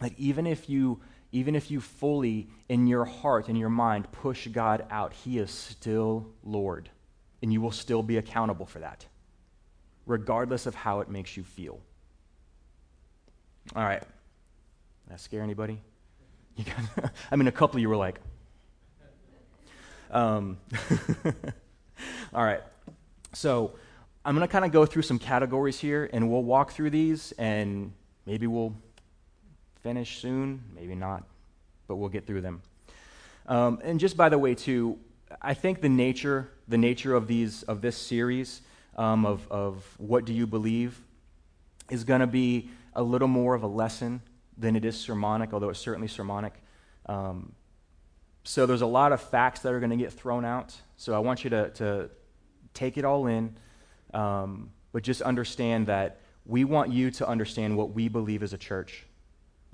that 0.00 0.12
even 0.18 0.46
if 0.46 0.68
you 0.68 1.00
even 1.32 1.56
if 1.56 1.68
you 1.68 1.80
fully 1.80 2.48
in 2.68 2.86
your 2.86 3.04
heart 3.04 3.48
and 3.48 3.58
your 3.58 3.68
mind 3.68 4.10
push 4.12 4.46
God 4.46 4.86
out, 4.88 5.12
he 5.12 5.38
is 5.38 5.50
still 5.50 6.28
Lord, 6.44 6.90
and 7.42 7.52
you 7.52 7.60
will 7.60 7.72
still 7.72 8.04
be 8.04 8.18
accountable 8.18 8.66
for 8.66 8.78
that, 8.78 9.04
regardless 10.06 10.66
of 10.66 10.76
how 10.76 11.00
it 11.00 11.08
makes 11.08 11.36
you 11.36 11.42
feel. 11.42 11.80
All 13.74 13.82
right. 13.82 14.02
That 15.08 15.20
scare 15.20 15.42
anybody? 15.42 15.80
You 16.56 16.64
I 17.32 17.36
mean, 17.36 17.48
a 17.48 17.52
couple 17.52 17.76
of 17.76 17.82
you 17.82 17.88
were 17.88 17.96
like, 17.96 18.20
um, 20.12 20.58
all 22.32 22.44
right. 22.44 22.62
So 23.32 23.72
I'm 24.24 24.34
going 24.34 24.46
to 24.46 24.50
kind 24.50 24.64
of 24.64 24.72
go 24.72 24.86
through 24.86 25.02
some 25.02 25.18
categories 25.18 25.78
here, 25.78 26.08
and 26.12 26.30
we'll 26.30 26.42
walk 26.42 26.72
through 26.72 26.90
these, 26.90 27.32
and 27.32 27.92
maybe 28.24 28.46
we'll 28.46 28.74
finish 29.82 30.18
soon, 30.18 30.64
maybe 30.74 30.94
not, 30.94 31.24
but 31.86 31.96
we'll 31.96 32.08
get 32.08 32.26
through 32.26 32.40
them. 32.40 32.62
Um, 33.46 33.80
and 33.84 34.00
just 34.00 34.16
by 34.16 34.30
the 34.30 34.38
way, 34.38 34.54
too, 34.54 34.98
I 35.42 35.52
think 35.52 35.82
the 35.82 35.90
nature, 35.90 36.48
the 36.68 36.78
nature 36.78 37.14
of 37.14 37.26
these 37.26 37.62
of 37.64 37.82
this 37.82 37.96
series 37.96 38.62
um, 38.96 39.26
of 39.26 39.46
of 39.50 39.84
what 39.98 40.24
do 40.24 40.32
you 40.32 40.46
believe 40.46 41.02
is 41.90 42.04
going 42.04 42.20
to 42.20 42.26
be 42.26 42.70
a 42.94 43.02
little 43.02 43.28
more 43.28 43.54
of 43.54 43.62
a 43.62 43.66
lesson 43.66 44.22
than 44.56 44.76
it 44.76 44.84
is 44.84 44.98
sermonic, 44.98 45.52
although 45.52 45.68
it's 45.68 45.80
certainly 45.80 46.08
sermonic. 46.08 46.54
Um, 47.06 47.52
so 48.44 48.66
there's 48.66 48.82
a 48.82 48.86
lot 48.86 49.12
of 49.12 49.20
facts 49.20 49.60
that 49.60 49.72
are 49.72 49.80
going 49.80 49.90
to 49.90 49.96
get 49.96 50.12
thrown 50.12 50.44
out. 50.44 50.74
So 50.96 51.14
I 51.14 51.18
want 51.18 51.44
you 51.44 51.50
to, 51.50 51.70
to 51.70 52.10
take 52.72 52.96
it 52.96 53.04
all 53.04 53.26
in, 53.26 53.56
um, 54.14 54.70
but 54.92 55.02
just 55.02 55.22
understand 55.22 55.86
that 55.88 56.20
we 56.46 56.64
want 56.64 56.92
you 56.92 57.10
to 57.10 57.28
understand 57.28 57.76
what 57.76 57.92
we 57.92 58.08
believe 58.08 58.42
as 58.42 58.52
a 58.52 58.58
church. 58.58 59.04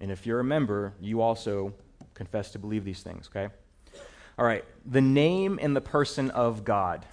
And 0.01 0.11
if 0.11 0.27
you're 0.27 0.41
a 0.41 0.45
member, 0.45 0.95
you 1.01 1.21
also 1.21 1.75
confess 2.15 2.51
to 2.53 2.59
believe 2.59 2.85
these 2.85 3.03
things, 3.03 3.29
okay? 3.29 3.53
All 4.39 4.47
right, 4.47 4.65
the 4.87 5.01
name 5.01 5.59
and 5.61 5.77
the 5.77 5.81
person 5.81 6.31
of 6.31 6.65
God. 6.65 7.05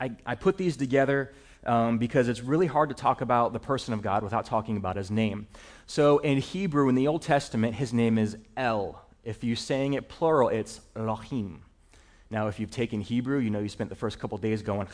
I, 0.00 0.10
I 0.26 0.34
put 0.34 0.56
these 0.56 0.76
together 0.76 1.32
um, 1.64 1.98
because 1.98 2.28
it's 2.28 2.42
really 2.42 2.66
hard 2.66 2.88
to 2.90 2.94
talk 2.94 3.20
about 3.20 3.52
the 3.52 3.58
person 3.58 3.94
of 3.94 4.02
God 4.02 4.22
without 4.22 4.44
talking 4.44 4.76
about 4.76 4.96
his 4.96 5.10
name. 5.10 5.46
So 5.86 6.18
in 6.18 6.38
Hebrew, 6.38 6.88
in 6.88 6.94
the 6.94 7.08
Old 7.08 7.22
Testament, 7.22 7.74
his 7.74 7.92
name 7.92 8.18
is 8.18 8.36
El. 8.56 9.02
If 9.24 9.44
you're 9.44 9.56
saying 9.56 9.94
it 9.94 10.08
plural, 10.08 10.48
it's 10.48 10.80
Elohim. 10.96 11.62
Now, 12.30 12.48
if 12.48 12.60
you've 12.60 12.70
taken 12.70 13.00
Hebrew, 13.00 13.38
you 13.38 13.50
know 13.50 13.60
you 13.60 13.68
spent 13.68 13.88
the 13.88 13.96
first 13.96 14.18
couple 14.18 14.36
days 14.38 14.62
going, 14.62 14.86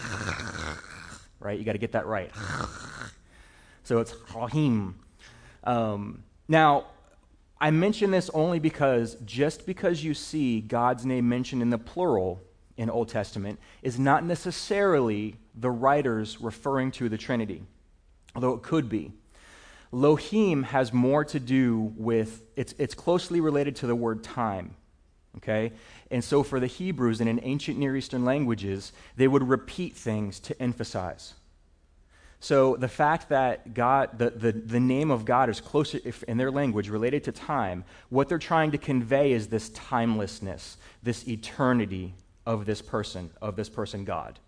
right? 1.45 1.59
You 1.59 1.65
got 1.65 1.73
to 1.73 1.79
get 1.79 1.93
that 1.93 2.07
right. 2.07 2.31
So 3.85 3.99
it's 3.99 4.15
Elohim. 4.35 4.99
Um, 5.63 6.25
now, 6.49 6.87
I 7.61 7.71
mention 7.71 8.11
this 8.11 8.31
only 8.31 8.59
because 8.59 9.17
just 9.27 9.67
because 9.67 10.03
you 10.03 10.15
see 10.15 10.63
God's 10.63 11.05
name 11.05 11.29
mentioned 11.29 11.61
in 11.61 11.69
the 11.69 11.79
plural 11.79 12.41
in 12.79 12.89
Old 12.89 13.11
Testament 13.11 13.61
is 13.83 13.99
not 13.99 14.25
necessarily 14.25 15.37
the 15.55 15.71
writers 15.71 16.41
referring 16.41 16.93
to 16.93 17.11
the 17.11 17.19
Trinity, 17.19 17.63
although 18.35 18.55
it 18.55 18.63
could 18.63 18.89
be. 18.89 19.13
Lohim 19.93 20.65
has 20.65 20.93
more 20.93 21.25
to 21.27 21.39
do 21.39 21.93
with, 21.97 22.43
it's, 22.57 22.75
it's 22.79 22.95
closely 22.95 23.41
related 23.41 23.77
to 23.77 23.87
the 23.87 23.95
word 23.95 24.25
time. 24.25 24.75
Okay? 25.39 25.73
And 26.11 26.23
so 26.23 26.43
for 26.43 26.61
the 26.61 26.67
Hebrews 26.67 27.21
and 27.21 27.29
in 27.29 27.41
ancient 27.43 27.79
Near 27.79 27.97
Eastern 27.97 28.25
languages, 28.25 28.93
they 29.17 29.29
would 29.29 29.47
repeat 29.49 29.95
things 29.95 30.41
to 30.41 30.61
emphasize. 30.63 31.35
So 32.41 32.77
the 32.77 32.89
fact 32.89 33.31
that 33.31 33.73
God, 33.73 34.19
the, 34.19 34.31
the, 34.31 34.53
the 34.53 34.81
name 34.81 35.11
of 35.11 35.25
God 35.25 35.49
is 35.49 35.61
closer 35.61 35.99
in 36.29 36.37
their 36.37 36.51
language 36.51 36.91
related 36.91 37.25
to 37.25 37.33
time, 37.33 37.85
what 38.11 38.29
they're 38.29 38.39
trying 38.39 38.73
to 38.73 38.79
convey 38.79 39.33
is 39.33 39.47
this 39.47 39.71
timelessness, 39.71 40.77
this 41.03 41.27
eternity 41.27 42.15
of 42.45 42.67
this 42.67 42.83
person, 42.83 43.31
of 43.41 43.57
this 43.57 43.71
person 43.71 44.05
God. 44.05 44.39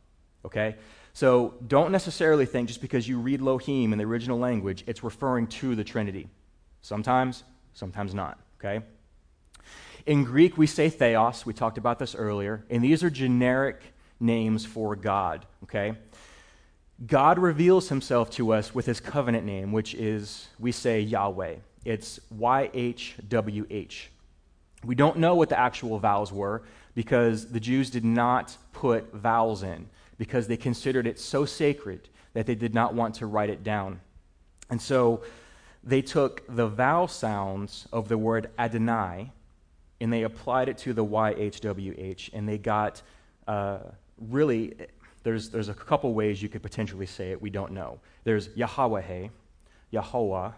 Okay? 0.44 0.76
So 1.14 1.54
don't 1.66 1.90
necessarily 1.90 2.44
think 2.44 2.68
just 2.68 2.82
because 2.82 3.08
you 3.08 3.18
read 3.18 3.40
Lohim 3.40 3.92
in 3.92 3.98
the 3.98 4.04
original 4.04 4.38
language, 4.38 4.84
it's 4.86 5.02
referring 5.02 5.46
to 5.46 5.74
the 5.74 5.82
Trinity. 5.82 6.28
Sometimes, 6.82 7.42
sometimes 7.72 8.12
not, 8.12 8.38
okay? 8.60 8.84
In 10.06 10.22
Greek, 10.22 10.56
we 10.56 10.68
say 10.68 10.88
theos. 10.88 11.44
We 11.44 11.52
talked 11.52 11.78
about 11.78 11.98
this 11.98 12.14
earlier. 12.14 12.64
And 12.70 12.82
these 12.82 13.02
are 13.02 13.10
generic 13.10 13.82
names 14.20 14.64
for 14.64 14.94
God, 14.94 15.44
okay? 15.64 15.94
God 17.04 17.38
reveals 17.38 17.88
himself 17.88 18.30
to 18.30 18.52
us 18.52 18.74
with 18.74 18.86
his 18.86 19.00
covenant 19.00 19.44
name, 19.44 19.72
which 19.72 19.94
is, 19.94 20.46
we 20.58 20.72
say 20.72 21.00
Yahweh. 21.00 21.56
It's 21.84 22.20
YHWH. 22.34 24.06
We 24.84 24.94
don't 24.94 25.18
know 25.18 25.34
what 25.34 25.48
the 25.48 25.58
actual 25.58 25.98
vowels 25.98 26.32
were 26.32 26.62
because 26.94 27.50
the 27.50 27.60
Jews 27.60 27.90
did 27.90 28.04
not 28.04 28.56
put 28.72 29.12
vowels 29.12 29.62
in 29.62 29.88
because 30.18 30.46
they 30.46 30.56
considered 30.56 31.06
it 31.06 31.18
so 31.18 31.44
sacred 31.44 32.08
that 32.32 32.46
they 32.46 32.54
did 32.54 32.74
not 32.74 32.94
want 32.94 33.16
to 33.16 33.26
write 33.26 33.50
it 33.50 33.64
down. 33.64 34.00
And 34.70 34.80
so 34.80 35.22
they 35.82 36.00
took 36.00 36.42
the 36.48 36.68
vowel 36.68 37.08
sounds 37.08 37.88
of 37.92 38.08
the 38.08 38.18
word 38.18 38.50
Adonai 38.58 39.32
and 40.00 40.12
they 40.12 40.22
applied 40.22 40.68
it 40.68 40.78
to 40.78 40.92
the 40.92 41.04
YHWH, 41.04 42.30
and 42.32 42.48
they 42.48 42.58
got 42.58 43.02
uh, 43.46 43.78
really, 44.18 44.74
there's, 45.22 45.50
there's 45.50 45.68
a 45.68 45.74
couple 45.74 46.12
ways 46.14 46.42
you 46.42 46.48
could 46.48 46.62
potentially 46.62 47.06
say 47.06 47.30
it. 47.30 47.40
We 47.40 47.50
don't 47.50 47.72
know. 47.72 48.00
There's 48.24 48.50
Yahweh, 48.54 49.28
Yahweh, 49.90 50.50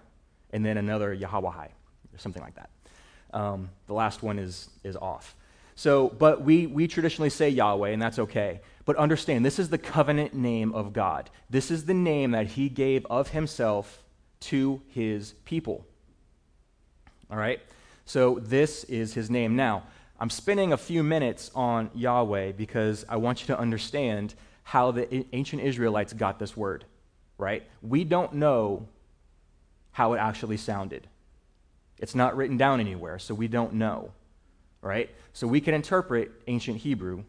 and 0.53 0.65
then 0.65 0.77
another 0.77 1.13
Yahweh, 1.13 1.49
or 1.49 2.19
something 2.19 2.43
like 2.43 2.55
that. 2.57 2.71
Um, 3.33 3.71
the 3.87 3.95
last 3.95 4.23
one 4.23 4.39
is, 4.39 4.71
is 4.83 4.97
off. 4.97 5.37
So, 5.75 6.09
but 6.09 6.43
we, 6.43 6.67
we 6.67 6.89
traditionally 6.89 7.31
say 7.31 7.51
Yahweh, 7.51 7.91
and 7.91 8.03
that's 8.03 8.19
okay. 8.19 8.61
But 8.85 8.97
understand, 8.97 9.45
this 9.45 9.59
is 9.59 9.69
the 9.69 9.79
covenant 9.79 10.35
name 10.35 10.73
of 10.73 10.93
God. 10.93 11.31
This 11.51 11.71
is 11.71 11.85
the 11.85 11.95
name 11.95 12.33
that 12.33 12.49
he 12.49 12.69
gave 12.69 13.07
of 13.07 13.29
himself 13.29 14.03
to 14.41 14.83
his 14.89 15.35
people. 15.45 15.87
All 17.31 17.37
right? 17.37 17.61
So, 18.09 18.39
this 18.41 18.85
is 18.85 19.13
his 19.13 19.29
name. 19.29 19.55
Now, 19.55 19.83
I'm 20.19 20.31
spending 20.31 20.73
a 20.73 20.79
few 20.79 21.03
minutes 21.03 21.51
on 21.55 21.91
Yahweh 21.95 22.53
because 22.53 23.05
I 23.07 23.17
want 23.17 23.43
you 23.43 23.49
to 23.49 23.59
understand 23.61 24.35
how 24.63 24.93
the 24.93 25.27
ancient 25.35 25.61
Israelites 25.61 26.15
got 26.15 26.39
this 26.39 26.57
word, 26.57 26.87
right? 27.37 27.65
We 27.83 28.05
don't 28.05 28.33
know 28.33 28.89
how 29.91 30.15
it 30.15 30.21
actually 30.21 30.57
sounded. 30.57 31.07
It's 31.99 32.15
not 32.15 32.35
written 32.35 32.57
down 32.57 32.81
anywhere, 32.81 33.19
so 33.19 33.35
we 33.35 33.47
don't 33.47 33.75
know, 33.75 34.13
right? 34.81 35.11
So 35.35 35.47
we 35.47 35.61
can 35.61 35.75
interpret 35.75 36.33
ancient 36.47 36.79
Hebrew 36.79 37.25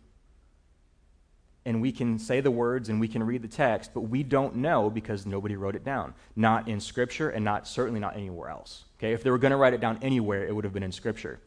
and 1.66 1.82
we 1.82 1.92
can 1.92 2.18
say 2.18 2.40
the 2.40 2.52
words 2.52 2.88
and 2.88 3.02
we 3.02 3.10
can 3.10 3.22
read 3.24 3.42
the 3.42 3.50
text, 3.50 3.92
but 3.94 4.04
we 4.04 4.24
don't 4.24 4.56
know 4.56 4.90
because 4.90 5.26
nobody 5.26 5.58
wrote 5.58 5.76
it 5.76 5.84
down. 5.84 6.14
Not 6.38 6.70
in 6.70 6.80
Scripture 6.80 7.32
and 7.32 7.44
not 7.44 7.68
certainly 7.68 8.00
not 8.00 8.16
anywhere 8.16 8.50
else. 8.50 8.86
Okay? 9.00 9.14
If 9.14 9.24
they 9.24 9.32
were 9.32 9.38
going 9.38 9.52
to 9.52 9.58
write 9.58 9.74
it 9.74 9.82
down 9.82 10.00
anywhere, 10.02 10.46
it 10.46 10.54
would 10.54 10.66
have 10.66 10.74
been 10.74 10.84
in 10.84 10.92
Scripture. 10.92 11.40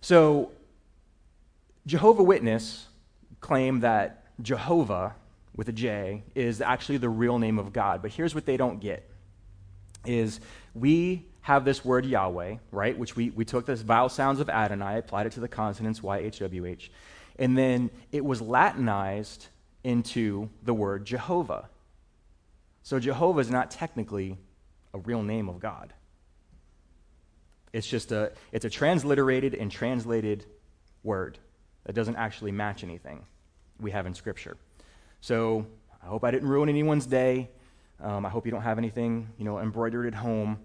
So, 0.00 0.50
Jehovah 1.86 2.24
Witness 2.24 2.86
claim 3.40 3.80
that 3.80 4.24
Jehovah 4.42 5.14
with 5.54 5.68
a 5.68 5.72
J 5.72 6.22
is 6.34 6.60
actually 6.60 6.98
the 6.98 7.08
real 7.08 7.38
name 7.38 7.58
of 7.58 7.72
God. 7.72 8.02
But 8.02 8.10
here's 8.10 8.34
what 8.34 8.44
they 8.44 8.56
don't 8.56 8.80
get 8.80 9.08
is 10.04 10.40
we 10.74 11.24
have 11.40 11.64
this 11.64 11.84
word 11.84 12.04
Yahweh, 12.04 12.56
right? 12.70 12.96
Which 12.98 13.16
we, 13.16 13.30
we 13.30 13.44
took 13.44 13.66
this 13.66 13.82
vowel 13.82 14.08
sounds 14.08 14.40
of 14.40 14.48
Adonai, 14.48 14.98
applied 14.98 15.26
it 15.26 15.32
to 15.32 15.40
the 15.40 15.48
consonants 15.48 16.00
YHWH, 16.00 16.90
and 17.38 17.56
then 17.56 17.90
it 18.12 18.24
was 18.24 18.40
Latinized 18.40 19.48
into 19.84 20.48
the 20.64 20.74
word 20.74 21.04
Jehovah. 21.04 21.68
So 22.82 22.98
Jehovah 22.98 23.40
is 23.40 23.50
not 23.50 23.70
technically 23.70 24.38
a 24.94 24.98
real 24.98 25.22
name 25.22 25.48
of 25.48 25.60
God. 25.60 25.92
It's 27.72 27.86
just 27.86 28.12
a 28.12 28.32
it's 28.52 28.64
a 28.64 28.70
transliterated 28.70 29.54
and 29.54 29.70
translated 29.70 30.46
word 31.02 31.38
that 31.84 31.94
doesn't 31.94 32.16
actually 32.16 32.52
match 32.52 32.82
anything 32.82 33.24
we 33.80 33.90
have 33.90 34.06
in 34.06 34.14
Scripture. 34.14 34.56
So 35.20 35.66
I 36.02 36.06
hope 36.06 36.24
I 36.24 36.30
didn't 36.30 36.48
ruin 36.48 36.68
anyone's 36.68 37.06
day. 37.06 37.50
Um, 38.00 38.26
I 38.26 38.28
hope 38.28 38.44
you 38.44 38.52
don't 38.52 38.62
have 38.62 38.78
anything, 38.78 39.28
you 39.38 39.44
know, 39.44 39.58
embroidered 39.58 40.06
at 40.06 40.14
home. 40.14 40.58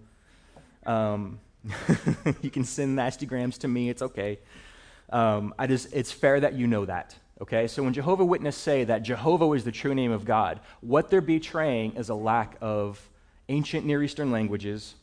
Um, 0.84 1.40
you 2.42 2.50
can 2.50 2.64
send 2.64 2.96
nasty 2.96 3.26
grams 3.26 3.58
to 3.58 3.68
me. 3.68 3.88
It's 3.88 4.02
okay. 4.02 4.38
Um, 5.10 5.54
I 5.58 5.66
just, 5.66 5.92
it's 5.92 6.12
fair 6.12 6.40
that 6.40 6.54
you 6.54 6.66
know 6.66 6.84
that. 6.84 7.14
Okay, 7.40 7.66
so 7.66 7.82
when 7.82 7.92
Jehovah 7.92 8.24
Witnesses 8.24 8.60
say 8.60 8.84
that 8.84 9.02
Jehovah 9.02 9.50
is 9.52 9.64
the 9.64 9.72
true 9.72 9.94
name 9.94 10.12
of 10.12 10.24
God, 10.24 10.60
what 10.80 11.10
they're 11.10 11.20
betraying 11.20 11.94
is 11.96 12.08
a 12.08 12.14
lack 12.14 12.56
of 12.60 13.10
ancient 13.48 13.84
Near 13.84 14.02
Eastern 14.02 14.30
languages, 14.30 14.94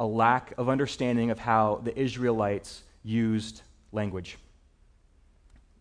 a 0.00 0.06
lack 0.06 0.54
of 0.58 0.68
understanding 0.68 1.30
of 1.30 1.38
how 1.38 1.80
the 1.84 1.96
Israelites 1.96 2.82
used 3.04 3.62
language. 3.92 4.38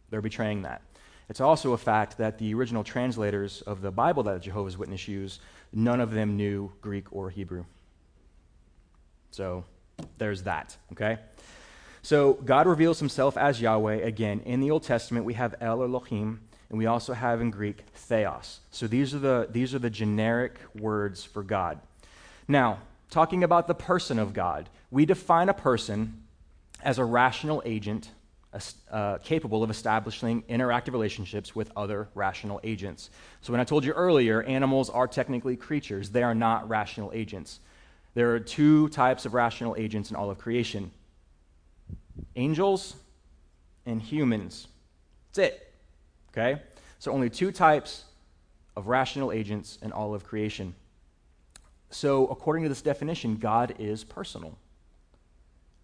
They're 0.10 0.22
betraying 0.22 0.64
that. 0.64 0.82
It's 1.30 1.42
also 1.42 1.74
a 1.74 1.78
fact 1.78 2.18
that 2.18 2.38
the 2.38 2.54
original 2.54 2.84
translators 2.84 3.62
of 3.62 3.82
the 3.82 3.92
Bible 3.92 4.24
that 4.24 4.42
Jehovah's 4.42 4.78
Witnesses 4.78 5.08
use, 5.08 5.40
none 5.72 6.02
of 6.02 6.12
them 6.12 6.36
knew 6.36 6.72
Greek 6.82 7.06
or 7.12 7.30
Hebrew. 7.30 7.64
So 9.32 9.64
there's 10.18 10.44
that, 10.44 10.76
okay? 10.92 11.20
So 12.02 12.34
God 12.34 12.68
reveals 12.68 13.00
himself 13.00 13.38
as 13.38 13.62
Yahweh. 13.62 13.98
Again, 13.98 14.42
in 14.46 14.60
the 14.60 14.72
Old 14.72 14.84
Testament, 14.84 15.26
we 15.26 15.36
have 15.36 15.56
El 15.62 15.84
Elohim, 15.84 16.42
and 16.70 16.78
we 16.78 16.88
also 16.88 17.14
have 17.14 17.40
in 17.42 17.52
Greek 17.52 17.84
Theos. 17.94 18.60
So 18.72 18.88
these 18.88 19.14
are 19.14 19.20
the, 19.20 19.48
these 19.50 19.74
are 19.74 19.80
the 19.80 19.90
generic 19.90 20.60
words 20.76 21.24
for 21.24 21.44
God. 21.44 21.80
Now, 22.48 22.80
talking 23.10 23.44
about 23.44 23.68
the 23.68 23.76
person 23.76 24.20
of 24.20 24.34
God, 24.34 24.70
we 24.92 25.06
define 25.06 25.50
a 25.50 25.54
person 25.54 26.24
as 26.84 27.00
a 27.00 27.06
rational 27.06 27.62
agent 27.66 28.10
uh, 28.92 29.20
capable 29.20 29.64
of 29.64 29.70
establishing 29.70 30.42
interactive 30.44 30.94
relationships 30.94 31.56
with 31.56 31.72
other 31.76 32.10
rational 32.16 32.60
agents. 32.64 33.12
So, 33.42 33.54
when 33.54 33.60
I 33.60 33.64
told 33.64 33.84
you 33.86 33.94
earlier, 33.94 34.42
animals 34.44 34.90
are 34.90 35.08
technically 35.08 35.56
creatures, 35.56 36.10
they 36.10 36.24
are 36.24 36.34
not 36.34 36.68
rational 36.68 37.12
agents. 37.14 37.60
There 38.16 38.34
are 38.34 38.40
two 38.40 38.90
types 38.90 39.26
of 39.26 39.36
rational 39.36 39.76
agents 39.78 40.10
in 40.10 40.16
all 40.16 40.32
of 40.32 40.40
creation 40.40 40.92
angels 42.36 42.96
and 43.86 44.02
humans. 44.02 44.68
That's 45.32 45.50
it. 45.50 45.74
Okay? 46.32 46.62
So, 46.98 47.12
only 47.12 47.30
two 47.30 47.52
types 47.52 48.06
of 48.76 48.88
rational 48.88 49.32
agents 49.32 49.78
in 49.84 49.92
all 49.92 50.16
of 50.16 50.24
creation. 50.24 50.74
So, 51.90 52.28
according 52.28 52.64
to 52.64 52.70
this 52.70 52.82
definition, 52.82 53.38
God 53.38 53.76
is 53.80 54.04
personal 54.04 54.58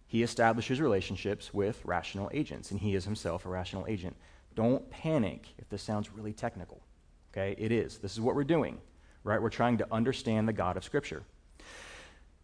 he 0.08 0.24
establishes 0.24 0.80
relationships 0.80 1.54
with 1.54 1.84
rational 1.84 2.30
agents, 2.34 2.72
and 2.72 2.80
he 2.80 2.96
is 2.96 3.06
himself 3.06 3.46
a 3.46 3.50
rational 3.50 3.86
agent. 3.88 4.16
Don't 4.56 4.90
panic 4.90 5.48
if 5.58 5.68
this 5.70 5.82
sounds 5.82 6.10
really 6.14 6.32
technical. 6.32 6.82
Okay? 7.32 7.56
It 7.58 7.72
is. 7.72 7.98
This 7.98 8.14
is 8.14 8.22
what 8.22 8.36
we're 8.36 8.44
doing, 8.44 8.78
right? 9.24 9.42
We're 9.42 9.50
trying 9.50 9.78
to 9.80 9.88
understand 9.92 10.48
the 10.48 10.54
God 10.54 10.78
of 10.78 10.84
Scripture. 10.84 11.24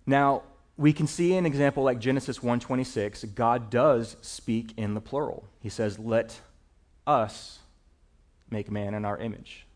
Now, 0.06 0.43
we 0.76 0.91
can 0.91 1.08
see 1.08 1.36
an 1.36 1.45
example 1.45 1.84
like 1.84 2.00
Genesis 2.00 2.39
1:26, 2.39 3.24
God 3.36 3.69
does 3.69 4.17
speak 4.21 4.74
in 4.76 4.93
the 4.93 5.02
plural. 5.02 5.47
He 5.60 5.69
says, 5.69 6.00
"Let 6.00 6.41
us 7.06 7.60
make 8.50 8.71
man 8.71 8.95
in 8.95 9.06
our 9.06 9.17
image." 9.17 9.67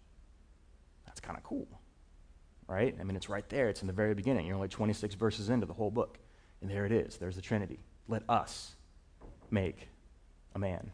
That's 1.06 1.20
kind 1.20 1.38
of 1.38 1.44
cool. 1.44 1.68
Right? 2.68 2.96
I 3.00 3.04
mean, 3.04 3.16
it's 3.16 3.30
right 3.30 3.48
there. 3.50 3.70
It's 3.70 3.82
in 3.82 3.88
the 3.88 3.94
very 3.94 4.16
beginning. 4.16 4.48
You're 4.48 4.56
only 4.56 4.68
26 4.68 5.16
verses 5.16 5.50
into 5.50 5.66
the 5.66 5.74
whole 5.74 5.92
book. 5.92 6.18
And 6.62 6.70
there 6.70 6.86
it 6.86 6.92
is. 6.92 7.18
There's 7.18 7.36
the 7.36 7.42
Trinity. 7.42 7.80
Let 8.08 8.24
us 8.28 8.74
make 9.52 9.88
a 10.56 10.60
man. 10.60 10.92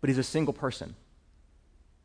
But 0.00 0.10
he's 0.10 0.18
a 0.18 0.22
single 0.22 0.54
person, 0.54 0.94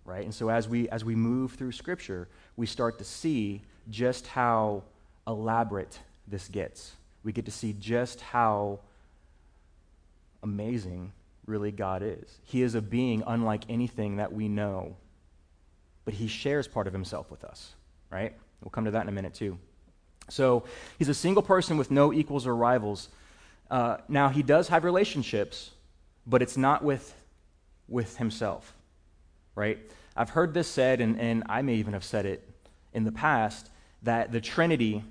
right? 0.06 0.24
And 0.24 0.34
so 0.34 0.50
as 0.50 0.68
we, 0.68 0.90
as 0.90 1.04
we 1.04 1.16
move 1.16 1.54
through 1.54 1.74
Scripture, 1.74 2.28
we 2.56 2.66
start 2.66 2.98
to 3.00 3.04
see 3.04 3.62
just 3.90 4.26
how 4.28 4.84
elaborate 5.28 6.00
this 6.28 6.48
gets. 6.48 6.94
We 7.24 7.34
get 7.34 7.46
to 7.46 7.52
see 7.52 7.74
just 7.74 8.22
how 8.22 8.80
amazing 10.42 11.12
really 11.46 11.72
God 11.72 12.02
is. 12.04 12.40
He 12.44 12.62
is 12.62 12.76
a 12.76 12.82
being 12.82 13.24
unlike 13.28 13.64
anything 13.68 14.18
that 14.18 14.32
we 14.32 14.48
know, 14.48 14.96
but 16.06 16.14
he 16.14 16.28
shares 16.28 16.68
part 16.68 16.88
of 16.88 16.94
himself 16.94 17.30
with 17.32 17.44
us, 17.44 17.76
right? 18.10 18.34
We'll 18.62 18.72
come 18.72 18.86
to 18.86 18.92
that 18.92 19.04
in 19.04 19.10
a 19.10 19.12
minute, 19.12 19.34
too. 19.34 19.58
So 20.30 20.64
he's 20.98 21.10
a 21.10 21.14
single 21.14 21.44
person 21.44 21.78
with 21.78 21.92
no 21.92 22.14
equals 22.14 22.46
or 22.46 22.56
rivals. 22.56 23.10
Uh, 23.70 23.98
now, 24.08 24.30
he 24.30 24.44
does 24.44 24.68
have 24.70 24.84
relationships, 24.84 25.72
but 26.26 26.42
it's 26.42 26.58
not 26.58 26.84
with, 26.84 27.16
with 27.88 28.18
himself, 28.18 28.74
right? 29.56 29.80
I've 30.16 30.32
heard 30.32 30.54
this 30.54 30.68
said, 30.68 31.02
and, 31.02 31.20
and 31.20 31.44
I 31.48 31.62
may 31.62 31.76
even 31.76 31.94
have 31.94 32.04
said 32.04 32.26
it 32.26 32.48
in 32.94 33.04
the 33.04 33.12
past, 33.12 33.70
that 34.04 34.32
the 34.32 34.42
Trinity 34.42 35.04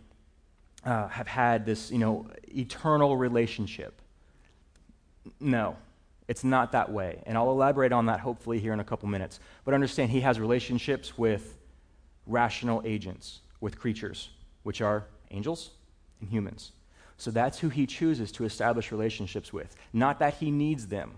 uh, 0.85 1.09
have 1.09 1.27
had 1.27 1.67
this, 1.67 1.91
you 1.91 1.99
know, 1.99 2.27
eternal 2.49 3.17
relationship. 3.17 4.01
No, 5.41 5.77
it's 6.29 6.45
not 6.45 6.73
that 6.73 6.93
way. 6.93 7.23
And 7.27 7.37
I'll 7.37 7.51
elaborate 7.51 7.93
on 7.93 8.07
that 8.07 8.21
hopefully 8.21 8.61
here 8.61 8.73
in 8.73 8.81
a 8.81 8.85
couple 8.85 9.09
minutes. 9.09 9.41
But 9.65 9.75
understand, 9.75 10.11
he 10.11 10.21
has 10.21 10.39
relationships 10.39 11.17
with 11.19 11.57
rational 12.27 12.83
agents, 12.85 13.41
with 13.61 13.79
creatures 13.79 14.31
which 14.63 14.83
are 14.83 15.05
angels 15.31 15.71
and 16.21 16.29
humans. 16.29 16.73
So 17.17 17.31
that's 17.31 17.59
who 17.59 17.71
he 17.71 17.87
chooses 17.87 18.31
to 18.33 18.45
establish 18.45 18.93
relationships 18.93 19.53
with. 19.53 19.75
Not 19.93 20.19
that 20.19 20.35
he 20.35 20.51
needs 20.51 20.87
them, 20.87 21.15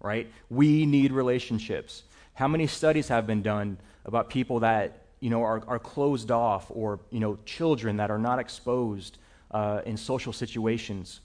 right? 0.00 0.32
We 0.48 0.86
need 0.86 1.12
relationships. 1.12 2.04
How 2.34 2.48
many 2.48 2.66
studies 2.66 3.08
have 3.08 3.26
been 3.26 3.42
done 3.42 3.78
about 4.06 4.30
people 4.30 4.60
that 4.60 5.02
you 5.20 5.30
know 5.30 5.42
are, 5.42 5.62
are 5.68 5.78
closed 5.78 6.30
off, 6.30 6.70
or 6.70 7.00
you 7.10 7.20
know 7.20 7.38
children 7.44 7.98
that 7.98 8.10
are 8.10 8.18
not 8.18 8.38
exposed 8.38 9.18
uh, 9.50 9.82
in 9.86 9.96
social 9.96 10.32
situations, 10.32 11.20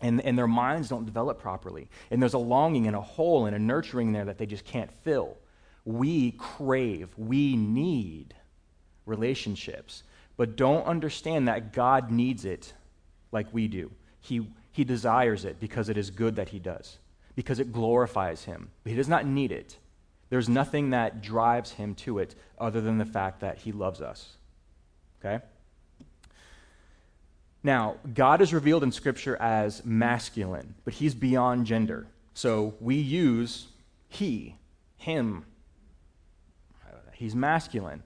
and, 0.00 0.20
and 0.20 0.36
their 0.36 0.46
minds 0.46 0.88
don't 0.88 1.06
develop 1.06 1.38
properly, 1.40 1.88
and 2.10 2.20
there's 2.20 2.34
a 2.34 2.38
longing 2.38 2.86
and 2.86 2.96
a 2.96 3.00
hole 3.00 3.46
and 3.46 3.56
a 3.56 3.58
nurturing 3.58 4.12
there 4.12 4.24
that 4.24 4.38
they 4.38 4.46
just 4.46 4.64
can't 4.64 4.90
fill. 5.02 5.36
We 5.84 6.32
crave, 6.32 7.10
we 7.16 7.56
need 7.56 8.34
relationships 9.06 10.02
but 10.36 10.56
don't 10.56 10.84
understand 10.84 11.48
that 11.48 11.72
God 11.72 12.10
needs 12.10 12.44
it 12.44 12.72
like 13.32 13.52
we 13.52 13.68
do. 13.68 13.90
He, 14.20 14.46
he 14.72 14.84
desires 14.84 15.44
it 15.44 15.58
because 15.60 15.88
it 15.88 15.96
is 15.96 16.10
good 16.10 16.36
that 16.36 16.50
He 16.50 16.58
does, 16.58 16.98
because 17.34 17.58
it 17.58 17.72
glorifies 17.72 18.44
Him. 18.44 18.70
But 18.82 18.90
He 18.90 18.96
does 18.96 19.08
not 19.08 19.26
need 19.26 19.52
it. 19.52 19.76
There's 20.28 20.48
nothing 20.48 20.90
that 20.90 21.22
drives 21.22 21.72
Him 21.72 21.94
to 21.96 22.18
it 22.18 22.34
other 22.58 22.80
than 22.80 22.98
the 22.98 23.04
fact 23.04 23.40
that 23.40 23.58
He 23.58 23.72
loves 23.72 24.00
us. 24.00 24.36
Okay? 25.20 25.42
Now, 27.66 27.96
God 28.14 28.40
is 28.40 28.54
revealed 28.54 28.84
in 28.84 28.92
Scripture 28.92 29.36
as 29.36 29.84
masculine, 29.84 30.74
but 30.84 30.94
He's 30.94 31.14
beyond 31.14 31.66
gender. 31.66 32.06
So 32.32 32.74
we 32.80 32.94
use 32.94 33.66
He, 34.08 34.56
Him. 34.96 35.44
He's 37.12 37.34
masculine 37.34 38.02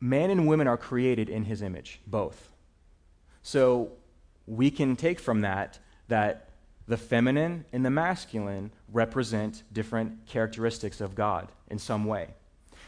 man 0.00 0.30
and 0.30 0.48
women 0.48 0.66
are 0.66 0.76
created 0.76 1.28
in 1.28 1.44
his 1.44 1.62
image, 1.62 2.00
both. 2.06 2.50
So 3.42 3.92
we 4.46 4.70
can 4.70 4.96
take 4.96 5.20
from 5.20 5.42
that 5.42 5.78
that 6.08 6.48
the 6.88 6.96
feminine 6.96 7.64
and 7.72 7.84
the 7.84 7.90
masculine 7.90 8.72
represent 8.92 9.62
different 9.72 10.26
characteristics 10.26 11.00
of 11.00 11.14
God 11.14 11.48
in 11.68 11.78
some 11.78 12.06
way. 12.06 12.28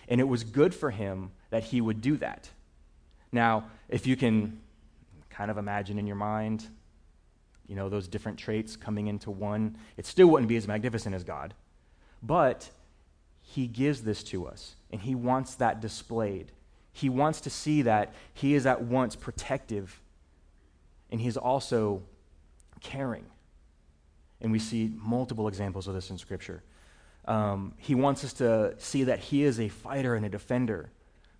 And 0.08 0.20
it 0.20 0.24
was 0.24 0.42
good 0.42 0.74
for 0.74 0.90
him 0.90 1.30
that 1.50 1.64
he 1.64 1.80
would 1.80 2.00
do 2.00 2.16
that. 2.16 2.48
Now, 3.30 3.64
if 3.88 4.06
you 4.06 4.16
can 4.16 4.60
kind 5.32 5.50
of 5.50 5.58
imagine 5.58 5.98
in 5.98 6.06
your 6.06 6.16
mind, 6.16 6.66
you 7.66 7.74
know, 7.74 7.88
those 7.88 8.08
different 8.08 8.38
traits 8.38 8.76
coming 8.76 9.06
into 9.06 9.30
one, 9.30 9.76
it 9.96 10.06
still 10.06 10.28
wouldn't 10.28 10.48
be 10.48 10.56
as 10.56 10.68
magnificent 10.68 11.14
as 11.14 11.24
God. 11.24 11.54
But 12.22 12.70
he 13.40 13.66
gives 13.66 14.02
this 14.02 14.22
to 14.24 14.46
us, 14.46 14.76
and 14.90 15.00
he 15.00 15.14
wants 15.14 15.54
that 15.56 15.80
displayed. 15.80 16.52
He 16.92 17.08
wants 17.08 17.40
to 17.42 17.50
see 17.50 17.82
that 17.82 18.12
he 18.34 18.54
is 18.54 18.66
at 18.66 18.82
once 18.82 19.16
protective 19.16 20.00
and 21.12 21.20
he's 21.20 21.36
also 21.36 22.02
caring. 22.80 23.26
And 24.40 24.50
we 24.50 24.58
see 24.58 24.90
multiple 24.96 25.46
examples 25.46 25.86
of 25.86 25.94
this 25.94 26.10
in 26.10 26.18
Scripture. 26.18 26.64
Um, 27.26 27.74
he 27.76 27.94
wants 27.94 28.24
us 28.24 28.32
to 28.34 28.74
see 28.78 29.04
that 29.04 29.20
he 29.20 29.44
is 29.44 29.60
a 29.60 29.68
fighter 29.68 30.16
and 30.16 30.26
a 30.26 30.28
defender, 30.28 30.90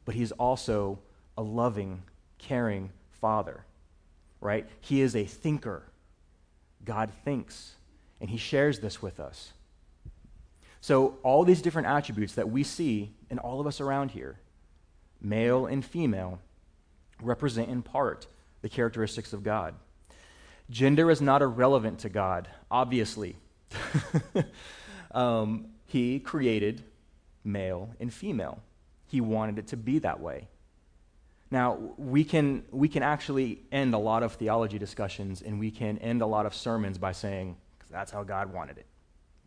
but 0.05 0.15
he's 0.15 0.31
also 0.33 1.01
a 1.37 1.43
loving, 1.43 2.03
caring 2.39 2.93
father, 3.11 3.65
right? 4.43 4.67
He 4.81 5.01
is 5.01 5.17
a 5.17 5.25
thinker. 5.25 5.85
God 6.85 7.11
thinks, 7.25 7.77
and 8.21 8.29
he 8.29 8.37
shares 8.37 8.81
this 8.81 9.01
with 9.01 9.21
us. 9.21 9.53
So, 10.81 11.19
all 11.23 11.45
these 11.45 11.63
different 11.63 11.87
attributes 11.87 12.35
that 12.35 12.51
we 12.51 12.65
see 12.65 13.13
in 13.31 13.39
all 13.39 13.61
of 13.61 13.69
us 13.69 13.81
around 13.81 14.11
here, 14.11 14.41
male 15.21 15.67
and 15.67 15.85
female, 15.85 16.41
represent 17.23 17.71
in 17.71 17.83
part 17.83 18.27
the 18.63 18.69
characteristics 18.69 19.33
of 19.33 19.45
God. 19.45 19.75
Gender 20.69 21.11
is 21.11 21.21
not 21.21 21.41
irrelevant 21.41 22.01
to 22.01 22.09
God, 22.09 22.49
obviously. 22.69 23.37
um, 25.13 25.67
he 25.87 26.19
created 26.19 26.83
male 27.45 27.91
and 28.01 28.13
female, 28.13 28.61
He 29.07 29.21
wanted 29.21 29.59
it 29.59 29.69
to 29.69 29.77
be 29.77 30.01
that 30.01 30.21
way. 30.21 30.49
Now, 31.53 31.77
we 31.99 32.25
can, 32.25 32.65
we 32.71 32.89
can 32.89 33.03
actually 33.03 33.61
end 33.71 33.93
a 33.93 33.99
lot 33.99 34.23
of 34.23 34.33
theology 34.33 34.79
discussions 34.79 35.43
and 35.43 35.61
we 35.61 35.71
can 35.71 35.99
end 35.99 36.23
a 36.23 36.27
lot 36.27 36.47
of 36.47 36.55
sermons 36.55 36.97
by 36.97 37.13
saying, 37.13 37.59
because 37.79 37.93
that's 37.93 38.11
how 38.11 38.23
God 38.23 38.55
wanted 38.55 38.79
it, 38.79 38.87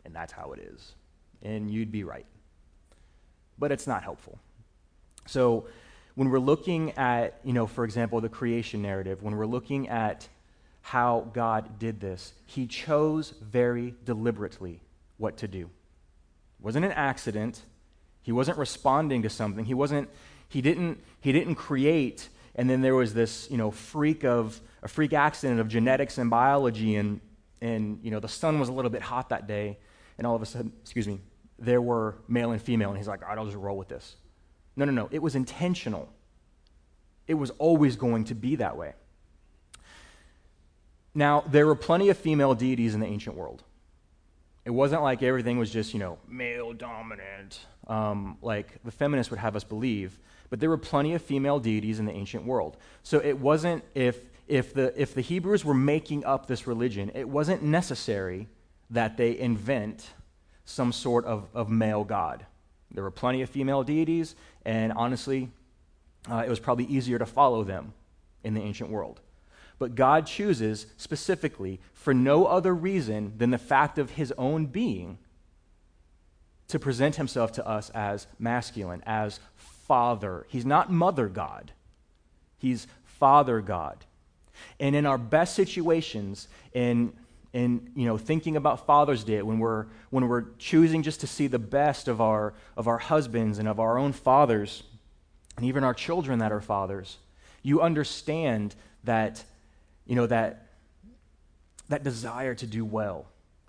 and 0.04 0.14
that's 0.14 0.32
how 0.32 0.52
it 0.52 0.60
is. 0.60 0.94
And 1.42 1.68
you'd 1.68 1.90
be 1.90 2.04
right. 2.04 2.24
But 3.58 3.72
it's 3.72 3.88
not 3.88 4.04
helpful. 4.04 4.38
So, 5.26 5.66
when 6.14 6.30
we're 6.30 6.38
looking 6.38 6.92
at, 6.92 7.40
you 7.42 7.52
know, 7.52 7.66
for 7.66 7.84
example, 7.84 8.20
the 8.20 8.28
creation 8.28 8.82
narrative, 8.82 9.24
when 9.24 9.36
we're 9.36 9.44
looking 9.44 9.88
at 9.88 10.28
how 10.82 11.28
God 11.34 11.80
did 11.80 12.00
this, 12.00 12.34
He 12.44 12.68
chose 12.68 13.34
very 13.42 13.96
deliberately 14.04 14.80
what 15.16 15.38
to 15.38 15.48
do. 15.48 15.62
It 15.62 16.64
wasn't 16.64 16.84
an 16.84 16.92
accident. 16.92 17.62
He 18.22 18.30
wasn't 18.30 18.58
responding 18.58 19.22
to 19.22 19.28
something. 19.28 19.64
He 19.64 19.74
wasn't 19.74 20.08
he 20.48 20.60
didn't, 20.60 21.02
he 21.20 21.32
didn't 21.32 21.56
create, 21.56 22.28
and 22.54 22.68
then 22.68 22.80
there 22.80 22.94
was 22.94 23.14
this, 23.14 23.48
you 23.50 23.56
know, 23.56 23.70
freak 23.70 24.24
of, 24.24 24.60
a 24.82 24.88
freak 24.88 25.12
accident 25.12 25.60
of 25.60 25.68
genetics 25.68 26.18
and 26.18 26.30
biology, 26.30 26.96
and, 26.96 27.20
and, 27.60 27.98
you 28.02 28.10
know, 28.10 28.20
the 28.20 28.28
sun 28.28 28.60
was 28.60 28.68
a 28.68 28.72
little 28.72 28.90
bit 28.90 29.02
hot 29.02 29.28
that 29.30 29.46
day, 29.46 29.78
and 30.18 30.26
all 30.26 30.34
of 30.34 30.42
a 30.42 30.46
sudden, 30.46 30.72
excuse 30.82 31.06
me, 31.08 31.20
there 31.58 31.80
were 31.80 32.16
male 32.28 32.52
and 32.52 32.62
female, 32.62 32.90
and 32.90 32.98
he's 32.98 33.08
like, 33.08 33.22
all 33.22 33.28
right, 33.28 33.38
I'll 33.38 33.46
just 33.46 33.56
roll 33.56 33.76
with 33.76 33.88
this. 33.88 34.16
No, 34.76 34.84
no, 34.84 34.92
no. 34.92 35.08
It 35.10 35.22
was 35.22 35.34
intentional. 35.34 36.08
It 37.26 37.34
was 37.34 37.50
always 37.58 37.96
going 37.96 38.24
to 38.24 38.34
be 38.34 38.56
that 38.56 38.76
way. 38.76 38.92
Now, 41.14 41.44
there 41.48 41.66
were 41.66 41.74
plenty 41.74 42.10
of 42.10 42.18
female 42.18 42.54
deities 42.54 42.94
in 42.94 43.00
the 43.00 43.06
ancient 43.06 43.36
world. 43.36 43.62
It 44.66 44.70
wasn't 44.70 45.02
like 45.02 45.22
everything 45.22 45.58
was 45.58 45.70
just, 45.70 45.94
you 45.94 46.00
know, 46.00 46.18
male 46.28 46.72
dominant, 46.72 47.60
um, 47.86 48.36
like 48.42 48.82
the 48.84 48.90
feminists 48.90 49.30
would 49.30 49.40
have 49.40 49.56
us 49.56 49.64
believe 49.64 50.18
but 50.50 50.60
there 50.60 50.70
were 50.70 50.78
plenty 50.78 51.14
of 51.14 51.22
female 51.22 51.58
deities 51.58 51.98
in 51.98 52.06
the 52.06 52.12
ancient 52.12 52.44
world. 52.44 52.76
So 53.02 53.18
it 53.18 53.38
wasn't 53.38 53.84
if, 53.94 54.20
if, 54.46 54.74
the, 54.74 54.92
if 55.00 55.14
the 55.14 55.20
Hebrews 55.20 55.64
were 55.64 55.74
making 55.74 56.24
up 56.24 56.46
this 56.46 56.66
religion, 56.66 57.10
it 57.14 57.28
wasn't 57.28 57.62
necessary 57.62 58.48
that 58.90 59.16
they 59.16 59.38
invent 59.38 60.10
some 60.64 60.92
sort 60.92 61.24
of, 61.24 61.48
of 61.54 61.68
male 61.68 62.04
god. 62.04 62.46
There 62.92 63.02
were 63.02 63.10
plenty 63.10 63.42
of 63.42 63.50
female 63.50 63.82
deities, 63.82 64.36
and 64.64 64.92
honestly, 64.92 65.50
uh, 66.30 66.44
it 66.46 66.48
was 66.48 66.60
probably 66.60 66.84
easier 66.84 67.18
to 67.18 67.26
follow 67.26 67.64
them 67.64 67.92
in 68.44 68.54
the 68.54 68.60
ancient 68.60 68.90
world. 68.90 69.20
But 69.78 69.94
God 69.94 70.26
chooses 70.26 70.86
specifically, 70.96 71.80
for 71.92 72.14
no 72.14 72.46
other 72.46 72.74
reason 72.74 73.34
than 73.36 73.50
the 73.50 73.58
fact 73.58 73.98
of 73.98 74.10
his 74.10 74.32
own 74.38 74.66
being, 74.66 75.18
to 76.68 76.78
present 76.78 77.16
himself 77.16 77.52
to 77.52 77.66
us 77.66 77.90
as 77.90 78.26
masculine, 78.38 79.02
as 79.06 79.38
Father. 79.86 80.46
He's 80.48 80.66
not 80.66 80.90
Mother 80.90 81.28
God, 81.28 81.72
He's 82.58 82.86
Father 83.04 83.60
God. 83.60 84.04
And 84.80 84.96
in 84.96 85.06
our 85.06 85.18
best 85.18 85.54
situations, 85.54 86.48
in 86.72 87.12
in 87.52 87.90
you 87.94 88.06
know 88.06 88.18
thinking 88.18 88.56
about 88.56 88.86
Father's 88.86 89.24
Day, 89.24 89.40
when 89.42 89.58
we're 89.58 89.86
when 90.10 90.28
we're 90.28 90.44
choosing 90.58 91.02
just 91.02 91.20
to 91.20 91.26
see 91.26 91.46
the 91.46 91.58
best 91.58 92.08
of 92.08 92.20
our 92.20 92.52
of 92.76 92.86
our 92.86 92.98
husbands 92.98 93.58
and 93.58 93.66
of 93.66 93.80
our 93.80 93.96
own 93.98 94.12
fathers, 94.12 94.82
and 95.56 95.64
even 95.64 95.82
our 95.82 95.94
children 95.94 96.40
that 96.40 96.52
are 96.52 96.60
fathers, 96.60 97.16
you 97.62 97.80
understand 97.80 98.74
that 99.04 99.42
you 100.04 100.14
know 100.14 100.26
that 100.26 100.66
that 101.88 102.02
desire 102.02 102.54
to 102.54 102.66
do 102.66 102.84
well, 102.84 103.26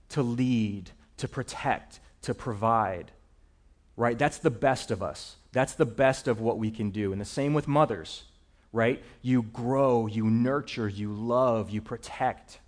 to 0.09 0.21
lead, 0.21 0.91
to 1.17 1.27
protect, 1.27 1.99
to 2.23 2.33
provide. 2.33 3.11
Right? 3.95 4.17
That's 4.17 4.37
the 4.37 4.51
best 4.51 4.91
of 4.91 5.01
us. 5.01 5.36
That's 5.51 5.73
the 5.73 5.85
best 5.85 6.27
of 6.27 6.39
what 6.39 6.57
we 6.57 6.71
can 6.71 6.91
do. 6.91 7.11
And 7.11 7.21
the 7.21 7.25
same 7.25 7.53
with 7.53 7.67
mothers, 7.67 8.23
right? 8.71 9.01
You 9.21 9.43
grow, 9.43 10.07
you 10.07 10.25
nurture, 10.29 10.87
you 10.87 11.11
love, 11.11 11.69
you 11.69 11.81
protect. 11.81 12.59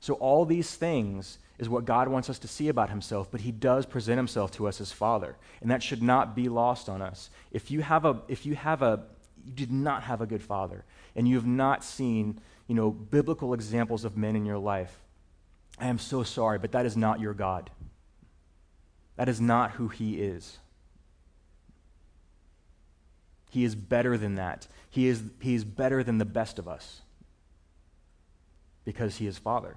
So, 0.00 0.14
all 0.14 0.44
these 0.44 0.74
things 0.74 1.38
is 1.58 1.68
what 1.68 1.84
God 1.84 2.08
wants 2.08 2.30
us 2.30 2.38
to 2.40 2.48
see 2.48 2.68
about 2.68 2.90
Himself, 2.90 3.30
but 3.30 3.40
He 3.40 3.50
does 3.50 3.84
present 3.84 4.16
Himself 4.16 4.52
to 4.52 4.68
us 4.68 4.80
as 4.80 4.92
Father. 4.92 5.36
And 5.60 5.70
that 5.70 5.82
should 5.82 6.02
not 6.02 6.36
be 6.36 6.48
lost 6.48 6.88
on 6.88 7.02
us. 7.02 7.30
If 7.50 7.70
you 7.70 7.82
have 7.82 8.04
a, 8.04 8.22
if 8.28 8.46
you 8.46 8.54
have 8.54 8.82
a, 8.82 9.02
you 9.44 9.52
did 9.52 9.72
not 9.72 10.04
have 10.04 10.20
a 10.20 10.26
good 10.26 10.42
father, 10.42 10.84
and 11.16 11.26
you 11.26 11.34
have 11.34 11.46
not 11.46 11.82
seen, 11.82 12.40
you 12.68 12.74
know, 12.74 12.90
biblical 12.90 13.54
examples 13.54 14.04
of 14.04 14.16
men 14.16 14.36
in 14.36 14.46
your 14.46 14.58
life, 14.58 15.00
I 15.80 15.88
am 15.88 15.98
so 15.98 16.22
sorry, 16.22 16.58
but 16.58 16.72
that 16.72 16.86
is 16.86 16.96
not 16.96 17.20
your 17.20 17.34
God. 17.34 17.70
That 19.16 19.28
is 19.28 19.40
not 19.40 19.72
who 19.72 19.88
He 19.88 20.20
is. 20.20 20.58
He 23.50 23.64
is 23.64 23.74
better 23.74 24.18
than 24.18 24.36
that. 24.36 24.66
He 24.90 25.06
is, 25.06 25.22
he 25.40 25.54
is 25.54 25.64
better 25.64 26.02
than 26.02 26.18
the 26.18 26.24
best 26.24 26.58
of 26.58 26.68
us 26.68 27.00
because 28.84 29.16
he 29.16 29.26
is 29.26 29.38
Father. 29.38 29.76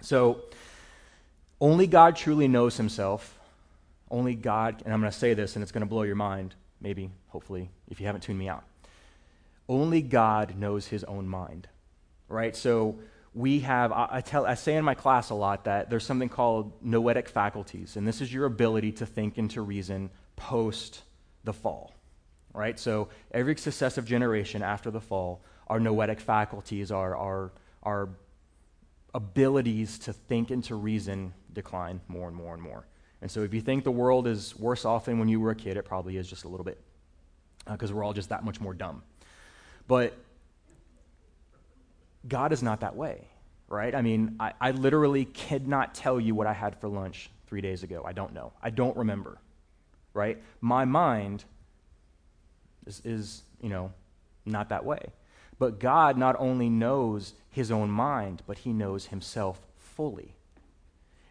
So, 0.00 0.42
only 1.60 1.86
God 1.86 2.16
truly 2.16 2.48
knows 2.48 2.76
himself. 2.76 3.38
Only 4.10 4.34
God, 4.34 4.82
and 4.84 4.92
I'm 4.92 5.00
going 5.00 5.10
to 5.10 5.18
say 5.18 5.34
this 5.34 5.56
and 5.56 5.62
it's 5.62 5.72
going 5.72 5.82
to 5.82 5.88
blow 5.88 6.02
your 6.02 6.16
mind, 6.16 6.54
maybe, 6.80 7.10
hopefully, 7.28 7.70
if 7.88 8.00
you 8.00 8.06
haven't 8.06 8.22
tuned 8.22 8.38
me 8.38 8.48
out. 8.48 8.64
Only 9.68 10.02
God 10.02 10.56
knows 10.58 10.86
his 10.86 11.04
own 11.04 11.26
mind, 11.26 11.68
right? 12.28 12.54
So, 12.54 12.98
we 13.34 13.60
have, 13.60 13.90
I, 13.90 14.20
tell, 14.20 14.46
I 14.46 14.54
say 14.54 14.76
in 14.76 14.84
my 14.84 14.94
class 14.94 15.30
a 15.30 15.34
lot 15.34 15.64
that 15.64 15.90
there's 15.90 16.06
something 16.06 16.28
called 16.28 16.72
noetic 16.82 17.28
faculties, 17.28 17.96
and 17.96 18.06
this 18.06 18.20
is 18.20 18.32
your 18.32 18.44
ability 18.44 18.92
to 18.92 19.06
think 19.06 19.38
and 19.38 19.50
to 19.50 19.62
reason 19.62 20.10
post 20.36 21.02
the 21.42 21.52
fall 21.52 21.93
right? 22.54 22.78
So 22.78 23.08
every 23.32 23.56
successive 23.56 24.06
generation 24.06 24.62
after 24.62 24.90
the 24.90 25.00
fall, 25.00 25.42
our 25.66 25.80
noetic 25.80 26.20
faculties, 26.20 26.90
our, 26.90 27.16
our, 27.16 27.52
our 27.82 28.08
abilities 29.12 29.98
to 30.00 30.12
think 30.12 30.50
and 30.50 30.62
to 30.64 30.76
reason 30.76 31.34
decline 31.52 32.00
more 32.08 32.28
and 32.28 32.36
more 32.36 32.54
and 32.54 32.62
more. 32.62 32.86
And 33.20 33.30
so 33.30 33.42
if 33.42 33.54
you 33.54 33.60
think 33.60 33.84
the 33.84 33.90
world 33.90 34.26
is 34.26 34.56
worse 34.58 34.84
off 34.84 35.06
than 35.06 35.18
when 35.18 35.28
you 35.28 35.40
were 35.40 35.50
a 35.50 35.54
kid, 35.54 35.76
it 35.76 35.84
probably 35.84 36.16
is 36.16 36.28
just 36.28 36.44
a 36.44 36.48
little 36.48 36.64
bit, 36.64 36.80
because 37.70 37.90
uh, 37.90 37.94
we're 37.94 38.04
all 38.04 38.12
just 38.12 38.28
that 38.28 38.44
much 38.44 38.60
more 38.60 38.74
dumb. 38.74 39.02
But 39.88 40.16
God 42.28 42.52
is 42.52 42.62
not 42.62 42.80
that 42.80 42.96
way, 42.96 43.26
right? 43.68 43.94
I 43.94 44.02
mean, 44.02 44.36
I, 44.38 44.52
I 44.60 44.70
literally 44.72 45.24
cannot 45.24 45.94
tell 45.94 46.20
you 46.20 46.34
what 46.34 46.46
I 46.46 46.52
had 46.52 46.78
for 46.80 46.88
lunch 46.88 47.30
three 47.46 47.60
days 47.60 47.82
ago. 47.82 48.02
I 48.06 48.12
don't 48.12 48.32
know. 48.32 48.52
I 48.62 48.70
don't 48.70 48.96
remember, 48.96 49.38
right? 50.12 50.42
My 50.60 50.84
mind 50.84 51.44
is, 52.86 53.02
is 53.04 53.42
you 53.60 53.68
know, 53.68 53.92
not 54.44 54.68
that 54.68 54.84
way. 54.84 55.12
But 55.58 55.78
God 55.78 56.16
not 56.16 56.36
only 56.38 56.68
knows 56.68 57.34
his 57.50 57.70
own 57.70 57.90
mind, 57.90 58.42
but 58.46 58.58
he 58.58 58.72
knows 58.72 59.06
himself 59.06 59.60
fully. 59.78 60.34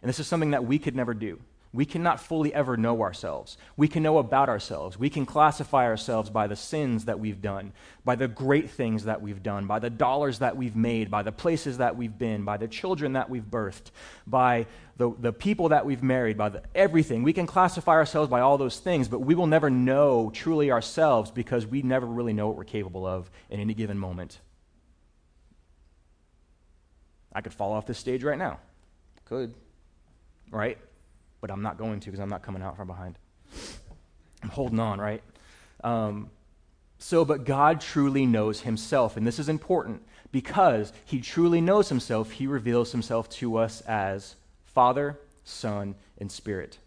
And 0.02 0.08
this 0.08 0.18
is 0.18 0.26
something 0.26 0.50
that 0.52 0.64
we 0.64 0.78
could 0.78 0.96
never 0.96 1.14
do. 1.14 1.40
We 1.74 1.84
cannot 1.84 2.20
fully 2.20 2.54
ever 2.54 2.76
know 2.76 3.02
ourselves. 3.02 3.58
We 3.76 3.88
can 3.88 4.04
know 4.04 4.18
about 4.18 4.48
ourselves. 4.48 4.96
We 4.96 5.10
can 5.10 5.26
classify 5.26 5.86
ourselves 5.86 6.30
by 6.30 6.46
the 6.46 6.54
sins 6.54 7.06
that 7.06 7.18
we've 7.18 7.42
done, 7.42 7.72
by 8.04 8.14
the 8.14 8.28
great 8.28 8.70
things 8.70 9.06
that 9.06 9.20
we've 9.20 9.42
done, 9.42 9.66
by 9.66 9.80
the 9.80 9.90
dollars 9.90 10.38
that 10.38 10.56
we've 10.56 10.76
made, 10.76 11.10
by 11.10 11.24
the 11.24 11.32
places 11.32 11.78
that 11.78 11.96
we've 11.96 12.16
been, 12.16 12.44
by 12.44 12.58
the 12.58 12.68
children 12.68 13.14
that 13.14 13.28
we've 13.28 13.42
birthed, 13.42 13.90
by 14.24 14.66
the, 14.98 15.12
the 15.18 15.32
people 15.32 15.70
that 15.70 15.84
we've 15.84 16.02
married, 16.02 16.38
by 16.38 16.48
the, 16.48 16.62
everything. 16.76 17.24
We 17.24 17.32
can 17.32 17.46
classify 17.46 17.94
ourselves 17.94 18.30
by 18.30 18.40
all 18.40 18.56
those 18.56 18.78
things, 18.78 19.08
but 19.08 19.22
we 19.22 19.34
will 19.34 19.48
never 19.48 19.68
know 19.68 20.30
truly 20.32 20.70
ourselves 20.70 21.32
because 21.32 21.66
we 21.66 21.82
never 21.82 22.06
really 22.06 22.32
know 22.32 22.46
what 22.46 22.56
we're 22.56 22.62
capable 22.62 23.04
of 23.04 23.28
in 23.50 23.58
any 23.58 23.74
given 23.74 23.98
moment. 23.98 24.38
I 27.32 27.40
could 27.40 27.52
fall 27.52 27.72
off 27.72 27.84
this 27.84 27.98
stage 27.98 28.22
right 28.22 28.38
now. 28.38 28.60
Could. 29.24 29.54
Right? 30.52 30.78
But 31.44 31.50
I'm 31.50 31.60
not 31.60 31.76
going 31.76 32.00
to 32.00 32.06
because 32.06 32.20
I'm 32.20 32.30
not 32.30 32.40
coming 32.40 32.62
out 32.62 32.74
from 32.74 32.86
behind. 32.86 33.18
I'm 34.42 34.48
holding 34.48 34.80
on, 34.80 34.98
right? 34.98 35.22
Um, 35.82 36.30
So, 36.98 37.26
but 37.26 37.44
God 37.44 37.82
truly 37.82 38.24
knows 38.24 38.62
himself. 38.62 39.18
And 39.18 39.26
this 39.26 39.38
is 39.38 39.50
important 39.50 40.00
because 40.32 40.90
he 41.04 41.20
truly 41.20 41.60
knows 41.60 41.90
himself. 41.90 42.30
He 42.30 42.46
reveals 42.46 42.92
himself 42.92 43.28
to 43.40 43.58
us 43.58 43.82
as 43.82 44.36
Father, 44.64 45.18
Son, 45.44 45.96
and 46.16 46.32
Spirit. 46.32 46.78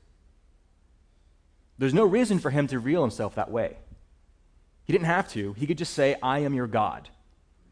There's 1.78 1.94
no 1.94 2.06
reason 2.06 2.40
for 2.40 2.50
him 2.50 2.66
to 2.66 2.80
reveal 2.80 3.04
himself 3.04 3.36
that 3.36 3.52
way. 3.52 3.78
He 4.86 4.92
didn't 4.92 5.06
have 5.06 5.30
to. 5.34 5.54
He 5.54 5.68
could 5.68 5.78
just 5.78 5.94
say, 5.94 6.16
I 6.24 6.40
am 6.40 6.56
your 6.56 6.66
God. 6.66 7.10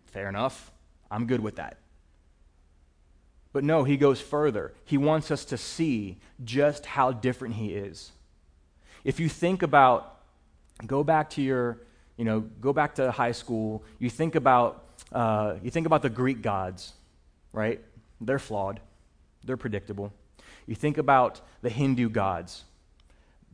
Fair 0.06 0.30
enough. 0.30 0.72
I'm 1.10 1.26
good 1.26 1.40
with 1.40 1.56
that. 1.56 1.80
But 3.56 3.64
no, 3.64 3.86
he 3.86 3.96
goes 3.96 4.20
further. 4.20 4.74
He 4.84 4.98
wants 4.98 5.32
us 5.32 5.46
to 5.46 5.58
see 5.58 6.18
just 6.44 6.86
how 6.86 7.14
different 7.14 7.56
he 7.56 7.74
is. 7.74 8.12
If 9.06 9.18
you 9.18 9.30
think 9.30 9.64
about, 9.64 10.18
go 10.86 11.06
back 11.06 11.30
to 11.32 11.42
your, 11.42 11.78
you 12.18 12.26
know, 12.26 12.42
go 12.42 12.74
back 12.74 12.96
to 12.96 13.10
high 13.12 13.32
school, 13.32 13.82
you 13.98 14.10
think 14.10 14.36
about, 14.36 14.84
uh, 15.14 15.54
you 15.64 15.72
think 15.72 15.86
about 15.86 16.02
the 16.02 16.10
Greek 16.10 16.42
gods, 16.42 16.92
right? 17.54 17.80
They're 18.20 18.40
flawed, 18.40 18.82
they're 19.46 19.56
predictable. 19.56 20.12
You 20.68 20.76
think 20.76 20.98
about 20.98 21.40
the 21.62 21.70
Hindu 21.70 22.10
gods, 22.10 22.66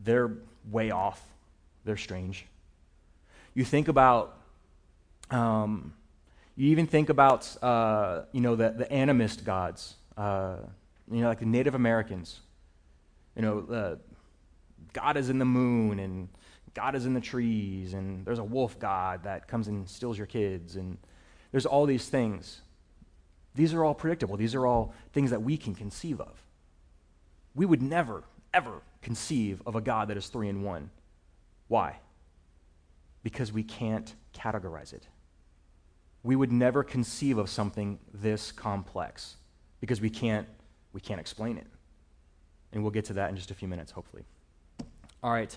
they're 0.04 0.32
way 0.72 0.90
off, 0.90 1.24
they're 1.86 1.96
strange. 1.96 2.48
You 3.54 3.64
think 3.64 3.88
about, 3.88 4.36
um, 5.30 5.94
you 6.62 6.70
even 6.70 6.86
think 6.86 7.10
about, 7.10 7.58
uh, 7.64 8.22
you 8.32 8.40
know, 8.40 8.56
the, 8.56 8.70
the 8.70 8.86
animist 8.86 9.44
gods, 9.44 9.96
uh, 10.16 10.58
you 11.12 11.22
know, 11.22 11.28
like 11.28 11.40
the 11.40 11.46
Native 11.48 11.74
Americans. 11.74 12.40
You 13.36 13.42
know, 13.42 13.60
uh, 13.72 13.96
God 14.94 15.18
is 15.18 15.32
in 15.32 15.40
the 15.40 15.46
moon 15.46 15.98
and 15.98 16.30
God 16.76 16.94
is 16.94 17.08
in 17.08 17.16
the 17.16 17.20
trees, 17.20 17.96
and 17.96 18.24
there's 18.28 18.38
a 18.38 18.44
wolf 18.44 18.78
god 18.78 19.24
that 19.24 19.48
comes 19.48 19.68
and 19.70 19.90
steals 19.90 20.20
your 20.20 20.28
kids, 20.28 20.76
and 20.76 21.00
there's 21.52 21.66
all 21.66 21.88
these 21.88 22.08
things. 22.08 22.62
These 23.56 23.74
are 23.74 23.84
all 23.84 23.96
predictable. 23.96 24.38
These 24.38 24.54
are 24.54 24.68
all 24.68 24.94
things 25.14 25.32
that 25.32 25.42
we 25.42 25.58
can 25.58 25.74
conceive 25.74 26.22
of. 26.22 26.46
We 27.56 27.66
would 27.66 27.82
never, 27.82 28.24
ever 28.54 28.84
conceive 29.02 29.64
of 29.66 29.76
a 29.76 29.82
God 29.82 30.10
that 30.10 30.16
is 30.16 30.28
three 30.28 30.48
in 30.48 30.62
one. 30.62 30.92
Why? 31.68 31.98
Because 33.24 33.52
we 33.52 33.64
can't 33.64 34.14
categorize 34.34 34.94
it. 34.94 35.08
We 36.24 36.36
would 36.36 36.52
never 36.52 36.84
conceive 36.84 37.38
of 37.38 37.50
something 37.50 38.00
this 38.14 38.52
complex 38.52 39.38
because 39.80 40.00
we 40.00 40.10
can't, 40.10 40.48
we 40.94 41.02
can't 41.02 41.20
explain 41.20 41.58
it. 41.58 41.68
And 42.74 42.84
we'll 42.84 42.92
get 42.92 43.06
to 43.06 43.14
that 43.14 43.30
in 43.30 43.36
just 43.36 43.52
a 43.52 43.56
few 43.56 43.68
minutes, 43.68 43.92
hopefully. 43.92 44.24
All 45.24 45.32
right, 45.32 45.56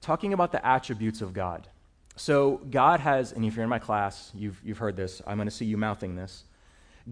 talking 0.00 0.32
about 0.32 0.52
the 0.52 0.64
attributes 0.66 1.20
of 1.20 1.32
God. 1.32 1.68
So, 2.16 2.60
God 2.70 3.00
has, 3.00 3.32
and 3.32 3.44
if 3.44 3.54
you're 3.54 3.62
in 3.62 3.70
my 3.70 3.78
class, 3.78 4.30
you've, 4.34 4.60
you've 4.64 4.78
heard 4.78 4.96
this, 4.96 5.22
I'm 5.26 5.38
going 5.38 5.48
to 5.48 5.54
see 5.54 5.64
you 5.64 5.76
mouthing 5.76 6.16
this. 6.16 6.44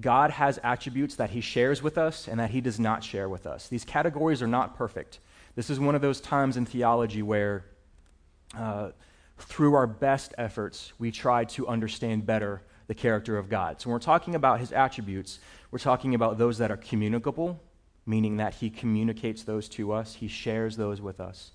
God 0.01 0.31
has 0.31 0.59
attributes 0.63 1.17
that 1.17 1.31
he 1.31 1.41
shares 1.41 1.83
with 1.83 1.97
us 1.97 2.29
and 2.29 2.39
that 2.41 2.51
he 2.51 2.61
does 2.61 2.79
not 2.79 3.03
share 3.03 3.29
with 3.29 3.47
us. 3.47 3.69
These 3.69 3.85
categories 3.85 4.43
are 4.43 4.47
not 4.47 4.77
perfect. 4.77 5.21
This 5.55 5.71
is 5.71 5.81
one 5.81 5.95
of 5.95 6.03
those 6.03 6.21
times 6.21 6.57
in 6.57 6.67
theology 6.67 7.23
where, 7.23 7.65
uh, 8.57 8.91
through 9.39 9.75
our 9.75 9.87
best 9.87 10.35
efforts, 10.37 10.93
we 10.99 11.11
try 11.11 11.45
to 11.45 11.67
understand 11.67 12.27
better 12.27 12.63
the 12.89 12.95
character 12.95 13.39
of 13.39 13.49
God. 13.49 13.81
So 13.81 13.89
when 13.89 13.95
we're 13.95 14.01
talking 14.01 14.35
about 14.35 14.61
his 14.61 14.73
attributes, 14.73 15.39
we're 15.71 15.79
talking 15.79 16.15
about 16.15 16.39
those 16.39 16.59
that 16.59 16.71
are 16.71 16.77
communicable, 16.77 17.61
meaning 18.05 18.39
that 18.39 18.55
he 18.55 18.71
communicates 18.71 19.45
those 19.45 19.69
to 19.71 19.93
us, 19.93 20.15
he 20.15 20.27
shares 20.27 20.77
those 20.77 21.01
with 21.01 21.21
us, 21.21 21.53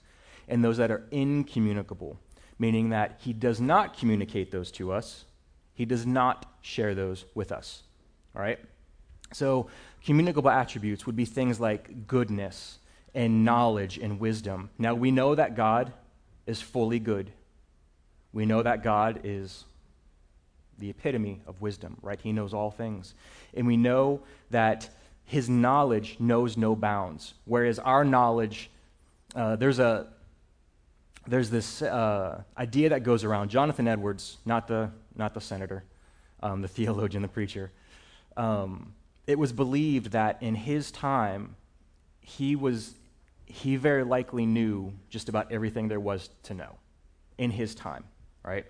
and 0.48 0.64
those 0.64 0.78
that 0.78 0.92
are 0.92 1.04
incommunicable, 1.12 2.20
meaning 2.58 2.90
that 2.90 3.20
he 3.22 3.34
does 3.34 3.60
not 3.60 3.98
communicate 3.98 4.52
those 4.52 4.72
to 4.72 4.92
us, 4.92 5.26
he 5.74 5.86
does 5.86 6.06
not 6.06 6.46
share 6.62 6.96
those 6.96 7.26
with 7.36 7.52
us. 7.52 7.84
All 8.36 8.42
right? 8.42 8.60
So, 9.34 9.68
communicable 10.06 10.52
attributes 10.52 11.06
would 11.08 11.16
be 11.16 11.26
things 11.26 11.60
like 11.60 12.08
goodness, 12.08 12.78
and 13.14 13.46
knowledge 13.46 13.98
and 13.98 14.20
wisdom. 14.20 14.70
Now, 14.78 14.96
we 14.96 15.12
know 15.12 15.36
that 15.36 15.56
God 15.56 15.94
is 16.48 16.62
fully 16.62 17.00
good. 17.00 17.32
We 18.32 18.46
know 18.46 18.64
that 18.64 18.84
God 18.84 19.22
is 19.24 19.66
the 20.80 20.90
epitome 20.90 21.42
of 21.46 21.62
wisdom, 21.62 21.98
right? 22.02 22.20
He 22.22 22.32
knows 22.32 22.54
all 22.54 22.72
things. 22.72 23.14
And 23.54 23.68
we 23.68 23.78
know 23.78 24.22
that 24.50 24.90
his 25.26 25.50
knowledge 25.50 26.18
knows 26.20 26.58
no 26.58 26.76
bounds, 26.76 27.34
whereas 27.46 27.80
our 27.80 28.04
knowledge, 28.04 28.70
uh, 29.36 29.56
there's 29.56 29.80
a 29.80 30.08
there's 31.26 31.50
this 31.50 31.82
uh, 31.82 32.44
idea 32.58 32.90
that 32.90 33.04
goes 33.04 33.24
around. 33.24 33.50
Jonathan 33.50 33.88
Edwards, 33.88 34.38
not 34.46 34.68
the 34.68 34.92
not 35.16 35.34
the 35.34 35.42
senator, 35.42 35.84
um, 36.42 36.62
the 36.62 36.68
theologian, 36.78 37.22
the 37.22 37.30
preacher. 37.30 37.72
Um, 38.36 38.94
it 39.26 39.40
was 39.40 39.54
believed 39.54 40.12
that 40.12 40.42
in 40.42 40.56
his 40.56 40.92
time, 40.92 41.56
he 42.20 42.56
was 42.56 42.96
he 43.46 43.76
very 43.76 44.04
likely 44.04 44.46
knew 44.46 44.94
just 45.10 45.30
about 45.30 45.52
everything 45.52 45.88
there 45.88 46.00
was 46.00 46.30
to 46.44 46.54
know 46.54 46.76
in 47.38 47.52
his 47.52 47.76
time, 47.76 48.04
right? 48.44 48.66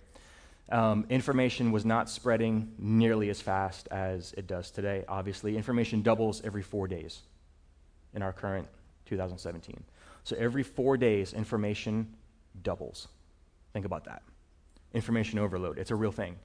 Um, 0.69 1.05
information 1.09 1.71
was 1.71 1.85
not 1.85 2.09
spreading 2.09 2.71
nearly 2.77 3.29
as 3.29 3.41
fast 3.41 3.87
as 3.91 4.33
it 4.33 4.47
does 4.47 4.71
today. 4.71 5.03
Obviously, 5.07 5.57
information 5.57 6.01
doubles 6.01 6.41
every 6.43 6.61
four 6.61 6.87
days 6.87 7.21
in 8.13 8.21
our 8.21 8.33
current 8.33 8.67
2017. 9.05 9.83
So 10.23 10.35
every 10.37 10.63
four 10.63 10.97
days, 10.97 11.33
information 11.33 12.13
doubles. 12.61 13.07
Think 13.73 13.85
about 13.85 14.05
that. 14.05 14.23
Information 14.93 15.39
overload. 15.39 15.77
It's 15.77 15.91
a 15.91 15.95
real 15.95 16.11
thing. 16.11 16.37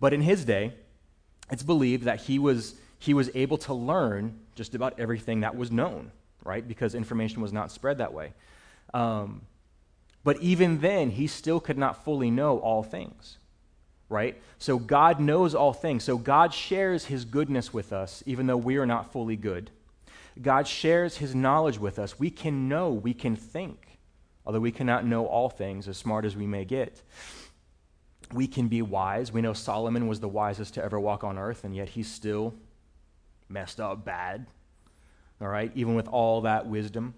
But 0.00 0.12
in 0.12 0.22
his 0.22 0.44
day, 0.44 0.72
it's 1.50 1.62
believed 1.62 2.04
that 2.04 2.20
he 2.22 2.38
was, 2.38 2.74
he 2.98 3.14
was 3.14 3.30
able 3.34 3.58
to 3.58 3.74
learn 3.74 4.38
just 4.54 4.74
about 4.74 4.98
everything 4.98 5.40
that 5.40 5.56
was 5.56 5.70
known 5.70 6.10
right? 6.44 6.66
Because 6.66 6.94
information 6.94 7.42
was 7.42 7.52
not 7.52 7.70
spread 7.70 7.98
that 7.98 8.12
way. 8.12 8.32
Um, 8.94 9.42
but 10.24 10.40
even 10.40 10.80
then, 10.80 11.10
he 11.10 11.26
still 11.26 11.60
could 11.60 11.78
not 11.78 12.04
fully 12.04 12.30
know 12.30 12.58
all 12.58 12.82
things, 12.82 13.38
right? 14.10 14.40
So 14.58 14.78
God 14.78 15.20
knows 15.20 15.54
all 15.54 15.72
things. 15.72 16.04
So 16.04 16.18
God 16.18 16.52
shares 16.52 17.06
his 17.06 17.24
goodness 17.24 17.72
with 17.72 17.94
us, 17.94 18.22
even 18.26 18.46
though 18.46 18.58
we 18.58 18.76
are 18.76 18.84
not 18.84 19.10
fully 19.12 19.36
good. 19.36 19.70
God 20.42 20.68
shares 20.68 21.16
his 21.16 21.34
knowledge 21.34 21.78
with 21.78 21.98
us. 21.98 22.18
We 22.18 22.30
can 22.30 22.68
know, 22.68 22.90
we 22.90 23.14
can 23.14 23.36
think, 23.36 23.98
although 24.44 24.60
we 24.60 24.72
cannot 24.72 25.06
know 25.06 25.24
all 25.24 25.48
things, 25.48 25.88
as 25.88 25.96
smart 25.96 26.26
as 26.26 26.36
we 26.36 26.46
may 26.46 26.66
get. 26.66 27.00
We 28.32 28.46
can 28.46 28.68
be 28.68 28.82
wise. 28.82 29.32
We 29.32 29.40
know 29.40 29.54
Solomon 29.54 30.06
was 30.06 30.20
the 30.20 30.28
wisest 30.28 30.74
to 30.74 30.84
ever 30.84 31.00
walk 31.00 31.24
on 31.24 31.38
earth, 31.38 31.64
and 31.64 31.74
yet 31.74 31.88
he's 31.88 32.12
still 32.12 32.54
messed 33.48 33.80
up 33.80 34.04
bad 34.04 34.46
all 35.40 35.48
right, 35.48 35.72
even 35.74 35.94
with 35.94 36.08
all 36.08 36.42
that 36.42 36.66
wisdom. 36.66 37.14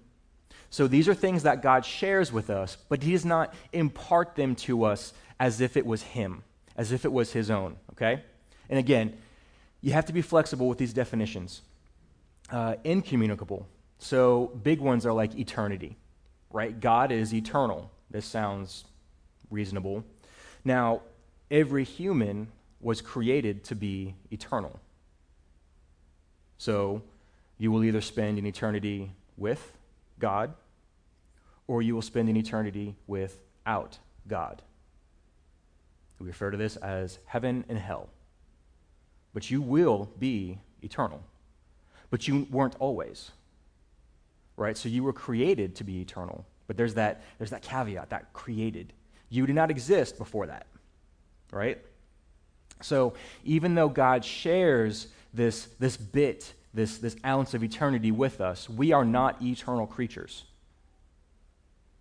So 0.71 0.87
these 0.87 1.09
are 1.09 1.15
things 1.15 1.43
that 1.43 1.61
God 1.61 1.85
shares 1.85 2.33
with 2.33 2.51
us, 2.51 2.77
but 2.89 3.03
He 3.03 3.13
does 3.13 3.25
not 3.25 3.53
impart 3.73 4.37
them 4.37 4.55
to 4.57 4.85
us 4.85 5.13
as 5.41 5.61
if 5.61 5.77
it 5.77 5.85
was 5.85 6.03
Him, 6.03 6.45
as 6.77 6.93
if 6.93 7.05
it 7.05 7.13
was 7.13 7.33
His 7.33 7.51
own, 7.51 7.77
okay? 7.93 8.23
And 8.69 8.79
again, 8.79 9.17
you 9.81 9.93
have 9.93 10.07
to 10.07 10.13
be 10.13 10.23
flexible 10.23 10.69
with 10.69 10.79
these 10.79 10.93
definitions. 10.93 11.63
Uh, 12.51 12.77
incommunicable. 12.85 13.67
So 13.99 14.53
big 14.63 14.81
ones 14.81 15.07
are 15.07 15.13
like 15.13 15.39
eternity, 15.39 15.97
right? 16.51 16.79
God 16.79 17.13
is 17.13 17.33
eternal. 17.33 17.91
This 18.11 18.27
sounds 18.27 18.85
reasonable. 19.51 20.05
Now, 20.65 21.03
every 21.51 21.85
human 21.85 22.49
was 22.81 23.01
created 23.01 23.65
to 23.65 23.75
be 23.75 24.15
eternal. 24.31 24.81
So 26.59 27.03
you 27.59 27.71
will 27.71 27.85
either 27.85 28.01
spend 28.01 28.39
an 28.39 28.47
eternity 28.47 29.13
with 29.37 29.77
God 30.19 30.55
or 31.67 31.81
you 31.83 31.95
will 31.95 32.03
spend 32.03 32.29
an 32.29 32.37
eternity 32.37 32.97
without 33.07 33.99
God. 34.29 34.63
We 36.23 36.29
refer 36.29 36.53
to 36.53 36.57
this 36.57 36.77
as 36.77 37.19
heaven 37.27 37.65
and 37.69 37.77
hell. 37.77 38.09
But 39.35 39.51
you 39.51 39.61
will 39.61 40.09
be 40.21 40.61
eternal. 40.81 41.23
But 42.11 42.29
you 42.29 42.47
weren't 42.49 42.77
always. 42.79 43.33
Right? 44.57 44.77
So 44.77 44.89
you 44.89 45.03
were 45.03 45.13
created 45.13 45.75
to 45.77 45.85
be 45.85 46.01
eternal. 46.01 46.47
But 46.69 46.77
there's 46.77 46.95
that, 46.95 47.23
there's 47.39 47.51
that 47.51 47.63
caveat, 47.63 48.11
that 48.11 48.33
created. 48.33 48.93
You 49.31 49.47
did 49.47 49.57
not 49.57 49.71
exist 49.71 50.17
before 50.17 50.47
that. 50.47 50.69
Right? 51.51 51.79
So 52.83 53.15
even 53.45 53.75
though 53.75 53.89
God 53.89 54.25
shares 54.25 55.09
this, 55.35 55.67
this 55.81 55.97
bit 55.97 56.55
this, 56.75 56.99
this 56.99 57.17
ounce 57.25 57.55
of 57.55 57.63
eternity 57.63 58.11
with 58.11 58.41
us, 58.41 58.69
we 58.69 58.93
are 58.93 59.05
not 59.05 59.43
eternal 59.43 59.87
creatures 59.87 60.45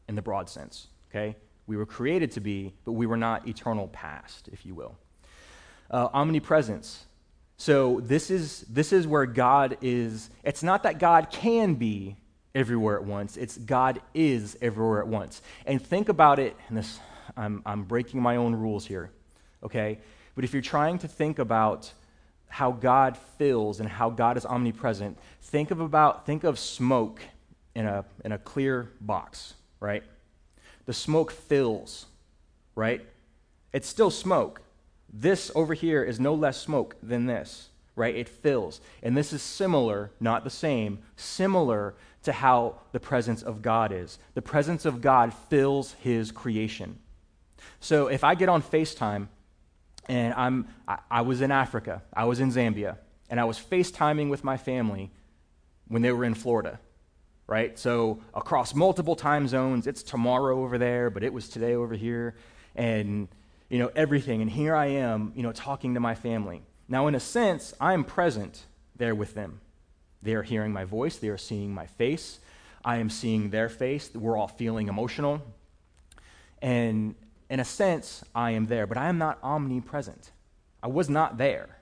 in 0.07 0.15
the 0.15 0.21
broad 0.21 0.49
sense, 0.49 0.87
okay? 1.09 1.35
We 1.71 1.77
were 1.77 1.85
created 1.85 2.33
to 2.33 2.41
be, 2.41 2.73
but 2.83 2.91
we 2.91 3.05
were 3.05 3.15
not 3.15 3.47
eternal 3.47 3.87
past, 3.87 4.49
if 4.51 4.65
you 4.65 4.75
will. 4.75 4.97
Uh, 5.89 6.09
omnipresence. 6.13 7.05
So 7.55 8.01
this 8.01 8.29
is, 8.29 8.65
this 8.69 8.91
is 8.91 9.07
where 9.07 9.25
God 9.25 9.77
is. 9.81 10.29
It's 10.43 10.63
not 10.63 10.83
that 10.83 10.99
God 10.99 11.29
can 11.31 11.75
be 11.75 12.17
everywhere 12.53 12.97
at 12.97 13.05
once, 13.05 13.37
it's 13.37 13.57
God 13.57 14.01
is 14.13 14.57
everywhere 14.61 14.99
at 14.99 15.07
once. 15.07 15.41
And 15.65 15.81
think 15.81 16.09
about 16.09 16.39
it, 16.39 16.57
and 16.67 16.77
this, 16.77 16.99
I'm, 17.37 17.61
I'm 17.65 17.83
breaking 17.83 18.21
my 18.21 18.35
own 18.35 18.53
rules 18.53 18.85
here, 18.85 19.09
okay? 19.63 19.99
But 20.35 20.43
if 20.43 20.51
you're 20.51 20.61
trying 20.61 20.97
to 20.97 21.07
think 21.07 21.39
about 21.39 21.89
how 22.49 22.73
God 22.73 23.15
fills 23.37 23.79
and 23.79 23.87
how 23.87 24.09
God 24.09 24.35
is 24.35 24.45
omnipresent, 24.45 25.17
think 25.41 25.71
of 25.71 25.79
about 25.79 26.25
think 26.25 26.43
of 26.43 26.59
smoke 26.59 27.21
in 27.75 27.85
a 27.85 28.03
in 28.25 28.33
a 28.33 28.37
clear 28.37 28.91
box, 28.99 29.53
right? 29.79 30.03
The 30.91 30.95
smoke 30.95 31.31
fills, 31.31 32.07
right? 32.75 33.01
It's 33.71 33.87
still 33.87 34.11
smoke. 34.11 34.59
This 35.07 35.49
over 35.55 35.73
here 35.73 36.03
is 36.03 36.19
no 36.19 36.33
less 36.33 36.57
smoke 36.57 36.97
than 37.01 37.27
this, 37.27 37.69
right? 37.95 38.13
It 38.13 38.27
fills. 38.27 38.81
And 39.01 39.15
this 39.15 39.31
is 39.31 39.41
similar, 39.41 40.11
not 40.19 40.43
the 40.43 40.49
same, 40.49 40.99
similar 41.15 41.93
to 42.23 42.33
how 42.33 42.75
the 42.91 42.99
presence 42.99 43.41
of 43.41 43.61
God 43.61 43.93
is. 43.93 44.19
The 44.33 44.41
presence 44.41 44.83
of 44.83 44.99
God 44.99 45.33
fills 45.33 45.93
his 45.93 46.29
creation. 46.29 46.99
So 47.79 48.07
if 48.07 48.25
I 48.25 48.35
get 48.35 48.49
on 48.49 48.61
FaceTime 48.61 49.29
and 50.09 50.33
I'm, 50.33 50.67
I, 50.89 50.97
I 51.09 51.21
was 51.21 51.39
in 51.39 51.51
Africa, 51.51 52.01
I 52.13 52.25
was 52.25 52.41
in 52.41 52.51
Zambia, 52.51 52.97
and 53.29 53.39
I 53.39 53.45
was 53.45 53.57
FaceTiming 53.57 54.29
with 54.29 54.43
my 54.43 54.57
family 54.57 55.09
when 55.87 56.01
they 56.01 56.11
were 56.11 56.25
in 56.25 56.33
Florida, 56.33 56.81
right? 57.51 57.77
So 57.77 58.21
across 58.33 58.73
multiple 58.73 59.13
time 59.13 59.45
zones, 59.45 59.85
it's 59.85 60.03
tomorrow 60.03 60.63
over 60.63 60.77
there, 60.77 61.09
but 61.09 61.21
it 61.21 61.33
was 61.33 61.49
today 61.49 61.73
over 61.73 61.93
here, 61.93 62.33
and 62.77 63.27
you 63.69 63.77
know 63.77 63.91
everything. 63.93 64.41
And 64.41 64.49
here 64.49 64.73
I 64.73 64.85
am, 64.85 65.33
you 65.35 65.43
know, 65.43 65.51
talking 65.51 65.95
to 65.95 65.99
my 65.99 66.15
family. 66.15 66.61
Now, 66.87 67.07
in 67.07 67.13
a 67.13 67.19
sense, 67.19 67.73
I'm 67.81 68.05
present 68.05 68.63
there 68.95 69.13
with 69.13 69.33
them. 69.35 69.59
They 70.23 70.33
are 70.33 70.43
hearing 70.43 70.71
my 70.71 70.85
voice, 70.85 71.17
they 71.17 71.27
are 71.27 71.37
seeing 71.37 71.73
my 71.73 71.87
face. 71.87 72.39
I 72.85 72.97
am 72.97 73.09
seeing 73.09 73.49
their 73.49 73.67
face. 73.67 74.09
We're 74.15 74.37
all 74.37 74.47
feeling 74.47 74.87
emotional. 74.87 75.41
And 76.61 77.15
in 77.49 77.59
a 77.59 77.65
sense, 77.65 78.23
I 78.33 78.51
am 78.51 78.67
there, 78.67 78.87
but 78.87 78.97
I 78.97 79.09
am 79.09 79.17
not 79.17 79.37
omnipresent. 79.43 80.31
I 80.81 80.87
was 80.87 81.09
not 81.09 81.37
there. 81.37 81.77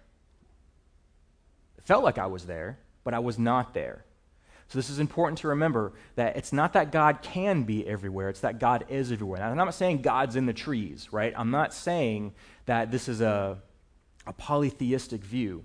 It 1.77 1.85
felt 1.85 2.03
like 2.03 2.17
I 2.17 2.25
was 2.25 2.47
there, 2.47 2.79
but 3.03 3.13
I 3.13 3.19
was 3.19 3.37
not 3.37 3.73
there. 3.73 4.03
So, 4.69 4.77
this 4.77 4.91
is 4.91 4.99
important 4.99 5.39
to 5.39 5.49
remember 5.49 5.93
that 6.15 6.37
it's 6.37 6.53
not 6.53 6.73
that 6.73 6.91
God 6.91 7.23
can 7.23 7.63
be 7.63 7.87
everywhere, 7.87 8.29
it's 8.29 8.41
that 8.41 8.59
God 8.59 8.85
is 8.87 9.11
everywhere. 9.11 9.43
I'm 9.43 9.57
not 9.57 9.73
saying 9.73 10.03
God's 10.03 10.35
in 10.35 10.45
the 10.45 10.53
trees, 10.53 11.11
right? 11.11 11.33
I'm 11.35 11.51
not 11.51 11.73
saying 11.73 12.33
that 12.67 12.91
this 12.91 13.07
is 13.07 13.19
a, 13.19 13.57
a 14.27 14.33
polytheistic 14.33 15.23
view. 15.23 15.63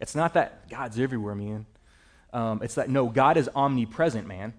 It's 0.00 0.16
not 0.16 0.34
that 0.34 0.68
God's 0.68 0.98
everywhere, 0.98 1.36
man. 1.36 1.66
Um, 2.32 2.60
it's 2.62 2.74
that, 2.74 2.90
no, 2.90 3.08
God 3.08 3.36
is 3.36 3.48
omnipresent, 3.54 4.26
man. 4.26 4.52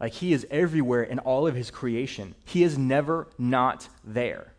Like 0.00 0.12
he 0.12 0.32
is 0.32 0.46
everywhere 0.50 1.02
in 1.02 1.18
all 1.18 1.46
of 1.46 1.54
his 1.54 1.70
creation. 1.70 2.34
He 2.44 2.62
is 2.62 2.78
never 2.78 3.28
not 3.38 3.88
there. 4.04 4.52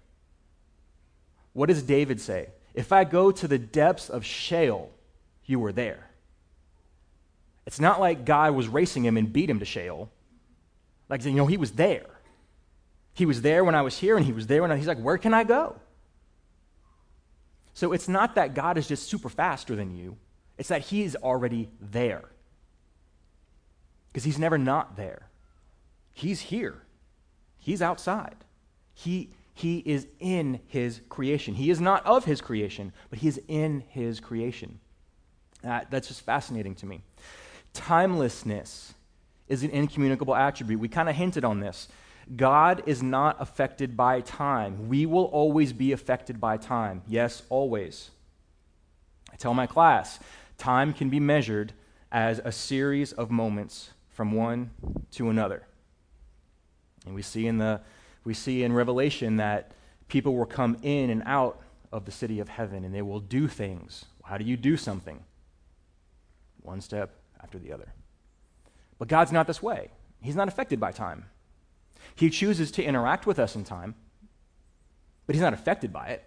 What 1.54 1.70
does 1.70 1.82
David 1.82 2.22
say? 2.22 2.50
If 2.76 2.92
I 2.92 3.04
go 3.06 3.32
to 3.32 3.48
the 3.48 3.58
depths 3.58 4.10
of 4.10 4.24
Sheol, 4.24 4.92
you 5.46 5.60
were 5.60 5.72
there. 5.72 6.07
It's 7.68 7.82
not 7.82 8.00
like 8.00 8.24
God 8.24 8.56
was 8.56 8.70
racing 8.70 9.06
him 9.06 9.18
and 9.18 9.32
beat 9.32 9.50
him 9.50 9.60
to 9.60 9.66
Sheol. 9.66 10.10
Like, 11.10 11.24
you 11.26 11.32
know, 11.34 11.48
he 11.48 11.58
was 11.58 11.74
there. 11.74 12.08
He 13.14 13.26
was 13.26 13.42
there 13.42 13.66
when 13.66 13.76
I 13.76 13.82
was 13.82 13.98
here, 13.98 14.16
and 14.16 14.26
he 14.26 14.32
was 14.32 14.48
there 14.48 14.62
when 14.62 14.72
I, 14.72 14.78
he's 14.78 14.88
like, 14.88 15.00
where 15.00 15.18
can 15.18 15.34
I 15.34 15.44
go? 15.44 15.76
So 17.74 17.92
it's 17.92 18.08
not 18.08 18.36
that 18.36 18.56
God 18.56 18.78
is 18.78 18.88
just 18.88 19.10
super 19.10 19.28
faster 19.28 19.76
than 19.76 19.96
you, 19.96 20.18
it's 20.58 20.70
that 20.70 20.84
he 20.84 21.04
is 21.04 21.18
already 21.18 21.70
there. 21.82 22.24
Because 24.12 24.24
he's 24.24 24.40
never 24.40 24.58
not 24.58 24.96
there. 24.96 25.28
He's 26.14 26.40
here. 26.40 26.82
He's 27.58 27.82
outside. 27.82 28.38
He, 28.94 29.30
he 29.54 29.80
is 29.80 30.08
in 30.20 30.62
his 30.68 31.02
creation. 31.10 31.54
He 31.54 31.70
is 31.70 31.82
not 31.82 32.06
of 32.06 32.24
his 32.24 32.40
creation, 32.40 32.94
but 33.10 33.20
he 33.20 33.28
is 33.28 33.42
in 33.50 33.84
his 33.90 34.22
creation. 34.22 34.80
That, 35.64 35.92
that's 35.92 36.08
just 36.08 36.22
fascinating 36.22 36.76
to 36.76 36.86
me. 36.86 37.02
Timelessness 37.78 38.94
is 39.48 39.64
an 39.64 39.70
incommunicable 39.70 40.36
attribute. 40.36 40.80
We 40.80 40.90
kind 40.90 41.08
of 41.08 41.16
hinted 41.16 41.46
on 41.46 41.60
this. 41.60 41.88
God 42.36 42.84
is 42.86 43.02
not 43.02 43.38
affected 43.40 43.96
by 43.96 44.22
time. 44.22 44.90
We 44.90 45.06
will 45.06 45.26
always 45.26 45.72
be 45.74 45.92
affected 45.92 46.42
by 46.42 46.58
time. 46.58 47.04
Yes, 47.08 47.44
always. 47.50 48.10
I 49.32 49.36
tell 49.38 49.54
my 49.54 49.68
class 49.68 50.20
time 50.58 50.92
can 50.92 51.10
be 51.10 51.20
measured 51.20 51.72
as 52.12 52.42
a 52.44 52.52
series 52.52 53.14
of 53.14 53.30
moments 53.30 53.92
from 54.10 54.32
one 54.32 54.72
to 55.12 55.30
another. 55.30 55.64
And 57.06 57.14
we 57.14 57.22
see 57.22 57.46
in 57.46 57.60
the 57.60 57.82
we 58.24 58.34
see 58.34 58.64
in 58.64 58.74
Revelation 58.74 59.38
that 59.38 59.72
people 60.08 60.36
will 60.36 60.48
come 60.48 60.78
in 60.82 61.12
and 61.12 61.22
out 61.26 61.62
of 61.94 62.06
the 62.06 62.12
city 62.12 62.40
of 62.40 62.50
heaven 62.50 62.84
and 62.84 62.94
they 62.94 63.04
will 63.04 63.20
do 63.22 63.48
things. 63.48 64.06
How 64.24 64.38
do 64.38 64.44
you 64.44 64.58
do 64.58 64.76
something? 64.76 65.24
One 66.62 66.82
step 66.82 67.17
after 67.42 67.60
the 67.60 67.72
other. 67.72 67.94
But 69.00 69.08
God's 69.08 69.32
not 69.32 69.48
this 69.48 69.62
way. 69.62 69.92
He's 70.22 70.36
not 70.36 70.48
affected 70.48 70.80
by 70.80 70.92
time. 70.92 71.26
He 72.16 72.30
chooses 72.30 72.72
to 72.72 72.84
interact 72.84 73.28
with 73.28 73.40
us 73.40 73.56
in 73.56 73.64
time, 73.64 73.96
but 75.26 75.36
he's 75.36 75.42
not 75.42 75.54
affected 75.54 75.92
by 75.94 76.08
it. 76.08 76.24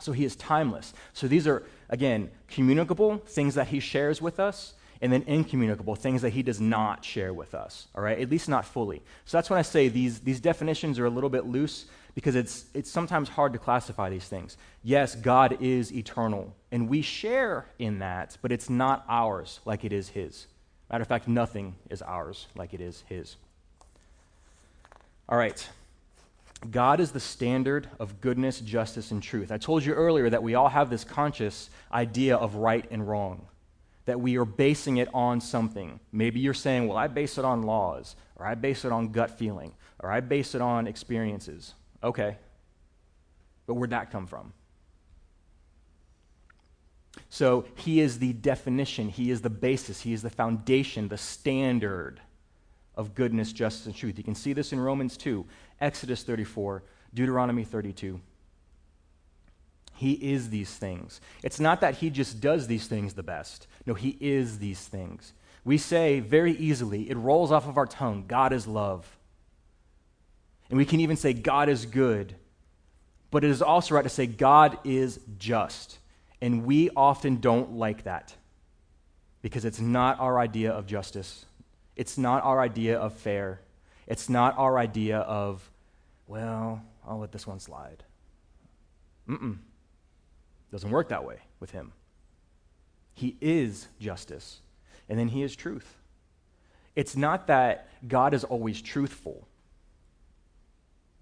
So 0.00 0.12
he 0.12 0.24
is 0.24 0.36
timeless. 0.36 0.92
So 1.12 1.26
these 1.26 1.46
are, 1.46 1.64
again, 1.88 2.30
communicable 2.48 3.18
things 3.18 3.54
that 3.54 3.68
he 3.68 3.80
shares 3.80 4.20
with 4.20 4.38
us, 4.38 4.74
and 5.00 5.12
then 5.12 5.24
incommunicable, 5.26 5.94
things 5.94 6.22
that 6.22 6.30
he 6.30 6.42
does 6.42 6.60
not 6.60 7.04
share 7.04 7.32
with 7.32 7.54
us, 7.54 7.88
all 7.94 8.02
right? 8.02 8.18
At 8.18 8.30
least 8.30 8.48
not 8.48 8.64
fully. 8.64 9.02
So 9.24 9.36
that's 9.36 9.50
when 9.50 9.58
I 9.58 9.62
say 9.62 9.88
these, 9.88 10.20
these 10.20 10.40
definitions 10.40 10.98
are 10.98 11.06
a 11.06 11.10
little 11.10 11.28
bit 11.30 11.46
loose 11.46 11.86
because 12.16 12.34
it's, 12.34 12.64
it's 12.72 12.90
sometimes 12.90 13.28
hard 13.28 13.52
to 13.52 13.58
classify 13.58 14.08
these 14.08 14.26
things. 14.26 14.56
Yes, 14.82 15.14
God 15.14 15.58
is 15.60 15.92
eternal, 15.92 16.52
and 16.72 16.88
we 16.88 17.02
share 17.02 17.66
in 17.78 18.00
that, 18.00 18.38
but 18.40 18.50
it's 18.50 18.70
not 18.70 19.04
ours 19.08 19.60
like 19.66 19.84
it 19.84 19.92
is 19.92 20.08
his. 20.08 20.46
Matter 20.90 21.02
of 21.02 21.08
fact, 21.08 21.28
nothing 21.28 21.76
is 21.90 22.00
ours 22.00 22.48
like 22.56 22.72
it 22.72 22.80
is 22.80 23.04
his. 23.08 23.36
All 25.28 25.36
right. 25.36 25.68
God 26.70 27.00
is 27.00 27.12
the 27.12 27.20
standard 27.20 27.86
of 28.00 28.22
goodness, 28.22 28.60
justice, 28.60 29.10
and 29.10 29.22
truth. 29.22 29.52
I 29.52 29.58
told 29.58 29.84
you 29.84 29.92
earlier 29.92 30.30
that 30.30 30.42
we 30.42 30.54
all 30.54 30.70
have 30.70 30.88
this 30.88 31.04
conscious 31.04 31.68
idea 31.92 32.36
of 32.36 32.54
right 32.54 32.86
and 32.90 33.06
wrong 33.06 33.46
that 34.06 34.20
we 34.20 34.38
are 34.38 34.44
basing 34.44 34.96
it 34.96 35.08
on 35.12 35.40
something. 35.40 36.00
Maybe 36.12 36.40
you're 36.40 36.54
saying, 36.54 36.88
well, 36.88 36.96
I 36.96 37.08
base 37.08 37.38
it 37.38 37.44
on 37.44 37.62
laws, 37.62 38.16
or 38.36 38.46
I 38.46 38.54
base 38.54 38.84
it 38.84 38.92
on 38.92 39.08
gut 39.08 39.36
feeling, 39.36 39.72
or 39.98 40.10
I 40.10 40.20
base 40.20 40.54
it 40.54 40.62
on 40.62 40.86
experiences. 40.86 41.74
Okay. 42.02 42.36
But 43.66 43.74
where'd 43.74 43.90
that 43.90 44.10
come 44.10 44.26
from? 44.26 44.52
So 47.28 47.64
he 47.76 48.00
is 48.00 48.18
the 48.18 48.32
definition, 48.34 49.08
he 49.08 49.30
is 49.30 49.40
the 49.40 49.50
basis, 49.50 50.02
he 50.02 50.12
is 50.12 50.22
the 50.22 50.30
foundation, 50.30 51.08
the 51.08 51.18
standard 51.18 52.20
of 52.94 53.14
goodness, 53.14 53.52
justice, 53.52 53.86
and 53.86 53.94
truth. 53.94 54.18
You 54.18 54.24
can 54.24 54.34
see 54.34 54.52
this 54.52 54.72
in 54.72 54.80
Romans 54.80 55.16
2, 55.16 55.44
Exodus 55.80 56.22
34, 56.22 56.82
Deuteronomy 57.14 57.64
32. 57.64 58.20
He 59.94 60.12
is 60.12 60.50
these 60.50 60.70
things. 60.70 61.20
It's 61.42 61.58
not 61.58 61.80
that 61.80 61.96
he 61.96 62.10
just 62.10 62.40
does 62.40 62.66
these 62.66 62.86
things 62.86 63.14
the 63.14 63.22
best. 63.22 63.66
No, 63.86 63.94
he 63.94 64.16
is 64.20 64.58
these 64.58 64.80
things. 64.80 65.32
We 65.64 65.78
say 65.78 66.20
very 66.20 66.52
easily, 66.52 67.10
it 67.10 67.16
rolls 67.16 67.50
off 67.50 67.66
of 67.66 67.76
our 67.76 67.86
tongue, 67.86 68.24
God 68.28 68.52
is 68.52 68.66
love. 68.66 69.15
And 70.68 70.78
we 70.78 70.84
can 70.84 71.00
even 71.00 71.16
say, 71.16 71.32
God 71.32 71.68
is 71.68 71.86
good. 71.86 72.34
But 73.30 73.44
it 73.44 73.50
is 73.50 73.62
also 73.62 73.94
right 73.94 74.02
to 74.02 74.08
say, 74.08 74.26
God 74.26 74.78
is 74.84 75.20
just. 75.38 75.98
And 76.40 76.64
we 76.64 76.90
often 76.96 77.36
don't 77.36 77.72
like 77.72 78.04
that 78.04 78.34
because 79.42 79.64
it's 79.64 79.80
not 79.80 80.18
our 80.20 80.38
idea 80.38 80.72
of 80.72 80.86
justice. 80.86 81.44
It's 81.94 82.18
not 82.18 82.44
our 82.44 82.60
idea 82.60 82.98
of 82.98 83.14
fair. 83.14 83.60
It's 84.06 84.28
not 84.28 84.56
our 84.58 84.78
idea 84.78 85.18
of, 85.18 85.68
well, 86.26 86.82
I'll 87.06 87.18
let 87.18 87.32
this 87.32 87.46
one 87.46 87.60
slide. 87.60 88.04
Mm-mm. 89.28 89.58
Doesn't 90.70 90.90
work 90.90 91.08
that 91.08 91.24
way 91.24 91.38
with 91.60 91.70
him. 91.70 91.92
He 93.16 93.36
is 93.40 93.88
justice, 93.98 94.60
and 95.08 95.18
then 95.18 95.28
He 95.28 95.42
is 95.42 95.56
truth. 95.56 95.96
It's 96.94 97.16
not 97.16 97.46
that 97.46 97.88
God 98.06 98.34
is 98.34 98.44
always 98.44 98.82
truthful, 98.82 99.48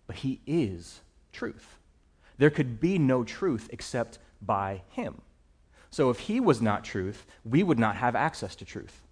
but 0.06 0.16
He 0.16 0.40
is 0.46 1.00
truth. 1.32 1.76
There 2.38 2.50
could 2.50 2.80
be 2.80 2.98
no 2.98 3.24
truth 3.24 3.68
except 3.72 4.18
by 4.42 4.82
Him. 4.90 5.20
So 5.90 6.10
if 6.10 6.18
He 6.20 6.40
was 6.40 6.60
not 6.60 6.84
truth, 6.84 7.24
we 7.44 7.62
would 7.62 7.78
not 7.78 7.96
have 7.96 8.16
access 8.16 8.56
to 8.56 8.64
truth. 8.64 9.02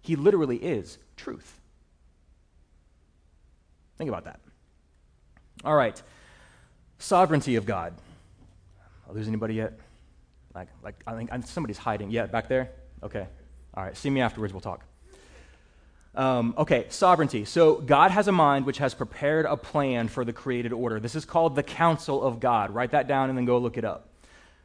He 0.00 0.16
literally 0.16 0.56
is 0.56 0.98
truth. 1.16 1.60
Think 3.96 4.08
about 4.08 4.24
that. 4.24 4.40
All 5.64 5.74
right. 5.74 6.00
Sovereignty 6.98 7.56
of 7.56 7.64
God. 7.66 7.94
I'll 9.08 9.14
lose 9.14 9.28
anybody 9.28 9.54
yet? 9.54 9.78
Like, 10.54 10.68
like 10.82 10.94
I 11.06 11.14
think 11.14 11.30
somebody's 11.46 11.78
hiding. 11.78 12.10
Yeah, 12.10 12.26
back 12.26 12.48
there? 12.48 12.70
Okay. 13.02 13.26
All 13.74 13.84
right. 13.84 13.96
See 13.96 14.10
me 14.10 14.20
afterwards. 14.20 14.52
We'll 14.52 14.60
talk. 14.60 14.84
Um, 16.16 16.54
okay, 16.56 16.86
sovereignty. 16.90 17.44
So 17.44 17.76
God 17.76 18.12
has 18.12 18.28
a 18.28 18.32
mind 18.32 18.66
which 18.66 18.78
has 18.78 18.94
prepared 18.94 19.46
a 19.46 19.56
plan 19.56 20.06
for 20.06 20.24
the 20.24 20.32
created 20.32 20.72
order. 20.72 21.00
This 21.00 21.16
is 21.16 21.24
called 21.24 21.56
the 21.56 21.62
counsel 21.62 22.22
of 22.22 22.38
God. 22.38 22.72
Write 22.72 22.92
that 22.92 23.08
down 23.08 23.30
and 23.30 23.36
then 23.36 23.44
go 23.44 23.58
look 23.58 23.76
it 23.76 23.84
up. 23.84 24.08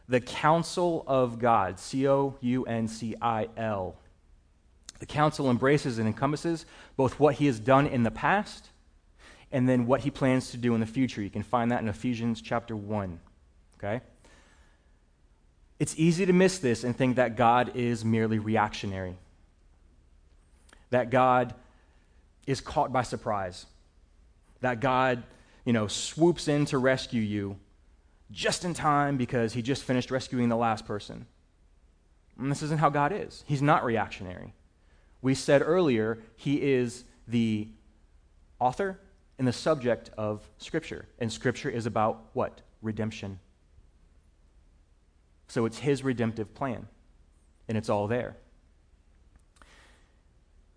The 0.08 0.22
counsel 0.22 1.04
of 1.08 1.40
God, 1.40 1.80
C 1.80 2.08
O 2.08 2.36
U 2.40 2.66
N 2.66 2.88
C 2.88 3.16
I 3.22 3.50
L. 3.58 3.96
The 5.00 5.06
counsel 5.06 5.50
embraces 5.50 5.98
and 5.98 6.08
encompasses 6.08 6.66
both 6.98 7.20
what 7.20 7.36
he 7.36 7.46
has 7.48 7.60
done 7.60 7.88
in 7.88 8.04
the 8.04 8.12
past 8.12 8.70
and 9.52 9.68
then 9.68 9.88
what 9.88 10.02
he 10.02 10.12
plans 10.12 10.52
to 10.52 10.58
do 10.58 10.76
in 10.76 10.80
the 10.80 10.86
future. 10.86 11.22
You 11.22 11.30
can 11.30 11.44
find 11.44 11.72
that 11.72 11.82
in 11.82 11.88
Ephesians 11.88 12.42
chapter 12.42 12.76
1. 12.76 13.20
Okay? 13.78 14.02
It's 15.80 15.96
easy 15.98 16.26
to 16.26 16.34
miss 16.34 16.60
this 16.60 16.84
and 16.84 16.96
think 16.96 17.16
that 17.16 17.38
God 17.38 17.72
is 17.76 18.04
merely 18.04 18.38
reactionary 18.38 19.16
that 20.90 21.10
God 21.10 21.54
is 22.48 22.62
caught 22.62 22.92
by 22.92 23.04
surprise, 23.04 23.66
that 24.62 24.80
God, 24.80 25.24
you 25.66 25.74
know, 25.74 25.88
swoops 25.88 26.48
in 26.48 26.66
to 26.66 26.78
rescue 26.78 27.22
you 27.22 27.58
just 28.32 28.66
in 28.66 28.74
time 28.74 29.18
because 29.18 29.54
he 29.54 29.62
just 29.62 29.84
finished 29.84 30.12
rescuing 30.12 30.50
the 30.50 30.56
last 30.56 30.86
person. 30.86 31.26
And 32.38 32.52
this 32.52 32.62
isn't 32.64 32.80
how 32.80 32.90
God 32.90 33.12
is. 33.12 33.44
He's 33.48 33.62
not 33.62 33.84
reactionary. 33.84 34.54
We 35.22 35.36
said 35.36 35.62
earlier, 35.62 36.20
he 36.36 36.62
is 36.62 37.04
the 37.28 37.68
author 38.60 39.00
and 39.38 39.48
the 39.48 39.54
subject 39.54 40.10
of 40.18 40.48
Scripture. 40.58 41.08
And 41.20 41.32
Scripture 41.32 41.70
is 41.70 41.86
about 41.86 42.26
what? 42.34 42.62
Redemption. 42.82 43.40
So 45.48 45.66
it's 45.66 45.80
his 45.80 46.04
redemptive 46.04 46.54
plan, 46.54 46.88
and 47.68 47.78
it's 47.78 47.90
all 47.90 48.08
there. 48.08 48.38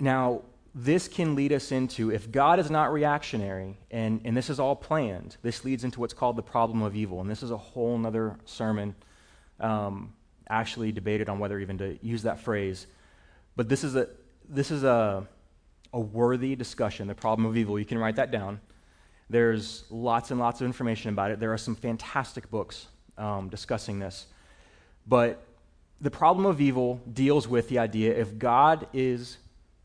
Now, 0.02 0.42
this 0.74 1.06
can 1.06 1.36
lead 1.36 1.52
us 1.52 1.70
into 1.70 2.10
if 2.10 2.32
God 2.32 2.58
is 2.58 2.72
not 2.72 2.92
reactionary, 2.92 3.78
and, 3.88 4.20
and 4.24 4.36
this 4.36 4.50
is 4.50 4.58
all 4.58 4.74
planned, 4.74 5.36
this 5.42 5.64
leads 5.64 5.84
into 5.84 6.00
what's 6.00 6.12
called 6.12 6.34
the 6.34 6.42
problem 6.42 6.82
of 6.82 6.96
evil. 6.96 7.20
And 7.20 7.30
this 7.30 7.40
is 7.40 7.52
a 7.52 7.56
whole 7.56 8.04
other 8.04 8.36
sermon, 8.44 8.96
um, 9.60 10.12
actually 10.48 10.90
debated 10.90 11.28
on 11.28 11.38
whether 11.38 11.56
even 11.60 11.78
to 11.78 11.96
use 12.02 12.24
that 12.24 12.40
phrase. 12.40 12.88
But 13.54 13.68
this 13.68 13.84
is 13.84 13.94
a, 13.94 14.08
this 14.48 14.72
is 14.72 14.82
a, 14.82 15.24
a 15.92 16.00
worthy 16.00 16.56
discussion, 16.56 17.06
the 17.06 17.14
problem 17.14 17.46
of 17.46 17.56
evil. 17.56 17.78
You 17.78 17.84
can 17.84 17.98
write 17.98 18.16
that 18.16 18.32
down. 18.32 18.60
There's 19.30 19.84
lots 19.88 20.32
and 20.32 20.40
lots 20.40 20.60
of 20.60 20.66
information 20.66 21.10
about 21.10 21.30
it. 21.30 21.38
There 21.38 21.52
are 21.52 21.58
some 21.58 21.76
fantastic 21.76 22.50
books 22.50 22.88
um, 23.16 23.48
discussing 23.50 24.00
this. 24.00 24.26
But 25.06 25.44
the 26.00 26.10
problem 26.10 26.44
of 26.44 26.60
evil 26.60 27.00
deals 27.12 27.46
with 27.46 27.68
the 27.68 27.78
idea 27.78 28.18
if 28.18 28.36
God 28.36 28.88
is 28.92 29.36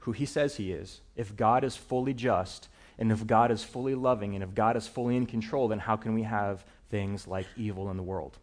who 0.08 0.14
he 0.14 0.26
says 0.26 0.56
he 0.56 0.72
is, 0.72 1.02
if 1.18 1.36
God 1.36 1.66
is 1.66 1.76
fully 1.76 2.14
just, 2.14 2.70
and 2.98 3.12
if 3.12 3.28
God 3.28 3.52
is 3.52 3.62
fully 3.62 3.94
loving, 3.94 4.36
and 4.36 4.42
if 4.42 4.56
God 4.56 4.78
is 4.78 4.88
fully 4.88 5.18
in 5.18 5.26
control, 5.26 5.68
then 5.68 5.80
how 5.80 5.98
can 5.98 6.14
we 6.14 6.24
have 6.24 6.64
things 6.90 7.28
like 7.28 7.46
evil 7.58 7.92
in 7.92 7.98
the 7.98 8.04
world? 8.04 8.38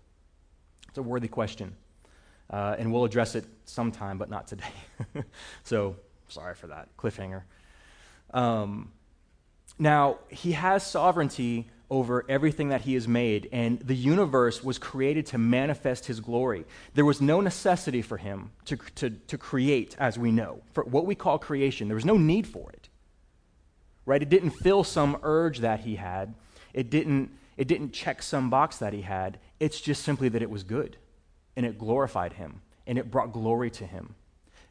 It's 0.91 0.99
a 0.99 1.03
worthy 1.03 1.27
question. 1.27 1.75
Uh, 2.51 2.77
and 2.79 2.93
we'll 2.93 3.07
address 3.07 3.35
it 3.35 3.47
sometime, 3.65 4.19
but 4.19 4.29
not 4.29 4.47
today. 4.47 4.75
so, 5.63 5.97
sorry 6.29 6.55
for 6.55 6.67
that 6.67 6.95
cliffhanger. 6.99 7.45
Um, 8.35 8.93
now, 9.79 10.19
he 10.29 10.53
has 10.53 10.87
sovereignty 10.87 11.71
over 11.91 12.25
everything 12.29 12.71
that 12.71 12.83
he 12.83 12.95
has 12.95 13.07
made, 13.07 13.49
and 13.53 13.79
the 13.81 13.95
universe 13.95 14.65
was 14.65 14.79
created 14.79 15.27
to 15.27 15.39
manifest 15.39 16.07
his 16.07 16.21
glory. 16.21 16.65
There 16.95 17.05
was 17.05 17.21
no 17.21 17.41
necessity 17.41 18.03
for 18.03 18.17
him 18.17 18.51
to, 18.65 18.77
to, 18.97 19.11
to 19.11 19.39
create, 19.39 19.95
as 19.99 20.19
we 20.19 20.33
know. 20.33 20.63
For 20.73 20.85
what 20.85 21.07
we 21.07 21.15
call 21.15 21.39
creation, 21.39 21.89
there 21.89 21.95
was 21.95 22.05
no 22.05 22.17
need 22.17 22.47
for 22.47 22.71
it. 22.71 22.89
Right? 24.07 24.23
It 24.23 24.29
didn't 24.29 24.51
fill 24.51 24.85
some 24.85 25.19
urge 25.23 25.59
that 25.61 25.81
he 25.81 25.97
had, 25.97 26.35
it 26.73 26.91
didn't, 26.91 27.31
it 27.57 27.69
didn't 27.69 27.93
check 27.93 28.23
some 28.23 28.51
box 28.51 28.79
that 28.79 28.93
he 28.93 29.03
had. 29.03 29.39
It's 29.61 29.81
just 29.81 30.03
simply 30.03 30.29
that 30.31 30.43
it 30.43 30.51
was 30.51 30.65
good, 30.65 30.97
and 31.55 31.65
it 31.65 31.79
glorified 31.79 32.35
him, 32.35 32.63
and 32.87 32.99
it 32.99 33.11
brought 33.11 33.33
glory 33.33 33.71
to 33.73 33.87
him. 33.87 34.15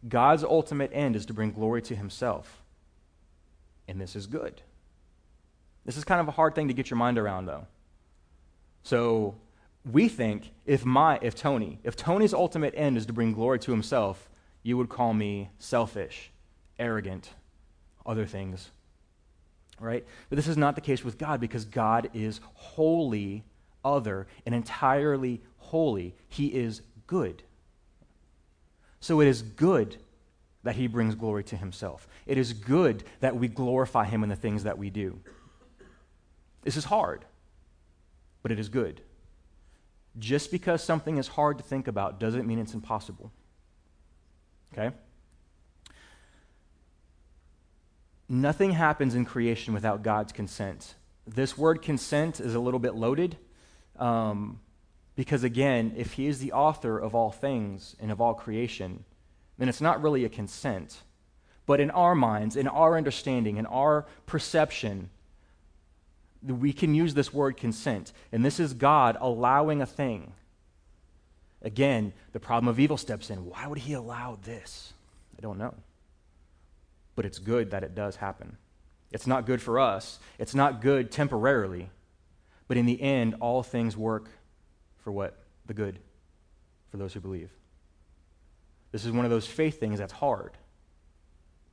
God's 0.07 0.43
ultimate 0.43 0.91
end 0.93 1.15
is 1.15 1.25
to 1.27 1.33
bring 1.33 1.51
glory 1.51 1.81
to 1.83 1.95
himself, 1.95 2.61
and 3.87 4.01
this 4.01 4.15
is 4.15 4.27
good. 4.27 4.61
This 5.85 5.97
is 5.97 6.03
kind 6.03 6.21
of 6.21 6.27
a 6.27 6.31
hard 6.31 6.55
thing 6.55 6.67
to 6.69 6.73
get 6.73 6.89
your 6.89 6.97
mind 6.97 7.17
around, 7.17 7.45
though. 7.45 7.67
So 8.83 9.35
we 9.89 10.07
think 10.07 10.53
if 10.65 10.85
my, 10.85 11.19
if 11.21 11.35
Tony, 11.35 11.79
if 11.83 11.95
Tony's 11.95 12.33
ultimate 12.33 12.73
end 12.75 12.97
is 12.97 13.05
to 13.07 13.13
bring 13.13 13.33
glory 13.33 13.59
to 13.59 13.71
himself, 13.71 14.29
you 14.61 14.77
would 14.77 14.89
call 14.89 15.13
me 15.13 15.49
selfish, 15.59 16.31
arrogant, 16.79 17.33
other 18.05 18.25
things. 18.25 18.71
Right? 19.79 20.05
But 20.29 20.37
this 20.37 20.47
is 20.47 20.57
not 20.57 20.75
the 20.75 20.81
case 20.81 21.03
with 21.03 21.17
God 21.17 21.41
because 21.41 21.65
God 21.65 22.09
is 22.13 22.39
wholly 22.53 23.43
other 23.83 24.27
and 24.45 24.55
entirely 24.55 25.41
holy. 25.57 26.15
He 26.29 26.47
is 26.47 26.81
good. 27.07 27.43
So 29.01 29.19
it 29.19 29.27
is 29.27 29.41
good 29.41 29.97
that 30.63 30.75
he 30.75 30.87
brings 30.87 31.15
glory 31.15 31.43
to 31.45 31.57
himself. 31.57 32.07
It 32.25 32.37
is 32.37 32.53
good 32.53 33.03
that 33.19 33.35
we 33.35 33.49
glorify 33.49 34.05
him 34.05 34.23
in 34.23 34.29
the 34.29 34.35
things 34.35 34.63
that 34.63 34.77
we 34.77 34.89
do. 34.89 35.19
This 36.63 36.77
is 36.77 36.85
hard, 36.85 37.25
but 38.41 38.51
it 38.51 38.59
is 38.59 38.69
good. 38.69 39.01
Just 40.17 40.51
because 40.51 40.83
something 40.83 41.17
is 41.17 41.27
hard 41.27 41.57
to 41.57 41.63
think 41.63 41.87
about 41.87 42.19
doesn't 42.19 42.47
mean 42.47 42.59
it's 42.59 42.73
impossible. 42.73 43.31
Okay? 44.71 44.95
Nothing 48.29 48.71
happens 48.71 49.15
in 49.15 49.25
creation 49.25 49.73
without 49.73 50.03
God's 50.03 50.31
consent. 50.31 50.95
This 51.27 51.57
word 51.57 51.81
consent 51.81 52.39
is 52.39 52.55
a 52.55 52.59
little 52.59 52.79
bit 52.79 52.95
loaded 52.95 53.37
um, 53.97 54.59
because, 55.15 55.43
again, 55.43 55.93
if 55.95 56.13
He 56.13 56.27
is 56.27 56.39
the 56.39 56.51
author 56.51 56.97
of 56.97 57.13
all 57.15 57.31
things 57.31 57.95
and 57.99 58.11
of 58.11 58.21
all 58.21 58.33
creation, 58.33 59.03
then 59.57 59.69
it's 59.69 59.81
not 59.81 60.01
really 60.01 60.25
a 60.25 60.29
consent. 60.29 61.03
But 61.65 61.79
in 61.79 61.91
our 61.91 62.15
minds, 62.15 62.55
in 62.55 62.67
our 62.67 62.97
understanding, 62.97 63.57
in 63.57 63.65
our 63.65 64.05
perception, 64.25 65.09
we 66.45 66.73
can 66.73 66.93
use 66.93 67.13
this 67.13 67.33
word 67.33 67.57
consent. 67.57 68.11
And 68.31 68.43
this 68.43 68.59
is 68.59 68.73
God 68.73 69.17
allowing 69.19 69.81
a 69.81 69.85
thing. 69.85 70.33
Again, 71.61 72.13
the 72.33 72.39
problem 72.39 72.67
of 72.67 72.79
evil 72.79 72.97
steps 72.97 73.29
in. 73.29 73.45
Why 73.45 73.67
would 73.67 73.79
he 73.79 73.93
allow 73.93 74.37
this? 74.43 74.93
I 75.37 75.41
don't 75.41 75.57
know. 75.57 75.73
But 77.15 77.25
it's 77.25 77.39
good 77.39 77.71
that 77.71 77.83
it 77.83 77.95
does 77.95 78.17
happen. 78.17 78.57
It's 79.11 79.27
not 79.27 79.45
good 79.45 79.61
for 79.61 79.79
us, 79.79 80.19
it's 80.39 80.55
not 80.55 80.81
good 80.81 81.11
temporarily. 81.11 81.89
But 82.67 82.77
in 82.77 82.85
the 82.85 82.99
end, 83.01 83.35
all 83.39 83.61
things 83.61 83.95
work 83.95 84.29
for 85.03 85.11
what? 85.11 85.37
The 85.67 85.73
good, 85.73 85.99
for 86.89 86.97
those 86.97 87.13
who 87.13 87.19
believe. 87.19 87.51
This 88.91 89.05
is 89.05 89.11
one 89.11 89.25
of 89.25 89.31
those 89.31 89.45
faith 89.45 89.79
things 89.79 89.99
that's 89.99 90.13
hard. 90.13 90.51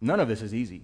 None 0.01 0.21
of 0.21 0.29
this 0.29 0.43
is 0.43 0.55
easy 0.55 0.83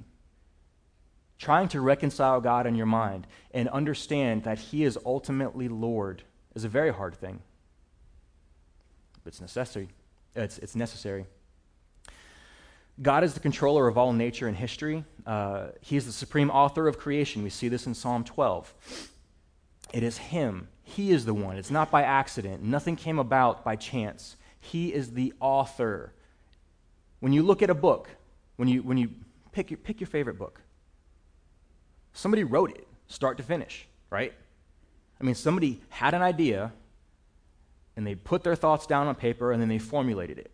trying 1.38 1.68
to 1.68 1.80
reconcile 1.80 2.40
God 2.40 2.66
in 2.66 2.74
your 2.74 2.86
mind 2.86 3.26
and 3.52 3.68
understand 3.68 4.44
that 4.44 4.58
He 4.58 4.84
is 4.84 4.98
ultimately 5.04 5.68
Lord 5.68 6.22
is 6.54 6.64
a 6.64 6.68
very 6.68 6.92
hard 6.92 7.14
thing. 7.14 7.40
But 9.22 9.32
it's 9.32 9.40
necessary. 9.40 9.88
It's, 10.34 10.58
it's 10.58 10.74
necessary. 10.74 11.26
God 13.02 13.24
is 13.24 13.34
the 13.34 13.40
controller 13.40 13.88
of 13.88 13.98
all 13.98 14.12
nature 14.12 14.48
and 14.48 14.56
history. 14.56 15.04
Uh, 15.26 15.68
he 15.82 15.96
is 15.96 16.06
the 16.06 16.12
supreme 16.12 16.50
author 16.50 16.88
of 16.88 16.98
creation. 16.98 17.42
We 17.42 17.50
see 17.50 17.68
this 17.68 17.86
in 17.86 17.94
Psalm 17.94 18.24
12. 18.24 18.72
It 19.92 20.02
is 20.02 20.18
Him. 20.18 20.68
He 20.82 21.10
is 21.10 21.24
the 21.24 21.34
one. 21.34 21.56
It's 21.56 21.70
not 21.70 21.90
by 21.90 22.02
accident. 22.02 22.62
Nothing 22.62 22.96
came 22.96 23.18
about 23.18 23.64
by 23.64 23.76
chance. 23.76 24.36
He 24.60 24.92
is 24.92 25.12
the 25.12 25.34
author. 25.40 26.12
When 27.20 27.32
you 27.32 27.42
look 27.42 27.62
at 27.62 27.70
a 27.70 27.74
book, 27.74 28.08
when 28.56 28.68
you, 28.68 28.82
when 28.82 28.96
you 28.96 29.10
pick, 29.52 29.70
your, 29.70 29.78
pick 29.78 30.00
your 30.00 30.08
favorite 30.08 30.38
book, 30.38 30.60
somebody 32.16 32.44
wrote 32.44 32.70
it, 32.70 32.86
start 33.08 33.36
to 33.36 33.42
finish, 33.42 33.86
right? 34.10 34.32
I 35.20 35.24
mean, 35.24 35.34
somebody 35.34 35.80
had 35.90 36.14
an 36.14 36.22
idea 36.22 36.72
and 37.94 38.06
they 38.06 38.14
put 38.14 38.42
their 38.42 38.56
thoughts 38.56 38.86
down 38.86 39.06
on 39.06 39.14
paper 39.14 39.52
and 39.52 39.60
then 39.60 39.68
they 39.68 39.78
formulated 39.78 40.38
it. 40.38 40.50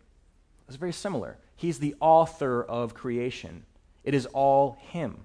It's 0.67 0.77
very 0.77 0.93
similar. 0.93 1.37
He's 1.55 1.79
the 1.79 1.95
author 1.99 2.63
of 2.63 2.93
creation, 2.93 3.65
it 4.03 4.13
is 4.13 4.25
all 4.27 4.77
Him. 4.91 5.17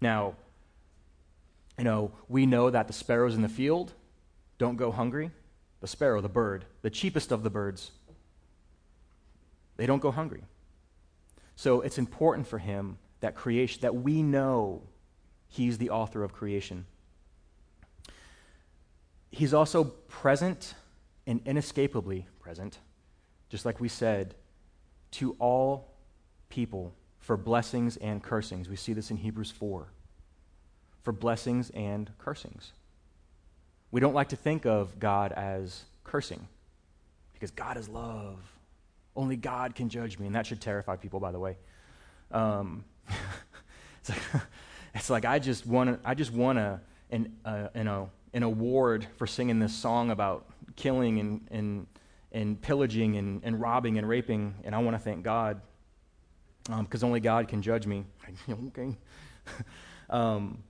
Now, 0.00 0.34
you 1.76 1.84
know, 1.84 2.12
we 2.28 2.46
know 2.46 2.70
that 2.70 2.86
the 2.86 2.92
sparrows 2.92 3.34
in 3.34 3.42
the 3.42 3.48
field 3.48 3.92
don't 4.58 4.76
go 4.76 4.90
hungry. 4.90 5.30
The 5.80 5.86
sparrow, 5.86 6.20
the 6.20 6.28
bird, 6.28 6.64
the 6.82 6.90
cheapest 6.90 7.30
of 7.30 7.42
the 7.42 7.50
birds, 7.50 7.92
they 9.76 9.86
don't 9.86 10.00
go 10.00 10.10
hungry. 10.10 10.42
So 11.54 11.80
it's 11.80 11.98
important 11.98 12.48
for 12.48 12.58
him 12.58 12.98
that 13.20 13.34
creation, 13.34 13.80
that 13.82 13.94
we 13.94 14.22
know 14.22 14.82
He's 15.48 15.78
the 15.78 15.90
author 15.90 16.22
of 16.22 16.32
creation. 16.32 16.86
He's 19.30 19.54
also 19.54 19.84
present 19.84 20.74
and 21.26 21.40
inescapably 21.46 22.26
present, 22.40 22.78
just 23.48 23.64
like 23.64 23.80
we 23.80 23.88
said, 23.88 24.34
to 25.12 25.36
all 25.38 25.94
people 26.48 26.94
for 27.18 27.36
blessings 27.36 27.96
and 27.98 28.22
cursings. 28.22 28.68
We 28.68 28.76
see 28.76 28.92
this 28.92 29.10
in 29.10 29.16
Hebrews 29.16 29.50
4. 29.50 29.88
For 31.02 31.12
blessings 31.12 31.70
and 31.70 32.10
cursings. 32.18 32.72
We 33.90 34.00
don't 34.00 34.14
like 34.14 34.30
to 34.30 34.36
think 34.36 34.66
of 34.66 34.98
God 34.98 35.32
as 35.32 35.84
cursing 36.04 36.46
because 37.32 37.50
God 37.50 37.76
is 37.76 37.88
love. 37.88 38.38
Only 39.16 39.36
God 39.36 39.74
can 39.74 39.88
judge 39.88 40.18
me. 40.18 40.26
And 40.26 40.34
that 40.34 40.46
should 40.46 40.60
terrify 40.60 40.96
people, 40.96 41.20
by 41.20 41.32
the 41.32 41.38
way. 41.38 41.56
Um, 42.30 42.84
it's, 44.00 44.10
like, 44.10 44.42
it's, 44.94 45.10
like, 45.10 45.24
I 45.24 45.38
just 45.38 45.66
want 45.66 46.00
I 46.04 46.14
just 46.14 46.32
want 46.32 46.58
a, 46.58 46.80
an, 47.10 47.32
uh, 47.44 47.68
an, 47.74 47.88
a, 47.88 48.08
an 48.34 48.42
award 48.42 49.06
for 49.16 49.26
singing 49.26 49.58
this 49.58 49.74
song 49.74 50.10
about 50.10 50.46
killing 50.76 51.18
and, 51.18 51.46
and, 51.50 51.86
and 52.32 52.60
pillaging 52.60 53.16
and, 53.16 53.40
and 53.44 53.60
robbing 53.60 53.98
and 53.98 54.08
raping, 54.08 54.54
and 54.64 54.74
I 54.74 54.78
want 54.78 54.94
to 54.94 55.02
thank 55.02 55.22
God 55.22 55.60
because 56.64 57.02
um, 57.02 57.08
only 57.08 57.20
God 57.20 57.48
can 57.48 57.62
judge 57.62 57.86
me. 57.86 58.04
okay. 58.68 58.96
um, 60.10 60.62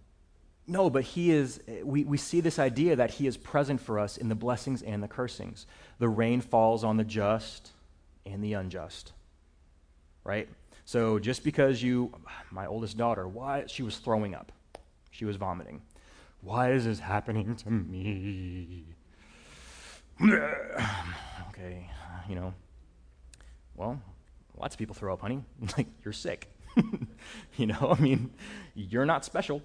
no, 0.66 0.91
but 0.91 1.03
he 1.03 1.30
is, 1.30 1.61
we, 1.82 2.05
we 2.05 2.18
see 2.18 2.41
this 2.41 2.59
idea 2.59 2.95
that 2.97 3.11
he 3.12 3.26
is 3.26 3.36
present 3.36 3.80
for 3.80 3.99
us 3.99 4.18
in 4.18 4.28
the 4.28 4.34
blessings 4.34 4.82
and 4.82 5.03
the 5.03 5.09
cursings. 5.09 5.66
The 5.99 6.09
rain 6.09 6.43
falls 6.43 6.84
on 6.84 6.99
the 6.99 7.05
just 7.05 7.72
and 8.26 8.45
the 8.45 8.53
unjust, 8.53 9.12
right? 10.24 10.49
So 10.89 11.18
just 11.18 11.45
because 11.45 11.82
you, 11.82 12.11
my 12.51 12.64
oldest 12.64 12.97
daughter, 12.97 13.28
why, 13.28 13.64
she 13.66 13.82
was 13.82 13.99
throwing 13.99 14.34
up, 14.34 14.53
she 15.11 15.26
was 15.26 15.36
vomiting. 15.36 15.82
Why 16.41 16.72
is 16.72 16.86
this 16.86 16.99
happening 16.99 17.57
to 17.57 17.70
me? 17.70 18.86
okay, 21.51 21.91
you 22.26 22.36
know, 22.36 22.55
well, 23.76 24.01
lots 24.59 24.76
of 24.76 24.78
people 24.78 24.95
throw 24.95 25.12
up, 25.12 25.20
honey. 25.20 25.45
like, 25.76 25.89
you're 26.03 26.14
sick. 26.14 26.49
you 27.59 27.66
know, 27.66 27.95
I 27.95 28.01
mean, 28.01 28.30
you're 28.74 29.05
not 29.05 29.26
special. 29.26 29.61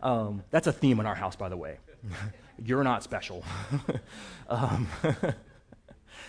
Um, 0.00 0.44
that's 0.52 0.68
a 0.68 0.72
theme 0.72 1.00
in 1.00 1.06
our 1.06 1.16
house, 1.16 1.34
by 1.34 1.48
the 1.48 1.56
way. 1.56 1.78
you're 2.64 2.84
not 2.84 3.02
special. 3.02 3.42
um, 4.48 4.86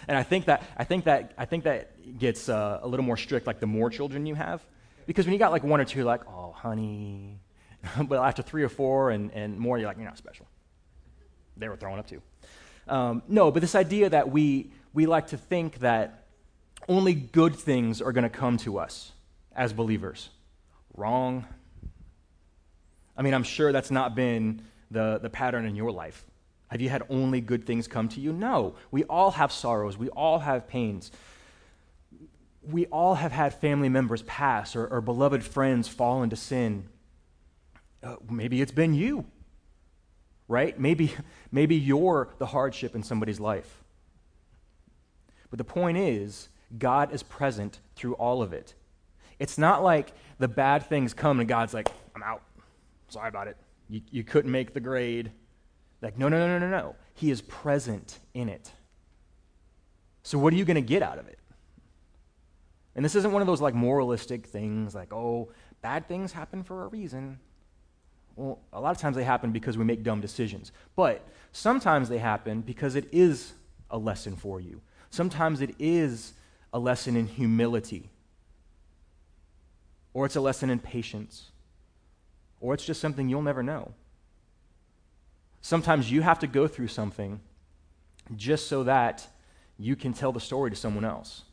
and 0.07 0.17
I 0.17 0.23
think 0.23 0.45
that 0.45 0.63
I 0.77 0.83
think 0.83 1.05
that 1.05 1.33
I 1.37 1.45
think 1.45 1.63
that 1.63 2.17
gets 2.17 2.49
uh, 2.49 2.79
a 2.81 2.87
little 2.87 3.05
more 3.05 3.17
strict, 3.17 3.47
like 3.47 3.59
the 3.59 3.67
more 3.67 3.89
children 3.89 4.25
you 4.25 4.35
have, 4.35 4.63
because 5.05 5.25
when 5.25 5.33
you 5.33 5.39
got 5.39 5.51
like 5.51 5.63
one 5.63 5.79
or 5.79 5.85
two, 5.85 6.03
like, 6.03 6.21
oh, 6.27 6.51
honey, 6.51 7.39
but 8.03 8.21
after 8.21 8.41
three 8.41 8.63
or 8.63 8.69
four 8.69 9.11
and, 9.11 9.31
and 9.33 9.57
more, 9.57 9.77
you're 9.77 9.87
like, 9.87 9.97
you're 9.97 10.05
not 10.05 10.17
special. 10.17 10.47
They 11.57 11.67
were 11.67 11.75
throwing 11.75 11.99
up 11.99 12.07
too. 12.07 12.21
Um, 12.87 13.21
no, 13.27 13.51
but 13.51 13.61
this 13.61 13.75
idea 13.75 14.09
that 14.09 14.31
we 14.31 14.71
we 14.93 15.05
like 15.05 15.27
to 15.27 15.37
think 15.37 15.79
that 15.79 16.25
only 16.87 17.13
good 17.13 17.55
things 17.55 18.01
are 18.01 18.11
going 18.11 18.23
to 18.23 18.29
come 18.29 18.57
to 18.57 18.79
us 18.79 19.11
as 19.55 19.73
believers. 19.73 20.29
Wrong. 20.95 21.45
I 23.15 23.21
mean, 23.21 23.33
I'm 23.33 23.43
sure 23.43 23.71
that's 23.71 23.91
not 23.91 24.15
been 24.15 24.61
the, 24.89 25.19
the 25.21 25.29
pattern 25.29 25.65
in 25.65 25.75
your 25.75 25.91
life. 25.91 26.25
Have 26.69 26.81
you 26.81 26.89
had 26.89 27.03
only 27.09 27.41
good 27.41 27.65
things 27.65 27.87
come 27.87 28.07
to 28.09 28.21
you? 28.21 28.31
No. 28.31 28.75
We 28.91 29.03
all 29.05 29.31
have 29.31 29.51
sorrows, 29.51 29.97
we 29.97 30.09
all 30.09 30.39
have 30.39 30.67
pains. 30.67 31.11
We 32.61 32.85
all 32.87 33.15
have 33.15 33.31
had 33.31 33.53
family 33.53 33.89
members 33.89 34.21
pass 34.23 34.75
or, 34.75 34.85
or 34.85 35.01
beloved 35.01 35.43
friends 35.43 35.87
fall 35.87 36.21
into 36.23 36.35
sin. 36.35 36.87
Uh, 38.03 38.17
maybe 38.29 38.61
it's 38.61 38.71
been 38.71 38.93
you, 38.93 39.25
right? 40.47 40.79
Maybe, 40.79 41.13
maybe 41.51 41.75
you're 41.75 42.29
the 42.37 42.45
hardship 42.45 42.95
in 42.95 43.03
somebody's 43.03 43.39
life. 43.39 43.83
But 45.49 45.57
the 45.57 45.63
point 45.63 45.97
is, 45.97 46.49
God 46.77 47.11
is 47.13 47.23
present 47.23 47.79
through 47.95 48.13
all 48.13 48.41
of 48.43 48.53
it. 48.53 48.75
It's 49.39 49.57
not 49.57 49.81
like 49.83 50.11
the 50.37 50.47
bad 50.47 50.85
things 50.85 51.13
come 51.13 51.39
and 51.39 51.49
God's 51.49 51.73
like, 51.73 51.89
I'm 52.15 52.21
out. 52.21 52.43
Sorry 53.07 53.29
about 53.29 53.47
it. 53.47 53.57
You, 53.89 54.01
you 54.11 54.23
couldn't 54.23 54.51
make 54.51 54.73
the 54.73 54.79
grade. 54.79 55.31
Like, 56.01 56.17
no, 56.17 56.29
no, 56.29 56.37
no, 56.37 56.59
no, 56.59 56.69
no. 56.69 56.95
He 57.13 57.31
is 57.31 57.41
present 57.41 58.19
in 58.33 58.49
it. 58.49 58.71
So, 60.23 60.37
what 60.37 60.53
are 60.53 60.55
you 60.55 60.65
going 60.65 60.75
to 60.75 60.81
get 60.81 61.01
out 61.01 61.17
of 61.17 61.27
it? 61.27 61.39
And 62.95 63.03
this 63.05 63.15
isn't 63.15 63.31
one 63.31 63.41
of 63.41 63.47
those 63.47 63.61
like 63.61 63.73
moralistic 63.73 64.47
things 64.47 64.95
like, 64.95 65.13
oh, 65.13 65.51
bad 65.81 66.07
things 66.07 66.31
happen 66.31 66.63
for 66.63 66.83
a 66.83 66.87
reason. 66.87 67.39
Well, 68.35 68.59
a 68.71 68.79
lot 68.79 68.91
of 68.91 68.97
times 68.97 69.15
they 69.15 69.23
happen 69.23 69.51
because 69.51 69.77
we 69.77 69.83
make 69.83 70.03
dumb 70.03 70.21
decisions. 70.21 70.71
But 70.95 71.27
sometimes 71.51 72.09
they 72.09 72.17
happen 72.17 72.61
because 72.61 72.95
it 72.95 73.07
is 73.11 73.53
a 73.89 73.97
lesson 73.97 74.35
for 74.35 74.59
you. 74.59 74.81
Sometimes 75.09 75.61
it 75.61 75.75
is 75.79 76.33
a 76.71 76.79
lesson 76.79 77.15
in 77.15 77.27
humility, 77.27 78.09
or 80.13 80.25
it's 80.25 80.35
a 80.35 80.41
lesson 80.41 80.69
in 80.69 80.79
patience, 80.79 81.51
or 82.59 82.73
it's 82.73 82.85
just 82.85 83.01
something 83.01 83.27
you'll 83.27 83.41
never 83.41 83.63
know. 83.63 83.93
Sometimes 85.61 86.11
you 86.11 86.21
have 86.21 86.39
to 86.39 86.47
go 86.47 86.67
through 86.67 86.87
something 86.87 87.39
just 88.35 88.67
so 88.67 88.83
that 88.83 89.27
you 89.77 89.95
can 89.95 90.13
tell 90.13 90.31
the 90.31 90.39
story 90.39 90.69
to 90.69 90.75
someone 90.75 91.05
else. 91.05 91.43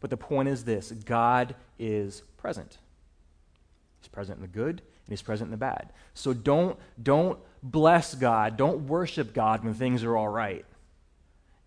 But 0.00 0.10
the 0.10 0.16
point 0.16 0.48
is 0.48 0.64
this 0.64 0.92
God 0.92 1.54
is 1.78 2.22
present. 2.36 2.78
He's 4.00 4.08
present 4.08 4.36
in 4.36 4.42
the 4.42 4.48
good 4.48 4.80
and 4.80 5.12
he's 5.12 5.22
present 5.22 5.48
in 5.48 5.50
the 5.52 5.56
bad. 5.56 5.92
So 6.14 6.32
don't, 6.32 6.78
don't 7.02 7.38
bless 7.62 8.14
God, 8.14 8.56
don't 8.56 8.86
worship 8.86 9.32
God 9.32 9.64
when 9.64 9.74
things 9.74 10.04
are 10.04 10.16
all 10.16 10.28
right, 10.28 10.64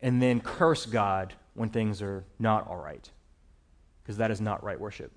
and 0.01 0.21
then 0.21 0.39
curse 0.39 0.85
God 0.85 1.33
when 1.53 1.69
things 1.69 2.01
are 2.01 2.23
not 2.39 2.67
all 2.67 2.77
right. 2.77 3.09
Because 4.03 4.17
that 4.17 4.31
is 4.31 4.39
not 4.39 4.63
right 4.63 4.79
worship. 4.79 5.11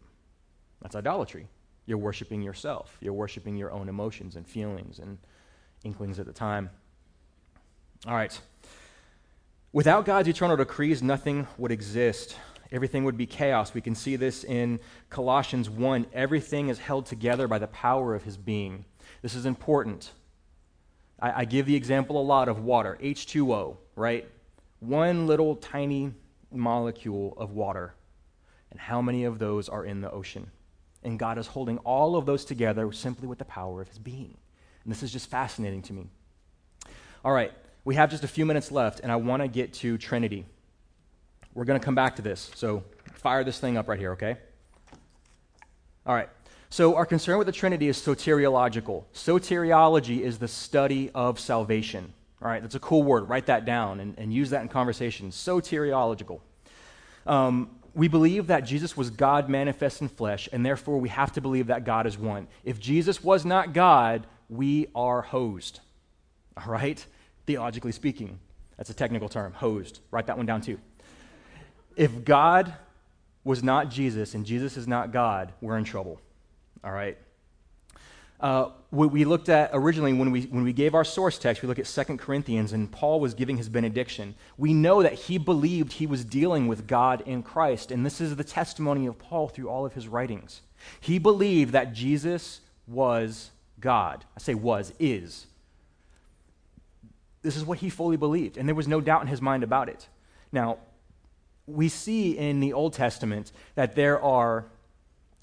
That's 0.83 0.97
idolatry. 0.97 1.49
You're 1.87 1.99
worshiping 1.99 2.43
yourself, 2.43 2.97
you're 3.01 3.13
worshiping 3.13 3.57
your 3.57 3.71
own 3.71 3.89
emotions 3.89 4.37
and 4.37 4.47
feelings 4.47 4.99
and 4.99 5.19
inklings 5.85 6.19
at 6.19 6.27
the 6.27 6.33
time. 6.33 6.71
All 8.07 8.15
right. 8.15 8.39
Without 9.73 10.05
God's 10.05 10.29
eternal 10.29 10.57
decrees, 10.57 11.03
nothing 11.03 11.47
would 11.59 11.73
exist. 11.73 12.37
Everything 12.71 13.05
would 13.05 13.17
be 13.17 13.27
chaos. 13.27 13.75
We 13.75 13.81
can 13.81 13.95
see 13.95 14.17
this 14.17 14.45
in 14.45 14.81
Colossians 15.11 15.71
1. 15.71 16.07
Everything 16.13 16.69
is 16.69 16.79
held 16.79 17.07
together 17.07 17.49
by 17.49 17.59
the 17.59 17.67
power 17.69 18.15
of 18.15 18.25
his 18.25 18.37
being. 18.37 18.85
This 19.23 19.35
is 19.35 19.47
important. 19.47 20.11
I, 21.21 21.43
I 21.43 21.45
give 21.45 21.67
the 21.67 21.77
example 21.77 22.21
a 22.21 22.23
lot 22.23 22.49
of 22.49 22.61
water, 22.61 22.99
H2O, 23.01 23.77
right? 23.97 24.29
One 24.81 25.27
little 25.27 25.57
tiny 25.57 26.13
molecule 26.53 27.35
of 27.37 27.51
water. 27.51 27.95
And 28.71 28.81
how 28.81 29.01
many 29.01 29.25
of 29.25 29.39
those 29.39 29.69
are 29.69 29.85
in 29.85 30.01
the 30.01 30.11
ocean? 30.11 30.51
And 31.03 31.19
God 31.19 31.39
is 31.39 31.47
holding 31.47 31.79
all 31.79 32.17
of 32.17 32.27
those 32.27 32.45
together 32.45 32.91
simply 32.93 33.29
with 33.29 33.39
the 33.39 33.45
power 33.45 33.81
of 33.81 33.89
his 33.89 33.99
being. 33.99 34.37
And 34.85 34.93
this 34.93 35.03
is 35.03 35.13
just 35.13 35.31
fascinating 35.31 35.83
to 35.83 35.93
me. 35.93 36.07
All 37.25 37.33
right, 37.33 37.53
we 37.85 37.95
have 37.95 38.11
just 38.11 38.25
a 38.25 38.29
few 38.29 38.45
minutes 38.45 38.71
left, 38.71 39.01
and 39.01 39.11
I 39.11 39.17
want 39.17 39.43
to 39.43 39.49
get 39.49 39.73
to 39.75 39.97
Trinity. 39.99 40.45
We're 41.55 41.65
going 41.65 41.79
to 41.79 41.85
come 41.85 41.95
back 41.95 42.17
to 42.17 42.23
this. 42.23 42.51
So 42.55 42.85
fire 43.15 43.45
this 43.45 43.59
thing 43.59 43.77
up 43.77 43.89
right 43.89 43.99
here, 43.99 44.13
okay? 44.13 44.37
All 46.07 46.15
right. 46.15 46.29
So, 46.69 46.97
our 46.97 47.07
concern 47.07 47.39
with 47.39 47.47
the 47.47 47.53
Trinity 47.53 47.89
is 47.89 47.97
soteriological. 47.97 49.05
Soteriology 49.15 50.21
is 50.21 50.39
the 50.39 50.49
study 50.49 51.09
of 51.15 51.39
salvation. 51.39 52.13
All 52.43 52.49
right, 52.49 52.61
that's 52.61 52.75
a 52.75 52.81
cool 52.81 53.05
word. 53.05 53.29
Write 53.29 53.47
that 53.47 53.65
down 53.65 54.01
and, 54.01 54.19
and 54.19 54.35
use 54.35 54.51
that 54.51 54.63
in 54.63 54.69
conversation. 54.69 55.31
Soteriological. 55.31 56.41
Um, 57.27 57.71
we 57.95 58.09
believe 58.09 58.49
that 58.49 58.63
Jesus 58.63 58.97
was 58.97 59.09
God 59.09 59.49
manifest 59.49 60.03
in 60.03 60.09
flesh, 60.09 60.49
and 60.53 60.67
therefore 60.67 60.99
we 60.99 61.09
have 61.11 61.33
to 61.35 61.41
believe 61.41 61.69
that 61.69 61.85
God 61.85 62.07
is 62.07 62.19
one. 62.19 62.49
If 62.65 62.81
Jesus 62.81 63.23
was 63.23 63.45
not 63.45 63.73
God, 63.73 64.27
we 64.49 64.89
are 64.95 65.23
hosed. 65.23 65.81
All 66.57 66.73
right? 66.73 67.05
Theologically 67.47 67.93
speaking. 67.93 68.39
That's 68.77 68.91
a 68.91 68.95
technical 68.95 69.29
term, 69.29 69.53
hosed. 69.53 70.01
Write 70.11 70.27
that 70.27 70.37
one 70.37 70.47
down 70.47 70.61
too. 70.61 70.79
If 71.97 72.25
God 72.25 72.75
was 73.45 73.63
not 73.63 73.91
Jesus 73.91 74.35
and 74.35 74.45
Jesus 74.45 74.77
is 74.77 74.89
not 74.89 75.13
God, 75.13 75.53
we're 75.61 75.79
in 75.79 75.85
trouble. 75.85 76.21
All 76.83 76.93
right? 76.93 77.17
Uh, 78.41 78.71
we 78.91 79.25
looked 79.25 79.49
at 79.49 79.71
originally 79.73 80.13
when 80.13 80.31
we, 80.31 80.43
when 80.43 80.65
we 80.65 80.73
gave 80.73 80.95
our 80.95 81.05
source 81.05 81.39
text, 81.39 81.63
we 81.63 81.69
looked 81.69 81.81
at 81.81 82.07
2 82.07 82.17
Corinthians, 82.17 82.73
and 82.73 82.91
Paul 82.91 83.19
was 83.19 83.33
giving 83.33 83.57
his 83.57 83.69
benediction. 83.69 84.35
We 84.59 84.75
know 84.75 85.03
that 85.03 85.15
he 85.15 85.39
believed 85.39 85.95
he 85.95 86.07
was 86.07 86.25
dealing 86.25 86.67
with 86.67 86.87
God 86.87 87.23
in 87.27 87.43
Christ, 87.43 87.91
and 87.91 88.05
this 88.05 88.21
is 88.21 88.37
the 88.37 88.45
testimony 88.45 89.07
of 89.07 89.19
Paul 89.19 89.49
through 89.49 89.69
all 89.69 89.87
of 89.87 89.95
his 89.95 90.09
writings. 90.09 90.61
He 91.01 91.19
believed 91.19 91.73
that 91.73 91.95
Jesus 91.95 92.61
was 92.87 93.51
God. 93.85 94.25
I 94.35 94.41
say 94.41 94.55
was, 94.55 94.95
is. 94.99 95.47
This 97.43 97.55
is 97.55 97.65
what 97.67 97.79
he 97.79 97.91
fully 97.91 98.17
believed, 98.17 98.57
and 98.57 98.67
there 98.67 98.75
was 98.75 98.89
no 98.89 99.03
doubt 99.03 99.21
in 99.21 99.29
his 99.29 99.43
mind 99.43 99.63
about 99.63 99.91
it. 99.91 100.09
Now, 100.51 100.79
we 101.67 101.91
see 101.91 102.37
in 102.37 102.61
the 102.61 102.73
Old 102.73 102.95
Testament 102.95 103.53
that 103.75 103.95
there 103.95 104.21
are 104.21 104.65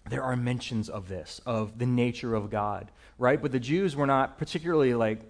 there 0.09 0.23
are 0.23 0.35
mentions 0.35 0.89
of 0.89 1.07
this, 1.07 1.39
of 1.45 1.77
the 1.77 1.85
nature 1.85 2.33
of 2.33 2.49
God, 2.49 2.89
right? 3.19 3.39
But 3.39 3.51
the 3.51 3.59
Jews 3.59 3.95
were 3.95 4.07
not 4.07 4.39
particularly 4.39 4.95
like, 4.95 5.21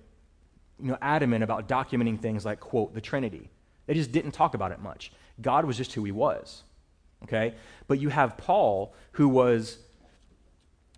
you 0.79 0.87
know, 0.87 0.97
adamant 1.01 1.43
about 1.43 1.67
documenting 1.67 2.17
things 2.17 2.45
like, 2.45 2.61
quote, 2.61 2.93
the 2.93 3.01
Trinity. 3.01 3.49
They 3.85 3.93
just 3.93 4.13
didn't 4.13 4.31
talk 4.31 4.53
about 4.53 4.71
it 4.71 4.79
much. 4.79 5.11
God 5.41 5.65
was 5.65 5.75
just 5.75 5.91
who 5.91 6.05
he 6.05 6.13
was, 6.13 6.63
okay? 7.23 7.55
But 7.87 7.99
you 7.99 8.07
have 8.07 8.37
Paul, 8.37 8.93
who 9.11 9.27
was 9.27 9.77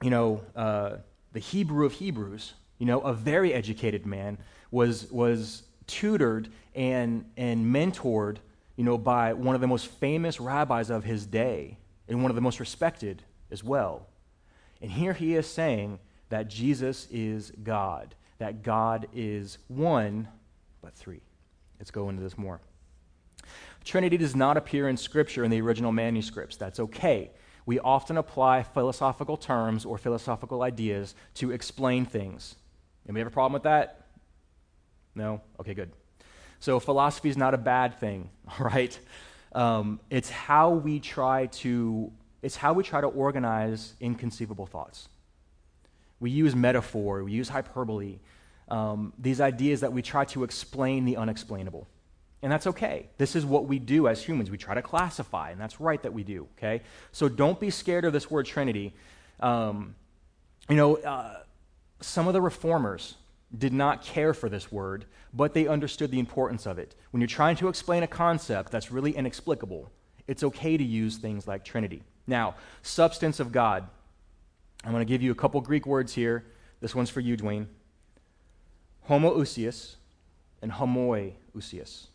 you 0.04 0.10
know, 0.10 0.42
uh, 0.56 0.98
the 1.34 1.40
Hebrew 1.40 1.86
of 1.86 1.94
Hebrews, 1.94 2.54
you 2.78 2.86
know, 2.86 3.02
a 3.02 3.14
very 3.14 3.54
educated 3.54 4.06
man, 4.06 4.38
was, 4.72 5.12
was 5.12 5.64
tutored 5.88 6.50
and, 6.74 7.26
and 7.38 7.66
mentored, 7.66 8.38
you 8.76 8.84
know, 8.84 8.98
by 8.98 9.34
one 9.34 9.56
of 9.56 9.62
the 9.62 9.68
most 9.68 9.88
famous 9.88 10.40
rabbis 10.40 10.90
of 10.90 11.04
his 11.04 11.26
day 11.26 11.78
and 12.08 12.22
one 12.22 12.32
of 12.32 12.36
the 12.36 12.42
most 12.42 12.60
respected 12.60 13.24
as 13.52 13.64
well. 13.64 14.08
And 14.82 14.92
here 14.92 15.14
he 15.14 15.36
is 15.36 15.48
saying 15.48 16.00
that 16.30 16.50
Jesus 16.50 17.08
is 17.12 17.52
God, 17.64 18.16
that 18.40 18.64
God 18.64 19.08
is 19.14 19.58
one, 19.68 20.28
but 20.82 20.94
three. 20.96 21.22
Let's 21.80 21.92
go 21.92 22.10
into 22.10 22.22
this 22.22 22.38
more. 22.38 22.60
Trinity 23.84 24.18
does 24.18 24.36
not 24.36 24.58
appear 24.58 24.88
in 24.88 24.98
Scripture 24.98 25.44
in 25.44 25.52
the 25.52 25.62
original 25.62 25.92
manuscripts. 25.92 26.58
That's 26.58 26.80
okay. 26.80 27.32
We 27.66 27.80
often 27.80 28.18
apply 28.18 28.64
philosophical 28.64 29.38
terms 29.38 29.86
or 29.86 29.98
philosophical 29.98 30.64
ideas 30.64 31.16
to 31.36 31.52
explain 31.52 32.06
things. 32.06 32.56
Anybody 33.06 33.22
have 33.22 33.28
a 33.28 33.32
problem 33.32 33.54
with 33.54 33.64
that? 33.64 34.08
No? 35.16 35.42
Okay, 35.60 35.74
good. 35.74 35.92
So 36.60 36.80
philosophy 36.80 37.30
is 37.30 37.38
not 37.38 37.54
a 37.54 37.58
bad 37.58 38.00
thing, 38.00 38.30
all 38.60 38.66
right? 38.66 38.98
Um, 39.54 40.00
it's 40.10 40.30
how 40.30 40.72
we 40.72 41.00
try 41.00 41.48
to 41.48 42.12
it's 42.42 42.58
how 42.58 42.74
we 42.74 42.84
try 42.84 43.00
to 43.00 43.08
organize 43.08 43.94
inconceivable 44.02 44.66
thoughts. 44.66 45.08
We 46.20 46.30
use 46.30 46.54
metaphor, 46.54 47.24
we 47.24 47.32
use 47.32 47.48
hyperbole, 47.48 48.20
um, 48.68 49.14
these 49.18 49.40
ideas 49.40 49.80
that 49.80 49.94
we 49.94 50.02
try 50.02 50.26
to 50.26 50.44
explain 50.44 51.06
the 51.06 51.16
unexplainable. 51.16 51.88
And 52.44 52.52
that's 52.52 52.68
okay. 52.68 53.08
This 53.18 53.38
is 53.38 53.46
what 53.46 53.68
we 53.68 53.80
do 53.80 54.10
as 54.10 54.22
humans. 54.22 54.52
We 54.52 54.58
try 54.58 54.76
to 54.76 54.82
classify, 54.82 55.52
and 55.52 55.62
that's 55.62 55.80
right 55.80 56.04
that 56.04 56.12
we 56.12 56.24
do, 56.26 56.46
okay? 56.58 56.82
So 57.14 57.30
don't 57.30 57.58
be 57.58 57.70
scared 57.70 58.04
of 58.04 58.12
this 58.12 58.30
word 58.30 58.46
Trinity. 58.46 58.94
Um, 59.40 59.96
you 60.70 60.76
know, 60.76 60.98
uh, 60.98 61.38
some 62.02 62.28
of 62.28 62.34
the 62.34 62.42
reformers 62.42 63.16
did 63.58 63.72
not 63.72 64.04
care 64.04 64.34
for 64.34 64.50
this 64.50 64.70
word, 64.74 65.06
but 65.34 65.54
they 65.54 65.68
understood 65.68 66.12
the 66.12 66.20
importance 66.20 66.66
of 66.66 66.78
it. 66.78 66.96
When 67.12 67.22
you're 67.22 67.30
trying 67.30 67.56
to 67.58 67.70
explain 67.70 68.04
a 68.04 68.08
concept 68.08 68.74
that's 68.74 68.92
really 68.92 69.16
inexplicable, 69.16 69.90
it's 70.28 70.44
okay 70.44 70.76
to 70.76 70.84
use 70.84 71.16
things 71.16 71.48
like 71.48 71.64
Trinity. 71.64 72.04
Now, 72.28 72.56
substance 72.82 73.40
of 73.40 73.54
God. 73.54 73.88
I'm 74.84 74.92
going 74.92 75.06
to 75.06 75.10
give 75.10 75.22
you 75.22 75.32
a 75.32 75.36
couple 75.36 75.62
Greek 75.62 75.86
words 75.86 76.14
here. 76.14 76.44
This 76.82 76.94
one's 76.94 77.10
for 77.10 77.22
you, 77.22 77.38
Dwayne. 77.38 77.68
Homoousios 79.08 79.96
and 80.62 80.74
homoiousios. 80.74 82.08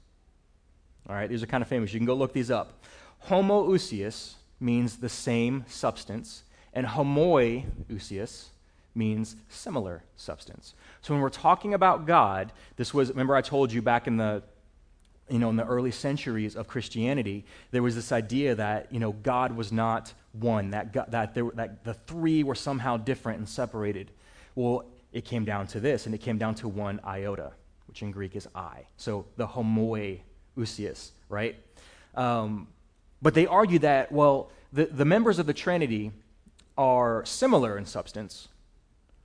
All 1.09 1.15
right, 1.15 1.29
these 1.29 1.43
are 1.43 1.47
kind 1.47 1.63
of 1.63 1.69
famous. 1.69 1.93
You 1.93 2.01
can 2.01 2.07
go 2.07 2.15
look 2.15 2.33
these 2.33 2.51
up. 2.51 2.85
Homoousios 3.29 4.35
means 4.61 4.97
the 4.97 5.09
same 5.09 5.65
substance, 5.69 6.43
and 6.73 6.87
homoiousios 6.87 8.47
means 8.95 9.37
similar 9.49 10.03
substance. 10.17 10.75
So 11.03 11.15
when 11.15 11.23
we're 11.23 11.31
talking 11.31 11.75
about 11.75 12.07
God, 12.07 12.53
this 12.77 12.93
was, 12.93 13.11
remember 13.11 13.37
I 13.37 13.43
told 13.43 13.73
you 13.73 13.81
back 13.81 14.07
in 14.07 14.17
the 14.17 14.43
you 15.31 15.39
know, 15.39 15.51
in 15.51 15.57
the 15.57 15.67
early 15.67 15.91
centuries 15.91 16.57
of 16.57 16.69
Christianity, 16.69 17.45
there 17.71 17.83
was 17.83 17.95
this 17.95 18.13
idea 18.13 18.55
that, 18.55 18.93
you 18.93 18.99
know, 18.99 19.13
God 19.13 19.55
was 19.55 19.71
not 19.71 20.13
one, 20.33 20.71
that, 20.71 20.93
God, 20.93 21.11
that, 21.11 21.35
there, 21.35 21.51
that 21.55 21.85
the 21.85 21.95
three 21.95 22.43
were 22.43 22.55
somehow 22.55 22.97
different 22.97 23.39
and 23.39 23.49
separated. 23.49 24.11
Well, 24.55 24.87
it 25.13 25.25
came 25.25 25.45
down 25.45 25.67
to 25.69 25.81
this, 25.81 26.07
and 26.07 26.15
it 26.15 26.19
came 26.19 26.39
down 26.39 26.55
to 26.57 26.69
one 26.69 27.01
iota, 27.07 27.53
which 27.87 28.03
in 28.03 28.11
Greek 28.11 28.37
is 28.37 28.49
I. 28.55 28.87
So 28.97 29.27
the 29.37 29.47
homoiousios, 30.59 31.11
right? 31.29 31.57
Um, 32.15 32.69
but 33.23 33.35
they 33.35 33.47
argue 33.47 33.79
that, 33.81 34.13
well, 34.13 34.51
the, 34.73 34.87
the 34.87 35.05
members 35.05 35.39
of 35.39 35.47
the 35.47 35.55
Trinity 35.55 36.13
are 36.77 37.25
similar 37.25 37.79
in 37.79 37.87
substance, 37.87 38.49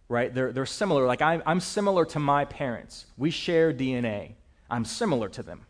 right? 0.09 0.33
They're, 0.33 0.51
they're 0.51 0.65
similar. 0.65 1.05
Like, 1.05 1.21
I'm, 1.21 1.43
I'm 1.45 1.59
similar 1.59 2.05
to 2.05 2.19
my 2.19 2.45
parents. 2.45 3.05
We 3.17 3.29
share 3.29 3.73
DNA. 3.73 4.33
I'm 4.69 4.85
similar 4.85 5.29
to 5.29 5.43
them. 5.43 5.61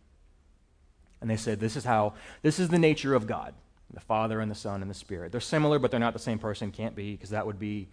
And 1.22 1.30
they 1.30 1.38
said, 1.38 1.59
this 1.59 1.76
is 1.76 1.86
how, 1.86 2.14
this 2.41 2.59
is 2.59 2.70
the 2.70 2.80
nature 2.80 3.14
of 3.14 3.28
God 3.28 3.53
the 3.93 3.99
Father 3.99 4.41
and 4.41 4.49
the 4.49 4.55
Son 4.55 4.82
and 4.82 4.89
the 4.89 4.95
Spirit. 4.95 5.32
They're 5.32 5.39
similar, 5.39 5.78
but 5.78 5.91
they're 5.91 5.99
not 5.99 6.14
the 6.14 6.20
same 6.20 6.39
person. 6.39 6.72
Can't 6.72 6.95
be, 6.95 7.11
because 7.11 7.30
that 7.30 7.45
would 7.45 7.59
be, 7.59 7.88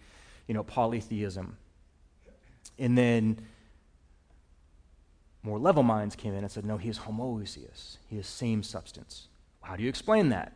you 0.47 0.55
know, 0.55 0.63
polytheism. 0.63 1.57
And 2.79 2.97
then 2.97 3.37
more 5.43 5.57
level 5.57 5.83
minds 5.83 6.15
came 6.15 6.33
in 6.33 6.43
and 6.43 6.51
said, 6.51 6.65
no, 6.65 6.77
he 6.77 6.89
is 6.89 6.99
homoousios. 6.99 7.97
He 8.07 8.17
is 8.17 8.27
same 8.27 8.61
substance. 8.63 9.27
How 9.61 9.75
do 9.75 9.83
you 9.83 9.89
explain 9.89 10.29
that? 10.29 10.53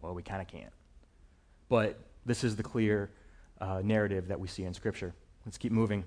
Well, 0.00 0.14
we 0.14 0.22
kind 0.22 0.40
of 0.40 0.48
can't. 0.48 0.72
But 1.68 1.98
this 2.24 2.44
is 2.44 2.56
the 2.56 2.62
clear 2.62 3.10
uh, 3.60 3.80
narrative 3.84 4.28
that 4.28 4.40
we 4.40 4.48
see 4.48 4.64
in 4.64 4.74
Scripture. 4.74 5.14
Let's 5.44 5.58
keep 5.58 5.72
moving. 5.72 6.04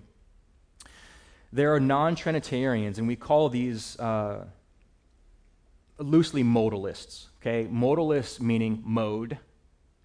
There 1.53 1.73
are 1.73 1.79
non 1.79 2.15
Trinitarians, 2.15 2.97
and 2.97 3.07
we 3.07 3.15
call 3.15 3.49
these 3.49 3.99
uh, 3.99 4.45
loosely 5.97 6.43
modalists. 6.43 7.27
Okay, 7.41 7.67
modalists 7.69 8.39
meaning 8.39 8.81
mode, 8.85 9.37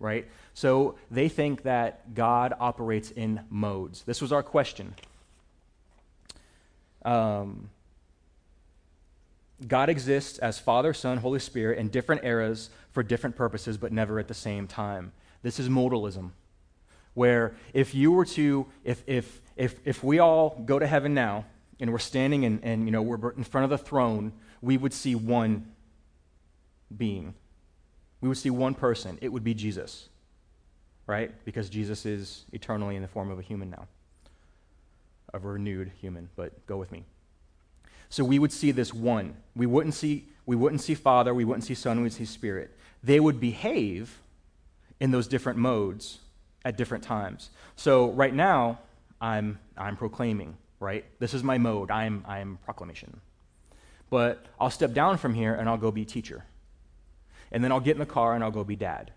right? 0.01 0.27
So 0.55 0.97
they 1.11 1.29
think 1.29 1.63
that 1.63 2.15
God 2.15 2.55
operates 2.59 3.11
in 3.11 3.41
modes. 3.51 4.03
This 4.03 4.21
was 4.21 4.33
our 4.33 4.43
question. 4.43 4.95
Um, 7.05 7.71
God 9.67 9.89
exists 9.89 10.39
as 10.39 10.59
Father, 10.59 10.93
Son, 10.93 11.19
Holy 11.19 11.39
Spirit 11.39 11.79
in 11.79 11.89
different 11.89 12.25
eras 12.25 12.71
for 12.91 13.03
different 13.03 13.37
purposes, 13.37 13.79
but 13.79 13.93
never 13.93 14.19
at 14.19 14.29
the 14.29 14.35
same 14.35 14.67
time. 14.67 15.13
This 15.43 15.59
is 15.59 15.69
modalism, 15.69 16.31
where 17.15 17.55
if 17.73 17.95
you 17.95 18.13
were 18.13 18.27
to, 18.27 18.67
if, 18.85 19.03
if, 19.07 19.41
if, 19.57 19.77
if 19.85 20.05
we 20.05 20.19
all 20.19 20.63
go 20.67 20.79
to 20.79 20.87
heaven 20.87 21.15
now 21.15 21.47
and 21.81 21.91
we're 21.91 21.99
standing 21.99 22.45
and, 22.45 22.63
and 22.63 22.85
you 22.85 22.91
know, 22.91 23.03
we're 23.03 23.31
in 23.31 23.45
front 23.45 23.65
of 23.65 23.71
the 23.71 23.79
throne, 23.79 24.33
we 24.61 24.77
would 24.77 24.93
see 24.93 25.15
one 25.15 25.73
being. 26.95 27.35
We 28.21 28.29
would 28.29 28.39
see 28.39 28.51
one 28.51 28.75
person. 28.75 29.19
It 29.21 29.33
would 29.33 29.45
be 29.45 29.55
Jesus, 29.55 30.09
right? 31.07 31.33
Because 31.45 31.71
Jesus 31.71 32.05
is 32.05 32.45
eternally 32.53 32.97
in 32.97 33.03
the 33.03 33.09
form 33.09 33.31
of 33.31 33.39
a 33.39 33.43
human 33.43 33.71
now, 33.71 33.89
a 35.33 35.39
renewed 35.39 35.93
human, 36.01 36.29
but 36.37 36.67
go 36.67 36.77
with 36.77 36.93
me. 36.93 37.05
So 38.09 38.25
we 38.25 38.39
would 38.39 38.53
see 38.53 38.71
this 38.71 38.95
one. 38.95 39.37
We 39.55 39.67
wouldn't 39.67 39.95
see, 39.95 40.27
we 40.45 40.57
wouldn't 40.57 40.81
see 40.81 40.95
Father, 40.95 41.35
we 41.35 41.45
wouldn't 41.45 41.65
see 41.65 41.75
Son, 41.75 41.99
we 41.99 42.05
would 42.05 42.13
see 42.13 42.25
Spirit. 42.25 42.71
They 43.03 43.21
would 43.21 43.41
behave 43.41 44.21
in 45.01 45.11
those 45.11 45.29
different 45.29 45.59
modes 45.59 46.19
at 46.65 46.77
different 46.77 47.05
times. 47.05 47.51
So 47.77 48.11
right 48.11 48.35
now, 48.35 48.81
I'm, 49.21 49.59
I'm 49.77 49.97
proclaiming, 49.97 50.57
right? 50.81 51.05
This 51.19 51.35
is 51.35 51.43
my 51.43 51.59
mode. 51.59 51.91
I'm, 51.91 52.25
I'm 52.27 52.59
proclamation. 52.65 53.21
But 54.11 54.47
I'll 54.61 54.71
step 54.71 54.93
down 54.93 55.19
from 55.19 55.35
here 55.35 55.55
and 55.55 55.69
I'll 55.69 55.77
go 55.77 55.91
be 55.91 56.05
teacher. 56.05 56.45
And 57.53 57.63
then 57.63 57.73
I'll 57.73 57.81
get 57.81 57.93
in 57.93 58.01
the 58.01 58.07
car 58.07 58.35
and 58.35 58.43
I'll 58.43 58.51
go 58.51 58.65
be 58.65 58.77
dad. 58.77 59.13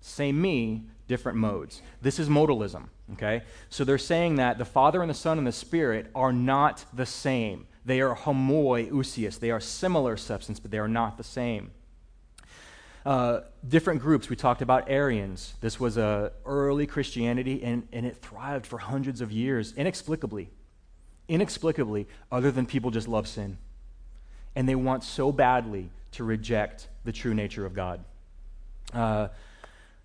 Same 0.00 0.40
me, 0.40 0.84
different 1.08 1.38
modes. 1.38 1.82
This 2.00 2.18
is 2.18 2.28
modalism, 2.28 2.84
okay? 3.12 3.42
So 3.68 3.84
they're 3.84 3.98
saying 3.98 4.36
that 4.36 4.58
the 4.58 4.64
Father 4.64 5.02
and 5.02 5.10
the 5.10 5.14
Son 5.14 5.38
and 5.38 5.46
the 5.46 5.52
Spirit 5.52 6.10
are 6.14 6.32
not 6.32 6.84
the 6.94 7.06
same. 7.06 7.66
They 7.84 8.00
are 8.00 8.14
homoiousios. 8.14 9.38
They 9.38 9.50
are 9.50 9.60
similar 9.60 10.16
substance, 10.16 10.60
but 10.60 10.70
they 10.70 10.78
are 10.78 10.88
not 10.88 11.16
the 11.16 11.24
same. 11.24 11.70
Uh, 13.04 13.40
different 13.66 14.02
groups. 14.02 14.28
We 14.28 14.36
talked 14.36 14.60
about 14.60 14.84
Arians. 14.88 15.54
This 15.60 15.80
was 15.80 15.96
a 15.96 16.32
early 16.44 16.86
Christianity, 16.86 17.62
and, 17.62 17.88
and 17.92 18.04
it 18.04 18.16
thrived 18.18 18.66
for 18.66 18.78
hundreds 18.78 19.22
of 19.22 19.32
years 19.32 19.72
inexplicably. 19.72 20.50
Inexplicably, 21.28 22.06
other 22.30 22.50
than 22.50 22.66
people 22.66 22.90
just 22.90 23.08
love 23.08 23.26
sin. 23.26 23.56
And 24.54 24.68
they 24.68 24.74
want 24.74 25.04
so 25.04 25.32
badly 25.32 25.90
to 26.12 26.24
reject 26.24 26.88
the 27.04 27.12
true 27.12 27.32
nature 27.32 27.64
of 27.64 27.72
God. 27.72 28.04
Uh, 28.92 29.28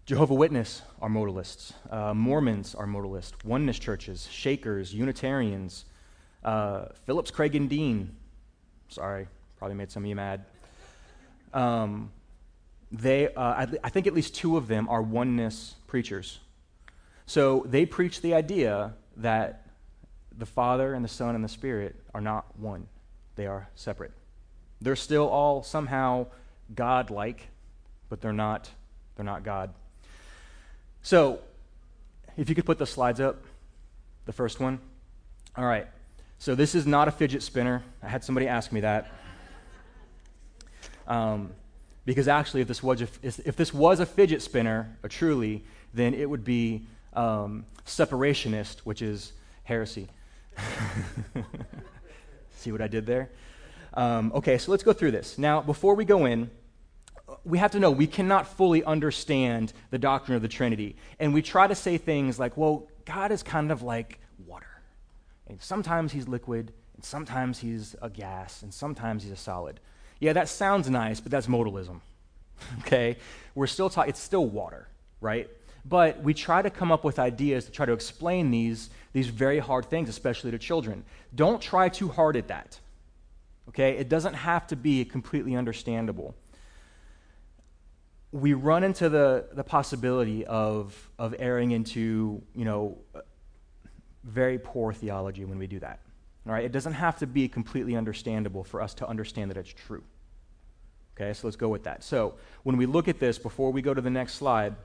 Jehovah 0.06 0.36
Witness 0.36 0.84
are 1.02 1.10
modalists. 1.10 1.74
Uh, 1.90 2.14
Mormons 2.14 2.76
are 2.76 2.86
modalists. 2.86 3.34
Oneness 3.44 3.80
churches, 3.80 4.30
Shakers, 4.32 4.94
Unitarians, 4.94 5.86
uh, 6.46 6.86
Phillips, 7.06 7.32
Craig, 7.32 7.56
and 7.56 7.70
Dean. 7.70 8.16
Sorry, 8.88 9.28
probably 9.58 9.76
made 9.76 9.92
some 9.92 10.04
of 10.04 10.10
you 10.10 10.16
mad. 10.16 10.46
Um, 11.54 12.12
they, 12.92 13.34
uh, 13.34 13.66
I 13.84 13.90
think 13.90 14.08
at 14.08 14.14
least 14.14 14.36
two 14.36 14.56
of 14.56 14.68
them 14.68 14.88
are 14.88 15.02
oneness 15.02 15.76
preachers. 15.88 16.40
So 17.26 17.66
they 17.68 17.86
preach 17.86 18.22
the 18.22 18.36
idea 18.36 18.94
that 19.18 19.66
the 20.38 20.46
Father 20.46 20.94
and 20.94 21.04
the 21.04 21.10
Son 21.10 21.34
and 21.34 21.44
the 21.44 21.50
Spirit 21.50 21.96
are 22.14 22.22
not 22.22 22.58
one, 22.60 22.88
they 23.36 23.48
are 23.48 23.68
separate. 23.76 24.12
They're 24.82 24.96
still 24.96 25.28
all 25.28 25.64
somehow 25.64 26.28
God 26.74 27.10
like, 27.10 27.48
but 28.10 28.22
they're 28.22 28.34
not, 28.34 28.70
they're 29.16 29.26
not 29.26 29.44
God. 29.44 29.74
So, 31.02 31.40
if 32.38 32.50
you 32.50 32.56
could 32.56 32.66
put 32.66 32.78
the 32.78 32.86
slides 32.86 33.20
up, 33.20 33.44
the 34.26 34.34
first 34.34 34.60
one. 34.60 34.80
All 35.56 35.66
right. 35.66 35.88
So, 36.38 36.56
this 36.56 36.76
is 36.76 36.86
not 36.86 37.08
a 37.08 37.12
fidget 37.12 37.44
spinner. 37.44 37.84
I 38.04 38.08
had 38.08 38.24
somebody 38.24 38.48
ask 38.48 38.72
me 38.72 38.82
that. 38.82 39.12
Um, 41.08 41.52
because 42.06 42.28
actually, 42.28 42.62
if 42.62 42.68
this, 42.68 42.84
was 42.84 43.02
a, 43.02 43.08
if 43.24 43.56
this 43.56 43.74
was 43.74 44.00
a 44.00 44.06
fidget 44.06 44.42
spinner, 44.42 44.96
a 45.04 45.10
truly, 45.10 45.64
then 45.94 46.14
it 46.14 46.30
would 46.30 46.44
be 46.44 46.86
um, 47.14 47.66
separationist, 47.86 48.80
which 48.80 49.02
is 49.02 49.34
heresy. 49.64 50.08
See 52.58 52.72
what 52.72 52.82
I 52.82 52.88
did 52.88 53.06
there? 53.06 53.30
Um, 53.96 54.32
okay, 54.36 54.58
so 54.58 54.72
let's 54.72 54.84
go 54.84 54.94
through 54.94 55.12
this. 55.12 55.38
Now, 55.38 55.62
before 55.62 55.96
we 55.96 56.06
go 56.06 56.26
in, 56.26 56.52
we 57.44 57.58
have 57.58 57.72
to 57.72 57.80
know 57.80 57.90
we 57.92 58.08
cannot 58.08 58.48
fully 58.48 58.84
understand 58.84 59.74
the 59.90 59.98
doctrine 59.98 60.36
of 60.36 60.42
the 60.42 60.48
Trinity. 60.48 60.96
And 61.20 61.34
we 61.34 61.42
try 61.42 61.66
to 61.66 61.76
say 61.76 61.98
things 61.98 62.38
like, 62.38 62.56
well, 62.58 62.88
God 63.06 63.32
is 63.32 63.42
kind 63.42 63.72
of 63.72 63.82
like. 63.82 64.20
And 65.48 65.62
sometimes 65.62 66.12
he's 66.12 66.28
liquid, 66.28 66.74
and 66.96 67.04
sometimes 67.04 67.60
he's 67.60 67.96
a 68.02 68.10
gas, 68.10 68.64
and 68.64 68.74
sometimes 68.74 69.24
he's 69.24 69.32
a 69.32 69.38
solid. 69.38 69.80
Yeah, 70.20 70.34
that 70.34 70.50
sounds 70.50 70.90
nice, 70.90 71.20
but 71.20 71.32
that's 71.32 71.48
modalism. 71.48 72.02
okay? 72.80 73.18
We're 73.54 73.68
still 73.68 73.90
talking, 73.90 74.10
it's 74.10 74.20
still 74.20 74.46
water, 74.46 74.88
right? 75.22 75.50
But 75.88 76.22
we 76.24 76.34
try 76.34 76.62
to 76.62 76.70
come 76.70 76.92
up 76.92 77.04
with 77.04 77.20
ideas 77.20 77.66
to 77.66 77.72
try 77.72 77.86
to 77.86 77.94
explain 77.94 78.50
these, 78.50 78.90
these 79.14 79.28
very 79.28 79.60
hard 79.60 79.86
things, 79.86 80.10
especially 80.10 80.52
to 80.52 80.58
children. 80.58 81.04
Don't 81.34 81.62
try 81.62 81.90
too 81.90 82.08
hard 82.08 82.36
at 82.36 82.48
that. 82.48 82.80
Okay? 83.70 83.98
It 83.98 84.10
doesn't 84.10 84.34
have 84.34 84.66
to 84.68 84.76
be 84.76 85.06
completely 85.06 85.56
understandable. 85.56 86.36
We 88.32 88.54
run 88.54 88.84
into 88.84 89.10
the, 89.10 89.46
the 89.54 89.64
possibility 89.64 90.44
of, 90.46 91.10
of 91.20 91.36
erring 91.38 91.72
into, 91.72 92.42
you 92.56 92.66
know, 92.66 92.98
very 94.26 94.58
poor 94.58 94.92
theology 94.92 95.46
when 95.46 95.58
we 95.58 95.68
do 95.68 95.80
that. 95.80 96.00
All 96.46 96.54
right? 96.54 96.66
It 96.66 96.72
doesn't 96.72 96.94
have 96.94 97.18
to 97.20 97.28
be 97.28 97.48
completely 97.48 97.96
understandable 97.96 98.64
for 98.64 98.82
us 98.82 98.94
to 98.96 99.08
understand 99.08 99.52
that 99.52 99.58
it's 99.58 99.74
true. 99.74 100.04
Okay, 101.16 101.34
so 101.34 101.48
let's 101.48 101.56
go 101.56 101.70
with 101.70 101.84
that. 101.84 102.04
So 102.04 102.34
when 102.64 102.76
we 102.76 102.86
look 102.86 103.08
at 103.08 103.20
this, 103.20 103.38
before 103.38 103.72
we 103.72 103.82
go 103.82 103.94
to 103.94 104.02
the 104.02 104.10
next 104.10 104.34
slide, 104.36 104.76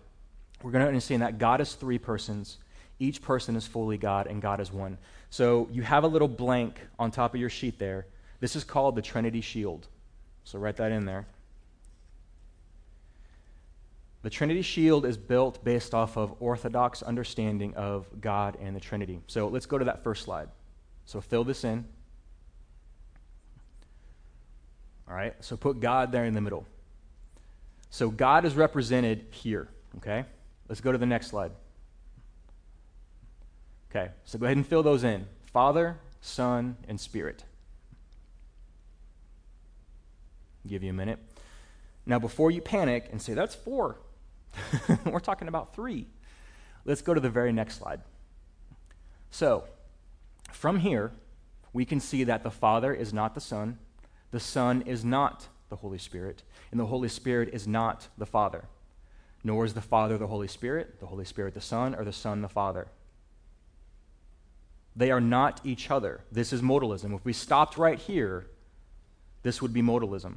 we're 0.63 0.71
going 0.71 0.83
to 0.83 0.89
understand 0.89 1.23
that 1.23 1.39
God 1.39 1.61
is 1.61 1.75
three 1.75 1.99
persons. 1.99 2.59
Each 2.99 3.21
person 3.21 3.57
is 3.57 3.67
fully 3.67 3.97
God, 3.97 4.27
and 4.27 4.41
God 4.41 4.61
is 4.61 4.73
one. 4.73 4.99
So 5.31 5.69
you 5.73 5.83
have 5.83 6.05
a 6.05 6.07
little 6.07 6.29
blank 6.29 6.81
on 6.99 7.11
top 7.11 7.35
of 7.35 7.41
your 7.41 7.51
sheet 7.51 7.79
there. 7.79 8.07
This 8.39 8.55
is 8.55 8.63
called 8.63 8.95
the 8.95 9.03
Trinity 9.03 9.41
Shield. 9.41 9.89
So 10.45 10.59
write 10.59 10.77
that 10.77 10.93
in 10.93 11.05
there. 11.05 11.27
The 14.23 14.31
Trinity 14.31 14.63
Shield 14.63 15.07
is 15.07 15.17
built 15.17 15.65
based 15.65 15.95
off 15.95 16.17
of 16.17 16.35
orthodox 16.41 17.03
understanding 17.03 17.75
of 17.75 18.07
God 18.21 18.57
and 18.61 18.77
the 18.77 18.81
Trinity. 18.81 19.21
So 19.27 19.49
let's 19.49 19.67
go 19.67 19.79
to 19.79 19.85
that 19.87 20.05
first 20.05 20.25
slide. 20.25 20.49
So 21.07 21.21
fill 21.21 21.45
this 21.45 21.65
in. 21.65 21.87
All 25.09 25.15
right? 25.15 25.35
So 25.41 25.57
put 25.57 25.81
God 25.81 26.13
there 26.13 26.27
in 26.27 26.35
the 26.35 26.41
middle. 26.41 26.67
So 27.89 28.11
God 28.11 28.45
is 28.45 28.55
represented 28.55 29.27
here, 29.31 29.69
okay? 29.97 30.25
Let's 30.69 30.81
go 30.81 30.93
to 30.93 30.99
the 30.99 31.07
next 31.07 31.29
slide. 31.29 31.51
Okay, 33.91 34.13
so 34.25 34.39
go 34.39 34.47
ahead 34.47 34.57
and 34.57 34.67
fill 34.67 34.85
those 34.85 35.03
in 35.03 35.27
Father, 35.53 35.99
Son, 36.21 36.77
and 36.87 37.01
Spirit. 37.01 37.43
Give 40.65 40.85
you 40.85 40.91
a 40.91 40.93
minute. 40.95 41.19
Now, 42.07 42.21
before 42.21 42.53
you 42.53 42.61
panic 42.61 43.09
and 43.11 43.21
say, 43.21 43.35
that's 43.35 43.55
four, 43.57 43.97
we're 45.05 45.21
talking 45.21 45.49
about 45.49 45.75
three. 45.75 46.07
Let's 46.85 47.03
go 47.03 47.15
to 47.15 47.21
the 47.21 47.31
very 47.31 47.53
next 47.53 47.79
slide. 47.79 48.01
So, 49.31 49.65
from 50.53 50.81
here, 50.81 51.13
we 51.73 51.85
can 51.85 52.01
see 52.01 52.25
that 52.25 52.43
the 52.43 52.51
Father 52.51 52.93
is 52.93 53.13
not 53.13 53.35
the 53.35 53.41
Son, 53.41 53.79
the 54.31 54.41
Son 54.41 54.83
is 54.83 55.05
not 55.05 55.49
the 55.69 55.77
Holy 55.77 55.99
Spirit, 55.99 56.43
and 56.71 56.81
the 56.81 56.87
Holy 56.87 57.09
Spirit 57.09 57.51
is 57.53 57.67
not 57.67 58.09
the 58.19 58.27
Father. 58.27 58.65
Nor 59.43 59.65
is 59.65 59.75
the 59.75 59.81
Father 59.81 60.19
the 60.19 60.27
Holy 60.27 60.49
Spirit, 60.49 61.01
the 61.01 61.07
Holy 61.07 61.25
Spirit 61.25 61.55
the 61.55 61.61
Son, 61.61 61.95
or 61.95 62.05
the 62.05 62.13
Son 62.13 62.43
the 62.43 62.49
Father. 62.49 62.89
They 64.95 65.11
are 65.11 65.21
not 65.21 65.61
each 65.65 65.91
other. 65.91 66.21
This 66.31 66.53
is 66.53 66.61
modalism. 66.61 67.15
If 67.15 67.25
we 67.25 67.33
stopped 67.33 67.79
right 67.79 67.99
here, 67.99 68.47
this 69.43 69.63
would 69.63 69.73
be 69.73 69.81
modalism. 69.81 70.37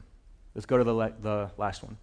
Let's 0.56 0.66
go 0.66 0.78
to 0.78 0.84
the, 0.84 0.94
le- 0.94 1.14
the 1.20 1.52
last 1.58 1.84
one. 1.84 1.98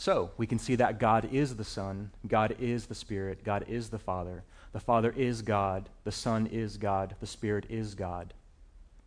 So, 0.00 0.30
we 0.38 0.46
can 0.46 0.58
see 0.58 0.76
that 0.76 0.98
God 0.98 1.28
is 1.30 1.56
the 1.56 1.64
Son, 1.64 2.10
God 2.26 2.56
is 2.58 2.86
the 2.86 2.94
Spirit, 2.94 3.44
God 3.44 3.66
is 3.68 3.90
the 3.90 3.98
Father. 3.98 4.44
The 4.72 4.80
Father 4.80 5.12
is 5.16 5.42
God, 5.42 5.88
the 6.04 6.12
Son 6.12 6.46
is 6.46 6.76
God, 6.78 7.16
the 7.20 7.26
Spirit 7.26 7.66
is 7.68 7.94
God 7.94 8.32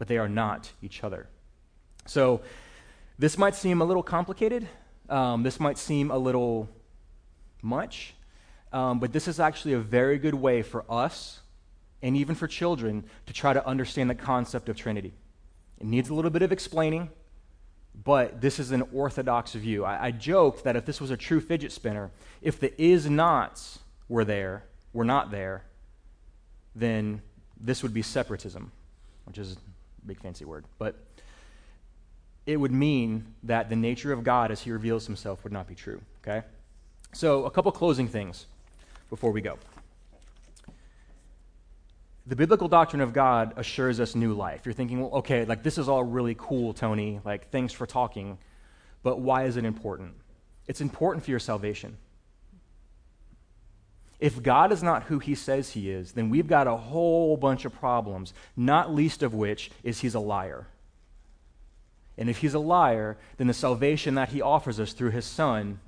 but 0.04 0.10
they 0.10 0.18
are 0.18 0.28
not 0.28 0.70
each 0.82 1.02
other. 1.02 1.30
So, 2.06 2.42
this 3.18 3.38
might 3.38 3.56
seem 3.56 3.82
a 3.82 3.86
little 3.86 4.04
complicated. 4.04 4.68
Um, 5.08 5.44
this 5.44 5.62
might 5.62 5.78
seem 5.78 6.12
a 6.12 6.18
little 6.18 6.68
much. 7.62 8.14
Um, 8.74 9.00
but 9.00 9.14
this 9.14 9.30
is 9.30 9.40
actually 9.40 9.76
a 9.76 9.80
very 9.80 10.18
good 10.18 10.34
way 10.34 10.62
for 10.62 10.84
us 10.90 11.40
and 12.02 12.18
even 12.18 12.36
for 12.36 12.48
children 12.48 13.06
to 13.28 13.34
try 13.34 13.54
to 13.54 13.66
understand 13.66 14.10
the 14.10 14.16
concept 14.16 14.68
of 14.68 14.76
Trinity. 14.76 15.14
It 15.80 15.86
needs 15.86 16.10
a 16.10 16.14
little 16.14 16.32
bit 16.32 16.42
of 16.42 16.52
explaining, 16.52 17.10
but 18.04 18.42
this 18.42 18.60
is 18.60 18.72
an 18.72 18.84
orthodox 18.94 19.54
view. 19.54 19.86
I, 19.86 20.08
I 20.08 20.12
joked 20.12 20.64
that 20.64 20.76
if 20.76 20.86
this 20.86 21.00
was 21.00 21.12
a 21.12 21.18
true 21.18 21.40
fidget 21.40 21.72
spinner, 21.72 22.12
if 22.42 22.60
the 22.60 22.80
is 22.82 23.10
nots 23.10 23.80
were 24.10 24.26
there, 24.26 24.64
were 24.94 25.06
not 25.06 25.32
there, 25.32 25.64
then 26.76 27.22
this 27.60 27.84
would 27.84 27.94
be 27.94 28.02
separatism, 28.02 28.72
which 29.26 29.38
is 29.38 29.54
a 29.54 29.58
big 30.06 30.20
fancy 30.20 30.46
word, 30.46 30.66
but 30.78 30.96
it 32.46 32.58
would 32.58 32.72
mean 32.72 33.26
that 33.44 33.70
the 33.70 33.76
nature 33.76 34.12
of 34.12 34.24
God 34.24 34.52
as 34.52 34.62
he 34.62 34.72
reveals 34.72 35.06
himself 35.06 35.44
would 35.44 35.54
not 35.54 35.68
be 35.68 35.76
true, 35.76 36.02
okay? 36.22 36.46
So, 37.14 37.46
a 37.46 37.52
couple 37.52 37.72
closing 37.72 38.08
things 38.08 38.48
before 39.10 39.32
we 39.32 39.40
go. 39.40 39.58
The 42.26 42.36
biblical 42.36 42.70
doctrine 42.70 43.02
of 43.02 43.12
God 43.12 43.54
assures 43.58 44.00
us 44.00 44.16
new 44.16 44.34
life. 44.34 44.62
You're 44.66 44.74
thinking, 44.74 45.02
well, 45.02 45.12
okay, 45.16 45.44
like 45.44 45.62
this 45.62 45.78
is 45.78 45.90
all 45.90 46.04
really 46.04 46.36
cool, 46.38 46.74
Tony. 46.74 47.20
Like, 47.26 47.50
thanks 47.50 47.74
for 47.74 47.86
talking. 47.86 48.38
But 49.02 49.20
why 49.20 49.44
is 49.44 49.58
it 49.58 49.66
important? 49.66 50.14
It's 50.68 50.80
important 50.80 51.26
for 51.26 51.32
your 51.32 51.40
salvation. 51.40 51.98
If 54.20 54.42
God 54.42 54.72
is 54.72 54.82
not 54.82 55.04
who 55.04 55.20
he 55.20 55.36
says 55.36 55.72
he 55.72 55.92
is, 55.92 56.14
then 56.14 56.30
we've 56.30 56.48
got 56.48 56.66
a 56.66 56.78
whole 56.78 57.36
bunch 57.36 57.66
of 57.66 57.74
problems, 57.74 58.34
not 58.56 58.94
least 58.94 59.22
of 59.22 59.34
which 59.34 59.70
is 59.84 60.00
he's 60.00 60.16
a 60.16 60.20
liar. 60.20 60.68
And 62.18 62.30
if 62.30 62.38
he's 62.38 62.54
a 62.54 62.60
liar, 62.60 63.18
then 63.36 63.48
the 63.48 63.54
salvation 63.54 64.16
that 64.16 64.30
he 64.30 64.42
offers 64.42 64.80
us 64.80 64.94
through 64.94 65.12
his 65.12 65.26
son 65.26 65.82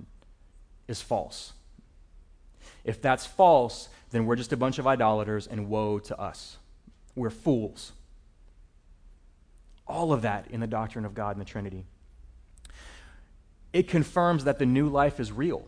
is 0.88 1.02
false. 1.02 1.54
If 2.84 3.02
that's 3.02 3.26
false, 3.26 3.88
then 4.16 4.26
we're 4.26 4.36
just 4.36 4.54
a 4.54 4.58
bunch 4.58 4.80
of 4.80 4.88
idolaters 4.88 5.46
and 5.46 5.68
woe 5.68 6.00
to 6.00 6.20
us. 6.20 6.58
We're 7.16 7.30
fools. 7.30 7.92
All 9.88 10.14
of 10.14 10.22
that 10.22 10.48
in 10.50 10.62
the 10.62 10.68
doctrine 10.68 11.06
of 11.06 11.14
God 11.14 11.36
and 11.36 11.42
the 11.42 11.50
Trinity. 11.50 11.86
It 13.74 13.90
confirms 13.90 14.46
that 14.46 14.58
the 14.58 14.66
new 14.66 14.88
life 14.88 15.20
is 15.20 15.32
real. 15.32 15.68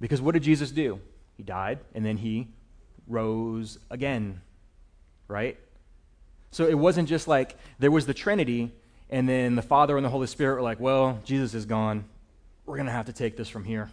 Because 0.00 0.20
what 0.20 0.32
did 0.32 0.42
Jesus 0.42 0.72
do? 0.72 1.00
He 1.36 1.44
died 1.44 1.78
and 1.94 2.04
then 2.04 2.16
he 2.16 2.48
rose 3.06 3.78
again, 3.88 4.40
right? 5.28 5.58
So 6.50 6.66
it 6.66 6.74
wasn't 6.74 7.08
just 7.08 7.28
like 7.28 7.56
there 7.78 7.92
was 7.92 8.06
the 8.06 8.14
Trinity 8.14 8.72
and 9.08 9.28
then 9.28 9.54
the 9.54 9.62
Father 9.62 9.96
and 9.96 10.04
the 10.04 10.10
Holy 10.10 10.26
Spirit 10.26 10.56
were 10.56 10.62
like, 10.62 10.80
well, 10.80 11.20
Jesus 11.24 11.54
is 11.54 11.64
gone. 11.64 12.04
We're 12.66 12.76
going 12.76 12.86
to 12.86 12.92
have 12.92 13.06
to 13.06 13.12
take 13.12 13.36
this 13.36 13.48
from 13.48 13.64
here. 13.64 13.90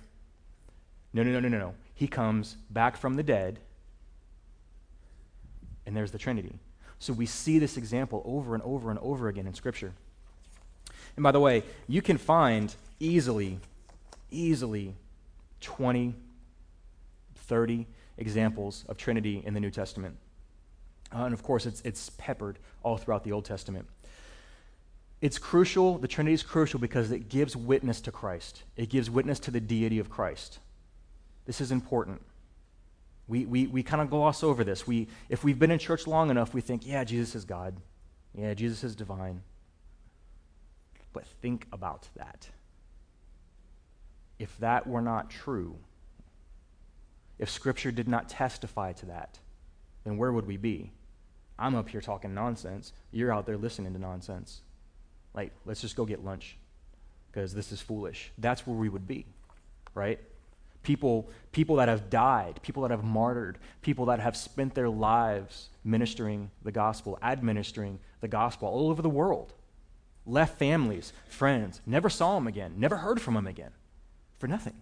No, 1.13 1.21
no, 1.23 1.31
no, 1.31 1.39
no, 1.39 1.49
no, 1.49 1.57
no. 1.59 1.73
He 1.99 2.07
comes 2.07 2.55
back 2.69 2.95
from 2.95 3.15
the 3.15 3.23
dead, 3.23 3.59
and 5.85 5.93
there's 5.93 6.11
the 6.11 6.17
Trinity. 6.17 6.55
So 6.97 7.11
we 7.11 7.25
see 7.25 7.59
this 7.59 7.75
example 7.75 8.21
over 8.23 8.53
and 8.53 8.63
over 8.63 8.89
and 8.89 8.97
over 8.99 9.27
again 9.27 9.45
in 9.45 9.53
Scripture. 9.53 9.91
And 11.17 11.23
by 11.23 11.33
the 11.33 11.41
way, 11.41 11.61
you 11.89 12.01
can 12.01 12.17
find 12.17 12.73
easily, 13.01 13.59
easily 14.31 14.95
20, 15.59 16.15
30 17.35 17.85
examples 18.17 18.85
of 18.87 18.95
Trinity 18.95 19.43
in 19.45 19.53
the 19.53 19.59
New 19.59 19.69
Testament. 19.69 20.15
Uh, 21.13 21.23
and 21.23 21.33
of 21.33 21.43
course, 21.43 21.65
it's, 21.65 21.81
it's 21.81 22.11
peppered 22.11 22.59
all 22.81 22.95
throughout 22.95 23.25
the 23.25 23.33
Old 23.33 23.43
Testament. 23.43 23.85
It's 25.19 25.37
crucial, 25.37 25.97
the 25.97 26.07
Trinity 26.07 26.33
is 26.33 26.43
crucial 26.43 26.79
because 26.79 27.11
it 27.11 27.27
gives 27.27 27.57
witness 27.57 27.99
to 27.99 28.11
Christ, 28.13 28.63
it 28.77 28.87
gives 28.87 29.09
witness 29.09 29.37
to 29.39 29.51
the 29.51 29.59
deity 29.59 29.99
of 29.99 30.09
Christ. 30.09 30.59
This 31.49 31.61
is 31.61 31.71
important. 31.71 32.21
We, 33.27 33.43
we, 33.43 33.65
we 33.65 33.81
kind 33.81 34.03
of 34.03 34.11
gloss 34.11 34.43
over 34.43 34.63
this. 34.63 34.85
We, 34.85 35.07
if 35.29 35.43
we've 35.43 35.57
been 35.57 35.71
in 35.71 35.79
church 35.79 36.05
long 36.05 36.29
enough, 36.29 36.53
we 36.53 36.61
think, 36.61 36.85
yeah, 36.85 37.03
Jesus 37.03 37.33
is 37.33 37.43
God. 37.43 37.75
Yeah, 38.35 38.53
Jesus 38.53 38.83
is 38.83 38.95
divine. 38.95 39.41
But 41.11 41.25
think 41.25 41.65
about 41.73 42.07
that 42.15 42.49
if 44.37 44.55
that 44.59 44.85
were 44.85 45.01
not 45.01 45.31
true, 45.31 45.75
if 47.39 47.49
Scripture 47.49 47.89
did 47.89 48.07
not 48.07 48.29
testify 48.29 48.93
to 48.93 49.07
that, 49.07 49.39
then 50.03 50.17
where 50.17 50.31
would 50.31 50.45
we 50.45 50.57
be? 50.57 50.91
I'm 51.57 51.73
up 51.73 51.89
here 51.89 51.99
talking 51.99 52.35
nonsense. 52.35 52.93
You're 53.11 53.33
out 53.33 53.47
there 53.47 53.57
listening 53.57 53.93
to 53.93 53.99
nonsense. 53.99 54.61
Like, 55.33 55.51
let's 55.65 55.81
just 55.81 55.95
go 55.95 56.05
get 56.05 56.23
lunch 56.23 56.59
because 57.31 57.55
this 57.55 57.71
is 57.71 57.81
foolish. 57.81 58.31
That's 58.37 58.67
where 58.67 58.77
we 58.77 58.87
would 58.87 59.07
be, 59.07 59.25
right? 59.95 60.19
People, 60.83 61.29
people 61.51 61.75
that 61.77 61.89
have 61.89 62.09
died, 62.09 62.59
people 62.61 62.83
that 62.83 62.91
have 62.91 63.03
martyred, 63.03 63.57
people 63.81 64.05
that 64.05 64.19
have 64.19 64.35
spent 64.35 64.75
their 64.75 64.89
lives 64.89 65.69
ministering 65.83 66.51
the 66.63 66.71
gospel, 66.71 67.17
administering 67.21 67.99
the 68.21 68.27
gospel 68.27 68.67
all 68.67 68.89
over 68.89 69.01
the 69.01 69.09
world. 69.09 69.53
Left 70.25 70.57
families, 70.57 71.11
friends, 71.27 71.81
never 71.85 72.09
saw 72.09 72.35
them 72.35 72.47
again, 72.47 72.75
never 72.77 72.97
heard 72.97 73.21
from 73.21 73.33
them 73.33 73.47
again 73.47 73.71
for 74.37 74.47
nothing. 74.47 74.75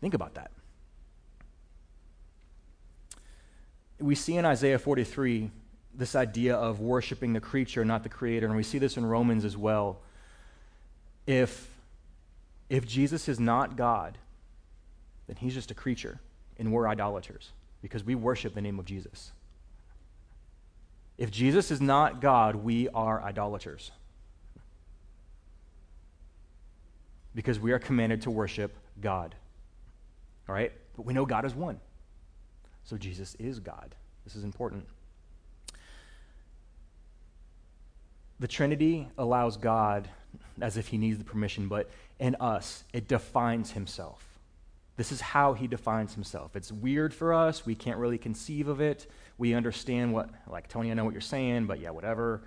Think 0.00 0.14
about 0.14 0.34
that. 0.34 0.50
We 3.98 4.14
see 4.14 4.36
in 4.36 4.44
Isaiah 4.44 4.78
43 4.78 5.50
this 5.94 6.14
idea 6.14 6.54
of 6.54 6.80
worshiping 6.80 7.32
the 7.32 7.40
creature, 7.40 7.84
not 7.84 8.02
the 8.02 8.08
creator, 8.08 8.46
and 8.46 8.56
we 8.56 8.62
see 8.62 8.78
this 8.78 8.96
in 8.96 9.06
Romans 9.06 9.44
as 9.44 9.56
well. 9.56 10.00
If, 11.26 11.70
if 12.68 12.86
Jesus 12.86 13.28
is 13.28 13.38
not 13.38 13.76
God, 13.76 14.18
then 15.26 15.36
he's 15.36 15.54
just 15.54 15.70
a 15.70 15.74
creature, 15.74 16.20
and 16.58 16.72
we're 16.72 16.88
idolaters 16.88 17.52
because 17.82 18.04
we 18.04 18.14
worship 18.14 18.54
the 18.54 18.60
name 18.60 18.78
of 18.78 18.84
Jesus. 18.84 19.32
If 21.18 21.30
Jesus 21.30 21.70
is 21.70 21.80
not 21.80 22.20
God, 22.20 22.56
we 22.56 22.88
are 22.88 23.22
idolaters. 23.22 23.90
Because 27.34 27.58
we 27.60 27.72
are 27.72 27.78
commanded 27.78 28.22
to 28.22 28.30
worship 28.30 28.74
God. 29.00 29.34
All 30.48 30.54
right? 30.54 30.72
But 30.96 31.06
we 31.06 31.14
know 31.14 31.26
God 31.26 31.44
is 31.44 31.54
one. 31.54 31.80
So 32.84 32.96
Jesus 32.96 33.34
is 33.38 33.60
God. 33.60 33.94
This 34.24 34.36
is 34.36 34.44
important. 34.44 34.86
The 38.38 38.48
Trinity 38.48 39.08
allows 39.16 39.56
God 39.56 40.08
as 40.60 40.76
if 40.76 40.88
he 40.88 40.98
needs 40.98 41.18
the 41.18 41.24
permission, 41.24 41.68
but 41.68 41.90
in 42.18 42.36
us, 42.36 42.84
it 42.92 43.08
defines 43.08 43.72
himself. 43.72 44.22
This 44.96 45.12
is 45.12 45.20
how 45.20 45.52
he 45.52 45.66
defines 45.66 46.14
himself. 46.14 46.56
It's 46.56 46.72
weird 46.72 47.12
for 47.12 47.34
us. 47.34 47.66
We 47.66 47.74
can't 47.74 47.98
really 47.98 48.18
conceive 48.18 48.68
of 48.68 48.80
it. 48.80 49.10
We 49.36 49.52
understand 49.52 50.14
what, 50.14 50.30
like, 50.46 50.68
Tony, 50.68 50.90
I 50.90 50.94
know 50.94 51.04
what 51.04 51.12
you're 51.12 51.20
saying, 51.20 51.66
but 51.66 51.80
yeah, 51.80 51.90
whatever. 51.90 52.42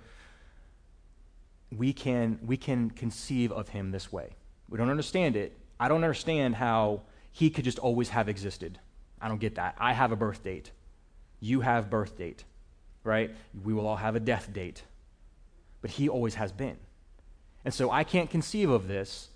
We 1.70 1.92
can, 1.92 2.40
we 2.44 2.56
can 2.56 2.90
conceive 2.90 3.52
of 3.52 3.68
him 3.68 3.92
this 3.92 4.12
way. 4.12 4.30
We 4.68 4.78
don't 4.78 4.90
understand 4.90 5.36
it. 5.36 5.56
I 5.78 5.88
don't 5.88 6.02
understand 6.02 6.56
how 6.56 7.02
he 7.30 7.50
could 7.50 7.64
just 7.64 7.78
always 7.78 8.08
have 8.10 8.28
existed. 8.28 8.78
I 9.20 9.28
don't 9.28 9.40
get 9.40 9.54
that. 9.54 9.76
I 9.78 9.92
have 9.92 10.10
a 10.10 10.16
birth 10.16 10.42
date. 10.42 10.72
You 11.38 11.60
have 11.60 11.88
birth 11.88 12.18
date, 12.18 12.44
right? 13.04 13.30
We 13.64 13.72
will 13.72 13.86
all 13.86 13.96
have 13.96 14.16
a 14.16 14.20
death 14.20 14.52
date. 14.52 14.82
But 15.80 15.92
he 15.92 16.08
always 16.08 16.34
has 16.34 16.52
been. 16.52 16.76
And 17.64 17.72
so 17.72 17.90
I 17.90 18.04
can't 18.04 18.28
conceive 18.28 18.70
of 18.70 18.88
this 18.88 19.29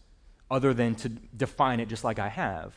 other 0.55 0.73
than 0.73 0.95
to 0.95 1.09
define 1.09 1.81
it 1.81 1.89
just 1.89 2.05
like 2.05 2.21
I 2.21 2.29
have, 2.29 2.75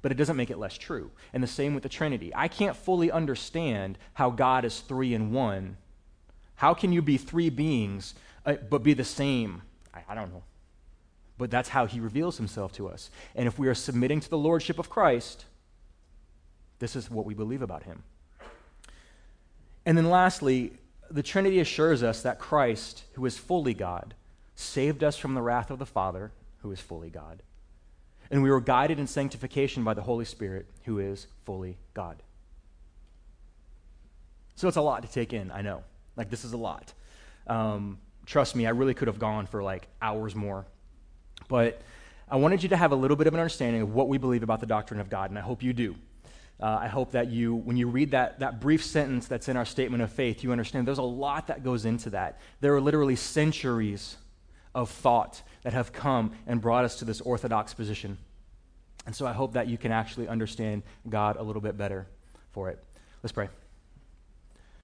but 0.00 0.10
it 0.10 0.14
doesn't 0.14 0.36
make 0.36 0.50
it 0.50 0.56
less 0.56 0.78
true. 0.78 1.10
And 1.34 1.42
the 1.42 1.46
same 1.46 1.74
with 1.74 1.82
the 1.82 1.88
Trinity. 1.90 2.32
I 2.34 2.48
can't 2.48 2.74
fully 2.74 3.10
understand 3.10 3.98
how 4.14 4.30
God 4.30 4.64
is 4.64 4.80
three 4.80 5.12
in 5.12 5.30
one. 5.30 5.76
How 6.54 6.72
can 6.72 6.90
you 6.90 7.02
be 7.02 7.18
three 7.18 7.50
beings 7.50 8.14
uh, 8.46 8.54
but 8.70 8.82
be 8.82 8.94
the 8.94 9.04
same? 9.04 9.60
I, 9.92 10.00
I 10.08 10.14
don't 10.14 10.32
know. 10.32 10.42
But 11.36 11.50
that's 11.50 11.68
how 11.68 11.84
he 11.84 12.00
reveals 12.00 12.38
himself 12.38 12.72
to 12.72 12.88
us. 12.88 13.10
And 13.34 13.46
if 13.46 13.58
we 13.58 13.68
are 13.68 13.74
submitting 13.74 14.20
to 14.20 14.30
the 14.30 14.38
lordship 14.38 14.78
of 14.78 14.88
Christ, 14.88 15.44
this 16.78 16.96
is 16.96 17.10
what 17.10 17.26
we 17.26 17.34
believe 17.34 17.60
about 17.60 17.82
him. 17.82 18.04
And 19.84 19.98
then 19.98 20.08
lastly, 20.08 20.72
the 21.10 21.22
Trinity 21.22 21.60
assures 21.60 22.02
us 22.02 22.22
that 22.22 22.38
Christ, 22.38 23.04
who 23.12 23.26
is 23.26 23.36
fully 23.36 23.74
God, 23.74 24.14
saved 24.54 25.04
us 25.04 25.18
from 25.18 25.34
the 25.34 25.42
wrath 25.42 25.70
of 25.70 25.78
the 25.78 25.86
Father, 25.86 26.32
who 26.58 26.72
is 26.72 26.80
fully 26.80 27.10
God. 27.10 27.42
And 28.30 28.42
we 28.42 28.50
were 28.50 28.60
guided 28.60 28.98
in 28.98 29.06
sanctification 29.06 29.84
by 29.84 29.94
the 29.94 30.02
Holy 30.02 30.24
Spirit, 30.24 30.66
who 30.84 30.98
is 30.98 31.26
fully 31.44 31.78
God. 31.94 32.22
So 34.54 34.68
it's 34.68 34.76
a 34.76 34.82
lot 34.82 35.02
to 35.02 35.08
take 35.08 35.32
in, 35.32 35.50
I 35.50 35.62
know. 35.62 35.84
Like, 36.16 36.30
this 36.30 36.44
is 36.44 36.52
a 36.52 36.56
lot. 36.56 36.92
Um, 37.46 37.98
trust 38.26 38.56
me, 38.56 38.66
I 38.66 38.70
really 38.70 38.92
could 38.92 39.08
have 39.08 39.18
gone 39.18 39.46
for 39.46 39.62
like 39.62 39.86
hours 40.02 40.34
more. 40.34 40.66
But 41.48 41.80
I 42.30 42.36
wanted 42.36 42.62
you 42.62 42.68
to 42.70 42.76
have 42.76 42.92
a 42.92 42.96
little 42.96 43.16
bit 43.16 43.26
of 43.26 43.34
an 43.34 43.40
understanding 43.40 43.80
of 43.80 43.94
what 43.94 44.08
we 44.08 44.18
believe 44.18 44.42
about 44.42 44.60
the 44.60 44.66
doctrine 44.66 45.00
of 45.00 45.08
God, 45.08 45.30
and 45.30 45.38
I 45.38 45.42
hope 45.42 45.62
you 45.62 45.72
do. 45.72 45.94
Uh, 46.60 46.76
I 46.80 46.88
hope 46.88 47.12
that 47.12 47.28
you, 47.30 47.54
when 47.54 47.76
you 47.76 47.88
read 47.88 48.10
that, 48.10 48.40
that 48.40 48.60
brief 48.60 48.84
sentence 48.84 49.28
that's 49.28 49.48
in 49.48 49.56
our 49.56 49.64
statement 49.64 50.02
of 50.02 50.10
faith, 50.10 50.42
you 50.42 50.50
understand 50.50 50.88
there's 50.88 50.98
a 50.98 51.02
lot 51.02 51.46
that 51.46 51.62
goes 51.62 51.84
into 51.84 52.10
that. 52.10 52.40
There 52.60 52.74
are 52.74 52.80
literally 52.80 53.14
centuries 53.14 54.16
of 54.74 54.90
thought 54.90 55.42
that 55.68 55.74
have 55.74 55.92
come 55.92 56.32
and 56.46 56.62
brought 56.62 56.86
us 56.86 56.96
to 56.96 57.04
this 57.04 57.20
orthodox 57.20 57.74
position. 57.74 58.16
And 59.04 59.14
so 59.14 59.26
I 59.26 59.34
hope 59.34 59.52
that 59.52 59.68
you 59.68 59.76
can 59.76 59.92
actually 59.92 60.26
understand 60.26 60.82
God 61.06 61.36
a 61.36 61.42
little 61.42 61.60
bit 61.60 61.76
better 61.76 62.06
for 62.52 62.70
it. 62.70 62.82
Let's 63.22 63.32
pray. 63.32 63.50